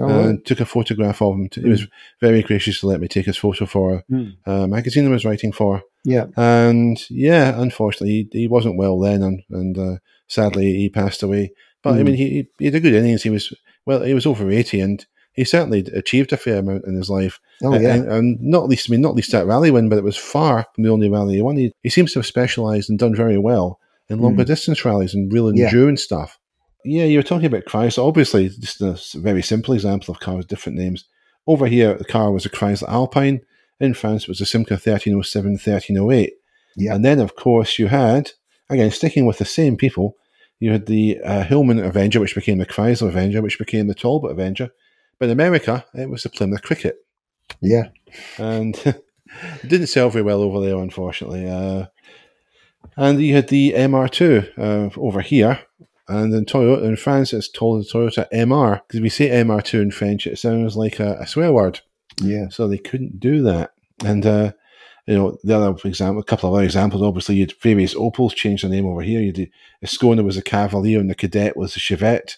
Oh, 0.00 0.06
and 0.08 0.26
right. 0.26 0.44
took 0.44 0.60
a 0.60 0.66
photograph 0.66 1.22
of 1.22 1.34
him. 1.34 1.48
He 1.54 1.68
was 1.68 1.86
very 2.20 2.42
gracious 2.42 2.80
to 2.80 2.86
let 2.86 3.00
me 3.00 3.08
take 3.08 3.26
his 3.26 3.38
photo 3.38 3.64
for 3.66 4.04
Mm. 4.10 4.34
a 4.44 4.66
magazine 4.68 5.06
I 5.06 5.10
was 5.10 5.24
writing 5.24 5.52
for. 5.52 5.82
Yeah. 6.04 6.26
And 6.36 6.98
yeah, 7.10 7.58
unfortunately, 7.60 8.28
he, 8.32 8.40
he 8.40 8.48
wasn't 8.48 8.76
well 8.76 8.98
then, 9.00 9.22
and, 9.22 9.42
and 9.50 9.78
uh, 9.78 9.96
sadly, 10.28 10.74
he 10.76 10.88
passed 10.90 11.22
away. 11.22 11.52
But 11.82 11.94
I 11.94 11.98
Mm. 11.98 12.04
mean, 12.04 12.14
he, 12.16 12.48
he 12.58 12.64
had 12.66 12.74
a 12.74 12.80
good 12.80 12.94
innings. 12.94 13.22
He 13.22 13.30
was 13.30 13.52
well, 13.86 14.02
he 14.02 14.14
was 14.14 14.26
over 14.26 14.50
eighty, 14.50 14.80
and 14.80 15.04
he 15.32 15.44
certainly 15.44 15.80
achieved 15.94 16.32
a 16.32 16.36
fair 16.36 16.58
amount 16.58 16.84
in 16.86 16.94
his 16.96 17.08
life. 17.10 17.38
Oh, 17.62 17.78
yeah. 17.78 17.94
and, 17.94 18.10
and 18.10 18.40
not 18.40 18.68
least, 18.68 18.88
I 18.88 18.92
mean, 18.92 19.00
not 19.02 19.14
least 19.14 19.32
that 19.32 19.46
rally 19.46 19.70
win, 19.70 19.88
but 19.88 19.98
it 19.98 20.04
was 20.04 20.16
far 20.16 20.66
from 20.74 20.84
the 20.84 20.90
only 20.90 21.08
rally 21.08 21.36
he 21.36 21.42
won. 21.42 21.56
He, 21.56 21.72
he 21.82 21.88
seems 21.90 22.12
to 22.12 22.18
have 22.18 22.26
specialised 22.26 22.90
and 22.90 22.98
done 22.98 23.14
very 23.14 23.38
well 23.38 23.78
in 24.08 24.18
longer 24.20 24.44
distance 24.44 24.84
rallies 24.84 25.14
and 25.14 25.32
real 25.32 25.48
Hmm. 25.50 25.56
Yeah. 25.56 25.66
endurance 25.66 26.02
stuff. 26.02 26.38
Yeah, 26.86 27.04
you 27.04 27.18
were 27.18 27.24
talking 27.24 27.46
about 27.46 27.64
Chrysler. 27.64 28.06
Obviously, 28.06 28.48
just 28.48 28.80
a 28.80 28.96
very 29.18 29.42
simple 29.42 29.74
example 29.74 30.14
of 30.14 30.20
cars 30.20 30.38
with 30.38 30.48
different 30.48 30.78
names. 30.78 31.04
Over 31.46 31.66
here, 31.66 31.94
the 31.94 32.04
car 32.04 32.30
was 32.30 32.46
a 32.46 32.50
Chrysler 32.50 32.88
Alpine. 32.88 33.40
In 33.80 33.92
France, 33.92 34.22
it 34.22 34.28
was 34.28 34.40
a 34.40 34.44
Simca 34.44 34.72
1307, 34.72 35.52
1308. 35.52 36.32
Yeah. 36.76 36.94
And 36.94 37.04
then, 37.04 37.18
of 37.18 37.34
course, 37.34 37.78
you 37.78 37.88
had, 37.88 38.30
again, 38.70 38.90
sticking 38.90 39.26
with 39.26 39.38
the 39.38 39.44
same 39.44 39.76
people, 39.76 40.16
you 40.60 40.72
had 40.72 40.86
the 40.86 41.20
uh, 41.22 41.42
Hillman 41.42 41.78
Avenger, 41.80 42.20
which 42.20 42.34
became 42.34 42.58
the 42.58 42.66
Chrysler 42.66 43.08
Avenger, 43.08 43.42
which 43.42 43.58
became 43.58 43.88
the 43.88 43.94
Talbot 43.94 44.30
Avenger. 44.30 44.70
But 45.18 45.26
in 45.26 45.32
America, 45.32 45.84
it 45.94 46.08
was 46.08 46.22
the 46.22 46.30
Plymouth 46.30 46.62
Cricket. 46.62 46.96
Yeah. 47.60 47.88
And 48.38 48.76
it 48.84 49.68
didn't 49.68 49.88
sell 49.88 50.08
very 50.08 50.22
well 50.22 50.40
over 50.40 50.60
there, 50.60 50.78
unfortunately. 50.78 51.48
Uh, 51.48 51.86
and 52.96 53.20
you 53.20 53.34
had 53.34 53.48
the 53.48 53.72
MR2 53.72 54.58
uh, 54.58 55.00
over 55.00 55.20
here. 55.20 55.60
And 56.08 56.32
in 56.32 56.44
Toyota, 56.44 56.84
in 56.84 56.96
France, 56.96 57.32
it's 57.32 57.48
called 57.48 57.82
the 57.84 57.88
Toyota 57.88 58.26
MR. 58.32 58.80
Because 58.86 59.00
we 59.00 59.08
say 59.08 59.28
MR2 59.28 59.82
in 59.82 59.90
French, 59.90 60.26
it 60.26 60.38
sounds 60.38 60.76
like 60.76 61.00
a, 61.00 61.14
a 61.20 61.26
swear 61.26 61.52
word. 61.52 61.80
Yeah. 62.20 62.48
So 62.50 62.68
they 62.68 62.78
couldn't 62.78 63.18
do 63.18 63.42
that. 63.42 63.72
And, 64.04 64.24
uh, 64.24 64.52
you 65.06 65.14
know, 65.14 65.36
the 65.42 65.56
other 65.56 65.76
example, 65.88 66.20
a 66.20 66.24
couple 66.24 66.48
of 66.48 66.54
other 66.54 66.64
examples, 66.64 67.02
obviously, 67.02 67.36
you 67.36 67.42
had 67.42 67.54
various 67.60 67.94
Opels 67.94 68.34
change 68.34 68.62
their 68.62 68.70
name 68.70 68.86
over 68.86 69.02
here. 69.02 69.20
You 69.20 69.26
had 69.28 69.34
the 69.36 69.50
Ascona 69.84 70.24
was 70.24 70.36
a 70.36 70.42
Cavalier 70.42 71.00
and 71.00 71.10
the 71.10 71.14
Kadett 71.14 71.56
was 71.56 71.76
a 71.76 71.80
Chevette. 71.80 72.36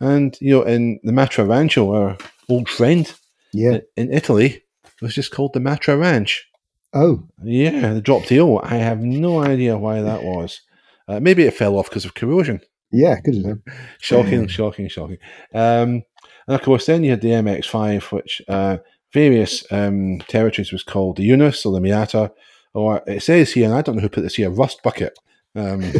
And, 0.00 0.36
you 0.40 0.50
know, 0.50 0.62
in 0.62 1.00
the 1.02 1.12
Matra 1.12 1.48
Rancho, 1.48 1.92
our 1.94 2.18
old 2.48 2.68
friend 2.68 3.10
Yeah. 3.52 3.78
in 3.96 4.12
Italy, 4.12 4.64
was 5.00 5.14
just 5.14 5.30
called 5.32 5.52
the 5.52 5.60
Matra 5.60 5.98
Ranch. 5.98 6.46
Oh, 6.92 7.22
Yeah, 7.42 7.94
the 7.94 8.00
dropped 8.02 8.28
the 8.28 8.40
O. 8.40 8.58
I 8.58 8.76
have 8.76 9.00
no 9.00 9.42
idea 9.42 9.78
why 9.78 10.02
that 10.02 10.22
was. 10.24 10.60
Uh, 11.08 11.20
maybe 11.20 11.44
it 11.44 11.54
fell 11.54 11.76
off 11.76 11.88
because 11.88 12.04
of 12.04 12.14
corrosion. 12.14 12.60
Yeah. 12.92 13.20
Good 13.20 13.36
enough. 13.36 13.58
Shocking, 14.00 14.46
shocking, 14.48 14.88
shocking. 14.88 15.18
Um, 15.54 16.02
and 16.46 16.54
of 16.56 16.62
course, 16.62 16.86
then 16.86 17.04
you 17.04 17.10
had 17.10 17.20
the 17.20 17.28
MX5, 17.28 18.12
which 18.12 18.42
uh, 18.48 18.78
various 19.12 19.64
um, 19.70 20.18
territories 20.28 20.72
was 20.72 20.82
called 20.82 21.16
the 21.16 21.28
Eunos 21.28 21.64
or 21.64 21.72
the 21.72 21.86
Miata, 21.86 22.30
or 22.74 23.02
it 23.06 23.22
says 23.22 23.52
here, 23.52 23.66
and 23.66 23.74
I 23.74 23.82
don't 23.82 23.96
know 23.96 24.02
who 24.02 24.08
put 24.08 24.22
this 24.22 24.34
here, 24.34 24.50
Rust 24.50 24.82
Bucket. 24.82 25.18
Um, 25.54 25.92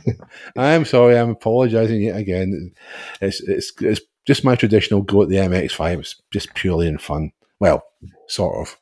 I'm 0.56 0.84
sorry, 0.84 1.18
I'm 1.18 1.30
apologising 1.30 2.02
yet 2.02 2.16
again. 2.16 2.72
It's, 3.20 3.40
it's 3.40 3.72
it's 3.80 4.00
just 4.26 4.44
my 4.44 4.54
traditional 4.54 5.02
go 5.02 5.22
at 5.22 5.30
the 5.30 5.36
MX5. 5.36 6.00
It's 6.00 6.16
just 6.30 6.54
purely 6.54 6.86
in 6.86 6.98
fun. 6.98 7.32
Well, 7.60 7.82
sort 8.26 8.68
of. 8.68 8.76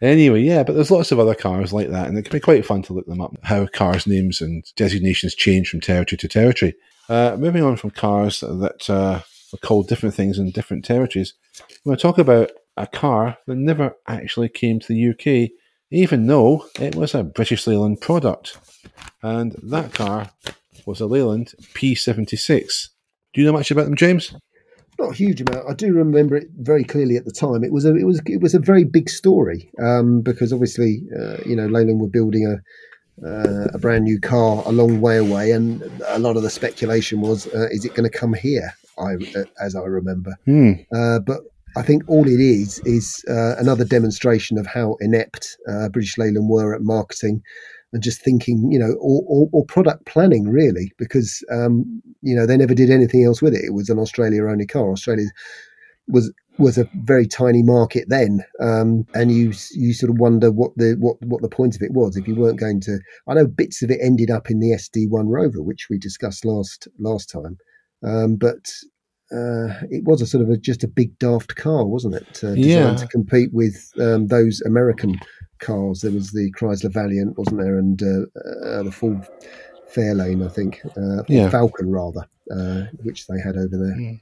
Anyway, 0.00 0.40
yeah, 0.40 0.62
but 0.62 0.74
there's 0.74 0.90
lots 0.90 1.12
of 1.12 1.18
other 1.18 1.34
cars 1.34 1.72
like 1.72 1.90
that, 1.90 2.08
and 2.08 2.16
it 2.16 2.22
can 2.22 2.32
be 2.32 2.40
quite 2.40 2.64
fun 2.64 2.82
to 2.82 2.92
look 2.92 3.06
them 3.06 3.20
up. 3.20 3.36
How 3.42 3.66
cars' 3.66 4.06
names 4.06 4.40
and 4.40 4.64
designations 4.76 5.34
change 5.34 5.68
from 5.68 5.80
territory 5.80 6.18
to 6.18 6.28
territory. 6.28 6.74
Uh, 7.08 7.36
moving 7.38 7.62
on 7.62 7.76
from 7.76 7.90
cars 7.90 8.40
that 8.40 8.88
uh, 8.88 9.20
are 9.52 9.58
called 9.58 9.88
different 9.88 10.14
things 10.14 10.38
in 10.38 10.50
different 10.50 10.84
territories, 10.84 11.34
I'm 11.60 11.66
going 11.84 11.96
to 11.96 12.02
talk 12.02 12.18
about 12.18 12.50
a 12.76 12.86
car 12.86 13.36
that 13.46 13.56
never 13.56 13.96
actually 14.06 14.48
came 14.48 14.80
to 14.80 14.88
the 14.88 15.10
UK, 15.10 15.50
even 15.90 16.26
though 16.26 16.66
it 16.80 16.94
was 16.94 17.14
a 17.14 17.22
British 17.22 17.66
Leyland 17.66 18.00
product. 18.00 18.56
And 19.22 19.52
that 19.62 19.92
car 19.92 20.30
was 20.86 21.00
a 21.00 21.06
Leyland 21.06 21.54
P76. 21.74 22.88
Do 23.34 23.40
you 23.40 23.46
know 23.46 23.52
much 23.52 23.70
about 23.70 23.84
them, 23.84 23.96
James? 23.96 24.34
Not 25.02 25.10
a 25.10 25.14
huge 25.14 25.40
amount. 25.40 25.68
I 25.68 25.74
do 25.74 25.92
remember 25.92 26.36
it 26.36 26.48
very 26.58 26.84
clearly 26.84 27.16
at 27.16 27.24
the 27.24 27.32
time. 27.32 27.64
It 27.64 27.72
was 27.72 27.84
a 27.84 27.96
it 27.96 28.04
was 28.04 28.22
it 28.26 28.40
was 28.40 28.54
a 28.54 28.60
very 28.60 28.84
big 28.84 29.10
story 29.10 29.68
um, 29.82 30.20
because 30.20 30.52
obviously 30.52 31.02
uh, 31.18 31.38
you 31.44 31.56
know 31.56 31.66
Leyland 31.66 32.00
were 32.00 32.08
building 32.08 32.46
a 32.46 33.26
uh, 33.26 33.66
a 33.74 33.78
brand 33.78 34.04
new 34.04 34.20
car 34.20 34.62
a 34.64 34.70
long 34.70 35.00
way 35.00 35.16
away, 35.16 35.50
and 35.50 35.82
a 36.06 36.20
lot 36.20 36.36
of 36.36 36.44
the 36.44 36.50
speculation 36.50 37.20
was, 37.20 37.46
uh, 37.48 37.68
is 37.70 37.84
it 37.84 37.94
going 37.94 38.08
to 38.08 38.16
come 38.16 38.32
here? 38.32 38.72
I 38.96 39.14
uh, 39.36 39.44
as 39.60 39.74
I 39.74 39.82
remember, 39.82 40.36
uh, 40.94 41.18
but 41.18 41.40
I 41.76 41.82
think 41.82 42.04
all 42.06 42.28
it 42.28 42.40
is 42.40 42.78
is 42.84 43.24
uh, 43.28 43.56
another 43.58 43.84
demonstration 43.84 44.56
of 44.56 44.66
how 44.66 44.96
inept 45.00 45.56
uh, 45.68 45.88
British 45.88 46.16
Leyland 46.16 46.48
were 46.48 46.74
at 46.74 46.82
marketing 46.82 47.42
and 47.92 48.02
just 48.02 48.22
thinking, 48.22 48.70
you 48.72 48.78
know, 48.78 48.92
or, 49.00 49.22
or, 49.26 49.48
or 49.52 49.64
product 49.66 50.06
planning 50.06 50.48
really, 50.48 50.92
because 50.98 51.44
um, 51.50 52.02
you 52.22 52.34
know 52.34 52.46
they 52.46 52.56
never 52.56 52.74
did 52.74 52.90
anything 52.90 53.24
else 53.24 53.42
with 53.42 53.54
it. 53.54 53.64
It 53.64 53.74
was 53.74 53.88
an 53.90 53.98
Australia 53.98 54.44
only 54.46 54.66
car. 54.66 54.90
Australia 54.90 55.26
was 56.08 56.32
was 56.58 56.76
a 56.76 56.88
very 57.04 57.26
tiny 57.26 57.62
market 57.62 58.04
then, 58.08 58.44
um, 58.60 59.06
and 59.14 59.32
you 59.32 59.52
you 59.72 59.92
sort 59.94 60.10
of 60.10 60.18
wonder 60.18 60.50
what 60.50 60.72
the 60.76 60.96
what 60.98 61.16
what 61.22 61.42
the 61.42 61.48
point 61.48 61.74
of 61.76 61.82
it 61.82 61.92
was 61.92 62.16
if 62.16 62.26
you 62.26 62.34
weren't 62.36 62.60
going 62.60 62.80
to. 62.82 62.98
I 63.26 63.34
know 63.34 63.46
bits 63.46 63.82
of 63.82 63.90
it 63.90 64.00
ended 64.02 64.30
up 64.30 64.50
in 64.50 64.60
the 64.60 64.70
SD1 64.72 65.24
Rover, 65.28 65.62
which 65.62 65.88
we 65.90 65.98
discussed 65.98 66.44
last 66.44 66.88
last 66.98 67.30
time, 67.30 67.56
um, 68.04 68.36
but 68.36 68.70
uh, 69.32 69.80
it 69.90 70.04
was 70.04 70.20
a 70.20 70.26
sort 70.26 70.42
of 70.42 70.50
a, 70.50 70.58
just 70.58 70.84
a 70.84 70.88
big 70.88 71.18
daft 71.18 71.56
car, 71.56 71.86
wasn't 71.86 72.14
it? 72.14 72.40
Uh, 72.44 72.54
designed 72.54 72.66
Yeah. 72.66 72.94
to 72.96 73.06
compete 73.08 73.50
with 73.52 73.90
um, 73.98 74.26
those 74.26 74.60
American 74.62 75.18
cars. 75.62 76.02
There 76.02 76.12
was 76.12 76.30
the 76.32 76.52
Chrysler 76.52 76.92
Valiant, 76.92 77.38
wasn't 77.38 77.60
there, 77.60 77.78
and 77.78 78.02
uh, 78.02 78.38
uh, 78.68 78.82
the 78.82 78.92
Ford 78.92 79.26
Fairlane, 79.94 80.44
I 80.44 80.48
think, 80.48 80.80
uh, 80.96 81.20
or 81.20 81.24
Yeah. 81.28 81.50
Falcon 81.50 81.90
rather, 81.90 82.26
uh, 82.50 82.82
which 83.02 83.26
they 83.26 83.38
had 83.40 83.56
over 83.56 83.76
there. 83.76 84.18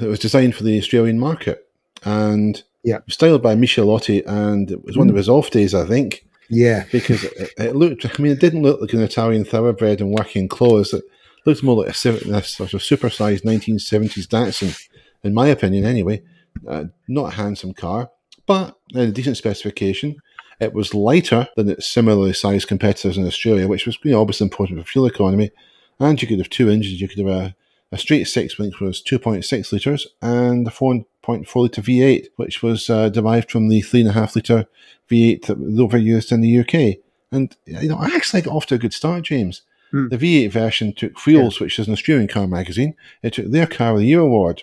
It 0.00 0.08
was 0.08 0.18
designed 0.18 0.54
for 0.54 0.64
the 0.64 0.78
Australian 0.78 1.18
market 1.18 1.66
and 2.04 2.62
Yeah. 2.82 2.98
styled 3.08 3.42
by 3.42 3.54
Michelotti. 3.54 4.22
And 4.26 4.70
it 4.70 4.84
was 4.84 4.96
one 4.96 5.10
of 5.10 5.16
his 5.16 5.28
off 5.28 5.50
days, 5.50 5.74
I 5.74 5.86
think, 5.86 6.24
Yeah, 6.48 6.84
because 6.90 7.24
it, 7.24 7.50
it 7.58 7.76
looked, 7.76 8.04
I 8.06 8.22
mean, 8.22 8.32
it 8.32 8.40
didn't 8.40 8.62
look 8.62 8.80
like 8.80 8.92
an 8.94 9.00
Italian 9.02 9.44
thoroughbred 9.44 10.00
in 10.00 10.10
working 10.12 10.48
clothes. 10.48 10.92
It 10.92 11.04
looked 11.46 11.62
more 11.62 11.76
like 11.84 11.88
a, 11.88 11.90
a 11.90 12.42
sort 12.42 12.74
of 12.74 12.80
supersized 12.80 13.42
1970s 13.44 14.26
Datsun, 14.28 14.88
in 15.22 15.34
my 15.34 15.48
opinion, 15.48 15.84
anyway. 15.84 16.22
Uh, 16.66 16.84
not 17.08 17.32
a 17.32 17.36
handsome 17.36 17.72
car, 17.74 18.10
but 18.46 18.76
a 18.94 19.06
decent 19.08 19.36
specification. 19.36 20.16
It 20.62 20.74
was 20.74 20.94
lighter 20.94 21.48
than 21.56 21.68
its 21.68 21.88
similarly 21.88 22.32
sized 22.32 22.68
competitors 22.68 23.18
in 23.18 23.26
Australia, 23.26 23.66
which 23.66 23.84
was 23.84 23.98
you 24.04 24.12
know, 24.12 24.20
obviously 24.20 24.44
important 24.44 24.78
for 24.78 24.86
fuel 24.86 25.06
economy. 25.06 25.50
And 25.98 26.22
you 26.22 26.28
could 26.28 26.38
have 26.38 26.50
two 26.50 26.68
engines. 26.68 27.00
You 27.00 27.08
could 27.08 27.18
have 27.18 27.26
a, 27.26 27.56
a 27.90 27.98
straight 27.98 28.28
six, 28.28 28.58
which 28.58 28.80
was 28.80 29.02
2.6 29.02 29.72
litres, 29.72 30.06
and 30.22 30.68
a 30.68 30.70
4.4 30.70 31.56
litre 31.56 31.82
V8, 31.82 32.26
which 32.36 32.62
was 32.62 32.88
uh, 32.88 33.08
derived 33.08 33.50
from 33.50 33.70
the 33.70 33.82
3.5 33.82 34.36
litre 34.36 34.66
V8 35.10 35.46
that 35.46 35.58
was 35.58 35.74
overused 35.74 36.30
in 36.30 36.42
the 36.42 36.58
UK. 36.60 36.98
And 37.32 37.56
you 37.66 37.88
know, 37.88 37.98
I 37.98 38.06
actually 38.14 38.42
got 38.42 38.54
off 38.54 38.66
to 38.66 38.76
a 38.76 38.78
good 38.78 38.94
start, 38.94 39.24
James. 39.24 39.62
Hmm. 39.90 40.10
The 40.10 40.18
V8 40.18 40.52
version 40.52 40.92
took 40.92 41.26
Wheels, 41.26 41.58
which 41.58 41.80
is 41.80 41.88
an 41.88 41.92
Australian 41.92 42.28
car 42.28 42.46
magazine. 42.46 42.94
It 43.20 43.32
took 43.32 43.50
their 43.50 43.66
Car 43.66 43.94
of 43.94 43.98
the 43.98 44.06
Year 44.06 44.20
award. 44.20 44.62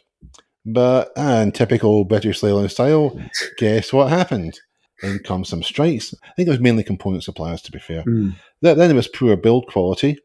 But 0.66 1.12
and 1.18 1.54
typical 1.54 2.06
British 2.06 2.42
Leyland 2.42 2.72
style, 2.72 3.20
guess 3.58 3.92
what 3.92 4.10
happened? 4.10 4.62
In 5.04 5.20
come 5.20 5.46
some 5.46 5.64
strikes. 5.64 6.14
I 6.24 6.32
think 6.36 6.48
it 6.48 6.52
was 6.52 6.60
mainly 6.60 6.84
component 6.84 7.24
suppliers, 7.24 7.62
to 7.64 7.72
be 7.72 7.80
fair. 7.80 8.04
Mm. 8.04 8.36
Then 8.62 8.92
it 8.92 8.96
was 8.96 9.08
poor 9.08 9.36
build 9.38 9.68
quality, 9.68 10.18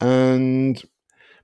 and 0.00 0.82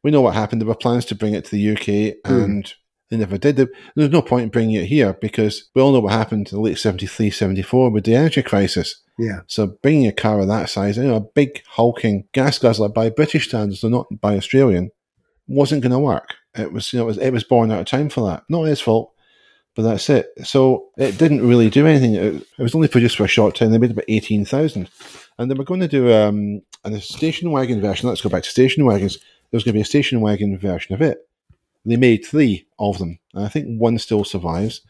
we 0.03 0.11
know 0.11 0.21
what 0.21 0.35
happened. 0.35 0.61
There 0.61 0.69
were 0.69 0.75
plans 0.75 1.05
to 1.07 1.15
bring 1.15 1.35
it 1.35 1.45
to 1.47 1.51
the 1.51 1.71
UK, 1.73 2.17
Hmm. 2.25 2.43
and 2.43 2.75
they 3.11 3.17
never 3.17 3.39
did. 3.39 3.57
There- 3.57 3.69
There's 3.95 4.11
no 4.11 4.23
point 4.23 4.45
in 4.45 4.49
bringing 4.51 4.77
it 4.77 4.87
here 4.87 5.17
because 5.21 5.69
we 5.75 5.83
all 5.83 5.93
know 5.93 6.01
what 6.01 6.13
happened 6.13 6.49
in 6.51 6.57
the 6.57 6.61
late 6.63 6.79
73, 6.79 7.31
74 7.31 7.91
with 7.91 8.05
the 8.05 8.15
energy 8.15 8.43
crisis. 8.43 9.03
yeah, 9.19 9.41
So 9.47 9.77
bringing 9.83 10.07
a 10.07 10.13
car 10.13 10.41
of 10.41 10.49
that 10.49 10.69
size, 10.69 10.99
you 10.99 11.05
know, 11.05 11.17
a 11.17 11.21
big 11.35 11.63
hulking 11.69 12.25
gas 12.35 12.59
guzzler 12.59 12.89
by 12.91 13.09
British 13.09 13.49
standards, 13.49 13.81
though 13.81 13.89
not 13.89 14.07
by 14.21 14.37
Australian, 14.37 14.91
wasn't 15.49 15.81
going 15.83 15.93
to 15.93 15.99
work. 15.99 16.35
It 16.55 16.71
was, 16.73 16.93
you 16.93 16.99
know, 16.99 17.05
it 17.05 17.07
was, 17.07 17.19
it 17.19 17.31
was 17.33 17.45
born 17.45 17.71
out 17.71 17.81
of 17.81 17.87
time 17.87 18.09
for 18.11 18.29
that. 18.29 18.43
Not 18.51 18.65
his 18.65 18.81
fault, 18.81 19.13
but 19.77 19.83
that's 19.83 20.09
it. 20.09 20.33
So 20.43 20.89
it 20.97 21.19
didn't 21.19 21.47
really 21.47 21.69
do 21.69 21.87
anything. 21.87 22.15
It, 22.15 22.47
was 22.59 22.75
only 22.75 22.89
produced 22.89 23.17
for 23.17 23.25
a 23.25 23.29
short 23.29 23.55
time. 23.55 23.71
They 23.71 23.79
made 23.79 23.91
about 23.93 24.07
eighteen 24.09 24.45
thousand, 24.45 24.89
and 25.39 25.51
they 25.51 25.55
were 25.55 25.65
going 25.65 25.81
to 25.81 25.89
do 25.89 26.12
um, 26.12 26.62
a 26.83 27.01
station 27.01 27.53
wagon 27.53 27.81
version. 27.81 28.09
Let's 28.09 28.22
go 28.22 28.31
back 28.31 28.43
to 28.43 28.51
station 28.51 28.87
wagons. 28.87 29.18
There 29.18 29.59
was 29.59 29.64
going 29.64 29.74
to 29.74 29.79
be 29.79 29.83
a 29.83 29.85
station 29.85 30.22
wagon 30.22 30.59
version 30.59 30.95
of 30.95 31.03
it. 31.03 31.29
They 31.85 31.97
made 31.97 32.24
three 32.24 32.66
of 32.79 32.99
them, 32.99 33.18
and 33.35 33.45
I 33.45 33.49
think 33.49 33.79
one 33.79 33.99
still 33.99 34.24
survives. 34.24 34.81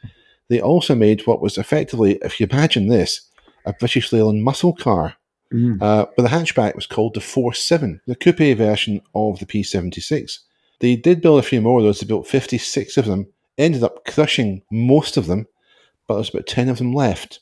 They 0.49 0.61
also 0.61 0.95
made 0.95 1.27
what 1.27 1.43
was 1.43 1.59
effectively, 1.59 2.19
if 2.23 2.39
you 2.39 2.47
imagine 2.49 2.87
this, 2.87 3.29
a 3.65 3.73
British 3.73 4.13
Leyland 4.13 4.45
muscle 4.45 4.73
car. 4.73 5.17
Mm. 5.53 5.83
Uh, 5.83 6.07
but 6.17 6.23
the 6.23 6.29
hatchback 6.29 6.77
was 6.77 6.87
called 6.87 7.15
the 7.15 7.21
Force 7.21 7.63
7, 7.63 8.01
the 8.07 8.15
coupe 8.15 8.57
version 8.57 9.01
of 9.15 9.41
the 9.41 9.47
P76. 9.47 10.39
They 10.79 10.97
did 10.97 11.21
build 11.21 11.41
a 11.41 11.43
few 11.43 11.61
more 11.61 11.81
of 11.81 11.85
those. 11.85 12.01
They 12.01 12.07
built 12.07 12.27
56 12.27 12.97
of 12.97 13.07
them 13.07 13.27
ended 13.59 13.83
up 13.83 14.05
crushing 14.05 14.63
most 14.71 15.17
of 15.17 15.27
them, 15.27 15.47
but 16.07 16.15
there's 16.15 16.31
about 16.31 16.47
10 16.47 16.69
of 16.69 16.79
them 16.79 16.93
left. 16.93 17.41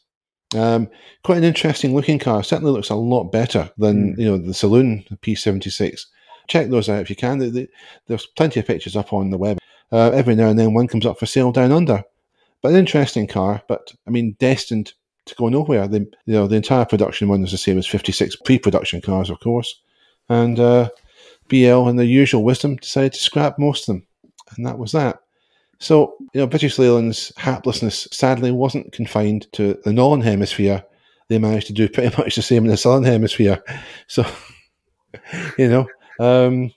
Um, 0.54 0.88
quite 1.22 1.38
an 1.38 1.44
interesting 1.44 1.94
looking 1.94 2.18
car. 2.18 2.42
Certainly 2.42 2.72
looks 2.72 2.90
a 2.90 2.94
lot 2.94 3.24
better 3.24 3.70
than, 3.76 4.14
mm. 4.14 4.18
you 4.18 4.26
know, 4.26 4.38
the 4.38 4.54
Saloon 4.54 5.04
P76. 5.22 6.06
Check 6.46 6.68
those 6.68 6.88
out 6.88 7.00
if 7.00 7.10
you 7.10 7.16
can. 7.16 7.38
They, 7.38 7.48
they, 7.48 7.68
there's 8.06 8.26
plenty 8.26 8.60
of 8.60 8.66
pictures 8.66 8.96
up 8.96 9.12
on 9.12 9.30
the 9.30 9.38
web. 9.38 9.58
Uh, 9.90 10.10
every 10.10 10.34
now 10.34 10.48
and 10.48 10.58
then 10.58 10.74
one 10.74 10.88
comes 10.88 11.06
up 11.06 11.18
for 11.18 11.26
sale 11.26 11.52
down 11.52 11.72
under. 11.72 12.04
But 12.62 12.72
an 12.72 12.78
interesting 12.78 13.26
car, 13.26 13.62
but 13.68 13.92
I 14.06 14.10
mean, 14.10 14.36
destined 14.38 14.92
to 15.26 15.34
go 15.34 15.48
nowhere. 15.48 15.88
The, 15.88 16.00
you 16.00 16.34
know, 16.34 16.46
the 16.46 16.56
entire 16.56 16.84
production 16.84 17.28
one, 17.28 17.42
as 17.42 17.52
I 17.52 17.56
say, 17.56 17.74
was 17.74 17.86
56 17.86 18.36
pre-production 18.36 19.00
cars, 19.00 19.30
of 19.30 19.40
course. 19.40 19.80
And 20.28 20.58
uh, 20.58 20.90
BL, 21.48 21.88
in 21.88 21.96
their 21.96 22.06
usual 22.06 22.44
wisdom, 22.44 22.76
decided 22.76 23.14
to 23.14 23.20
scrap 23.20 23.58
most 23.58 23.88
of 23.88 23.94
them. 23.94 24.06
And 24.56 24.66
that 24.66 24.78
was 24.78 24.92
that. 24.92 25.20
So, 25.78 26.16
you 26.32 26.40
know, 26.40 26.46
British 26.46 26.78
Leyland's 26.78 27.32
haplessness 27.38 28.12
sadly 28.12 28.52
wasn't 28.52 28.92
confined 28.92 29.52
to 29.52 29.78
the 29.84 29.92
Northern 29.92 30.24
Hemisphere. 30.24 30.84
They 31.28 31.38
managed 31.38 31.66
to 31.68 31.72
do 31.72 31.88
pretty 31.88 32.16
much 32.18 32.36
the 32.36 32.42
same 32.42 32.64
in 32.64 32.70
the 32.70 32.76
Southern 32.76 33.04
Hemisphere. 33.04 33.62
So, 34.06 34.26
you 35.58 35.68
know, 35.68 35.86
um, 36.20 36.72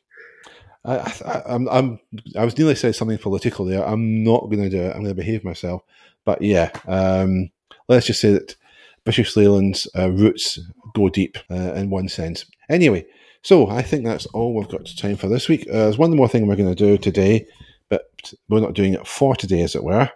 I, 0.86 0.98
I, 1.26 1.42
I'm, 1.48 1.68
I'm, 1.70 2.00
I 2.38 2.46
was 2.46 2.58
nearly 2.58 2.76
saying 2.76 2.94
something 2.94 3.18
political 3.18 3.66
there. 3.66 3.86
I'm 3.86 4.24
not 4.24 4.50
going 4.50 4.64
to 4.64 4.70
do 4.70 4.82
it. 4.82 4.96
I'm 4.96 5.04
going 5.04 5.08
to 5.08 5.14
behave 5.16 5.44
myself. 5.44 5.84
But 6.26 6.42
yeah, 6.42 6.72
um, 6.88 7.50
let's 7.88 8.08
just 8.08 8.22
say 8.22 8.34
that 8.34 8.56
British 9.04 9.36
Leyland's 9.36 9.88
uh, 9.98 10.12
roots 10.12 10.60
go 10.94 11.10
deep 11.10 11.38
uh, 11.50 11.74
in 11.74 11.90
one 11.90 12.10
sense. 12.10 12.46
Anyway, 12.70 13.06
so 13.42 13.70
I 13.70 13.82
think 13.82 14.06
that's 14.06 14.26
all 14.28 14.54
we've 14.54 14.68
got 14.68 14.86
time 14.98 15.16
for 15.16 15.28
this 15.28 15.48
week. 15.48 15.68
Uh, 15.70 15.84
there's 15.84 15.98
one 15.98 16.16
more 16.16 16.28
thing 16.28 16.48
we're 16.48 16.56
going 16.56 16.74
to 16.74 16.76
do 16.76 16.98
today, 16.98 17.46
but 17.90 18.34
we're 18.50 18.60
not 18.60 18.74
doing 18.74 18.94
it 18.94 19.08
for 19.08 19.36
today, 19.36 19.62
as 19.62 19.76
it 19.76 19.84
were. 19.84 20.10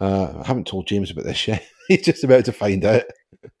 Uh, 0.00 0.40
I 0.42 0.46
haven't 0.46 0.66
told 0.66 0.86
James 0.86 1.10
about 1.10 1.24
this 1.24 1.46
yet. 1.46 1.66
He's 1.88 2.02
just 2.02 2.24
about 2.24 2.44
to 2.46 2.52
find 2.52 2.84
out. 2.84 3.04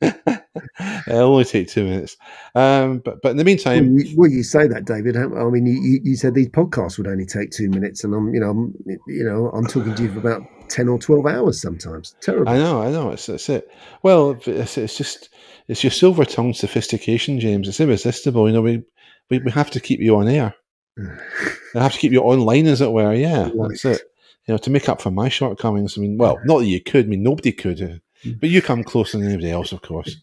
It'll 0.00 1.32
only 1.32 1.44
take 1.44 1.68
two 1.68 1.84
minutes. 1.84 2.16
Um, 2.54 2.98
but 3.04 3.20
but 3.22 3.30
in 3.30 3.36
the 3.36 3.44
meantime, 3.44 3.94
well 3.94 4.04
you, 4.04 4.14
well, 4.16 4.30
you, 4.30 4.42
say 4.42 4.66
that, 4.66 4.86
David. 4.86 5.16
I 5.16 5.26
mean, 5.26 5.66
you, 5.66 6.00
you 6.02 6.16
said 6.16 6.34
these 6.34 6.48
podcasts 6.48 6.96
would 6.96 7.06
only 7.06 7.26
take 7.26 7.50
two 7.50 7.68
minutes, 7.68 8.02
and 8.02 8.14
I'm 8.14 8.32
you 8.34 8.40
know 8.40 8.50
I'm 8.50 8.74
you 9.06 9.24
know 9.24 9.50
I'm 9.50 9.66
talking 9.66 9.94
to 9.94 10.02
you 10.02 10.12
for 10.12 10.18
about 10.18 10.42
ten 10.68 10.88
or 10.88 10.98
twelve 10.98 11.26
hours 11.26 11.60
sometimes. 11.60 12.16
Terrible. 12.20 12.48
I 12.48 12.58
know, 12.58 12.82
I 12.82 12.90
know. 12.90 13.10
It's 13.10 13.26
that's 13.26 13.48
it. 13.48 13.68
Well, 14.02 14.38
it's, 14.46 14.78
it's 14.78 14.96
just 14.96 15.28
it's 15.68 15.84
your 15.84 15.90
silver 15.90 16.24
tongued 16.24 16.56
sophistication, 16.56 17.40
James. 17.40 17.68
It's 17.68 17.80
irresistible. 17.80 18.48
You 18.48 18.54
know, 18.54 18.62
we 18.62 18.82
we, 19.30 19.38
we 19.38 19.50
have 19.50 19.70
to 19.72 19.80
keep 19.80 20.00
you 20.00 20.16
on 20.16 20.28
air. 20.28 20.54
I 20.98 21.82
have 21.82 21.92
to 21.92 21.98
keep 21.98 22.12
you 22.12 22.20
online, 22.20 22.66
as 22.66 22.80
it 22.80 22.92
were. 22.92 23.14
Yeah, 23.14 23.50
right. 23.54 23.70
that's 23.70 23.84
it. 23.84 24.02
You 24.46 24.54
know, 24.54 24.58
to 24.58 24.70
make 24.70 24.88
up 24.88 25.00
for 25.00 25.10
my 25.10 25.28
shortcomings. 25.28 25.96
I 25.96 26.00
mean, 26.00 26.18
well, 26.18 26.38
not 26.44 26.60
that 26.60 26.66
you 26.66 26.80
could. 26.80 27.06
I 27.06 27.08
mean, 27.08 27.22
nobody 27.22 27.52
could, 27.52 27.80
uh, 27.80 27.96
mm. 28.24 28.38
but 28.40 28.50
you 28.50 28.62
come 28.62 28.84
closer 28.84 29.18
than 29.18 29.28
anybody 29.28 29.50
else, 29.50 29.72
of 29.72 29.82
course. 29.82 30.16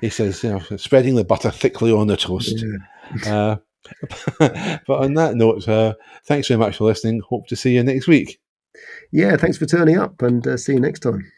He 0.00 0.10
says, 0.10 0.42
you 0.42 0.50
know, 0.50 0.76
spreading 0.76 1.14
the 1.14 1.24
butter 1.24 1.50
thickly 1.50 1.92
on 1.92 2.06
the 2.06 2.16
toast. 2.16 2.62
Yeah. 2.62 2.76
Uh, 3.26 3.56
but 4.38 4.88
on 4.88 5.12
that 5.12 5.34
note, 5.34 5.68
uh, 5.68 5.92
thanks 6.24 6.48
very 6.48 6.58
much 6.58 6.78
for 6.78 6.84
listening. 6.84 7.20
Hope 7.20 7.46
to 7.48 7.56
see 7.56 7.74
you 7.74 7.82
next 7.82 8.06
week. 8.06 8.40
Yeah, 9.12 9.36
thanks 9.36 9.58
for 9.58 9.66
turning 9.66 9.98
up, 9.98 10.22
and 10.22 10.46
uh, 10.46 10.56
see 10.56 10.72
you 10.72 10.80
next 10.80 11.00
time. 11.00 11.30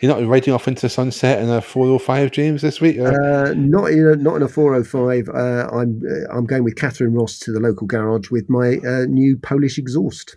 You're 0.00 0.14
not 0.14 0.24
riding 0.28 0.54
off 0.54 0.68
into 0.68 0.82
the 0.82 0.88
sunset 0.88 1.42
in 1.42 1.50
a 1.50 1.60
405, 1.60 2.30
James, 2.30 2.62
this 2.62 2.80
week? 2.80 3.00
Uh, 3.00 3.52
not 3.56 3.90
in 3.90 4.06
a, 4.06 4.14
not 4.14 4.36
in 4.36 4.42
a 4.42 4.48
405. 4.48 5.28
Uh, 5.28 5.68
I'm 5.72 6.00
uh, 6.08 6.32
I'm 6.32 6.46
going 6.46 6.62
with 6.62 6.76
Katharine 6.76 7.14
Ross 7.14 7.38
to 7.40 7.52
the 7.52 7.58
local 7.58 7.86
garage 7.88 8.30
with 8.30 8.48
my 8.48 8.76
uh, 8.86 9.06
new 9.08 9.36
Polish 9.36 9.76
exhaust. 9.76 10.36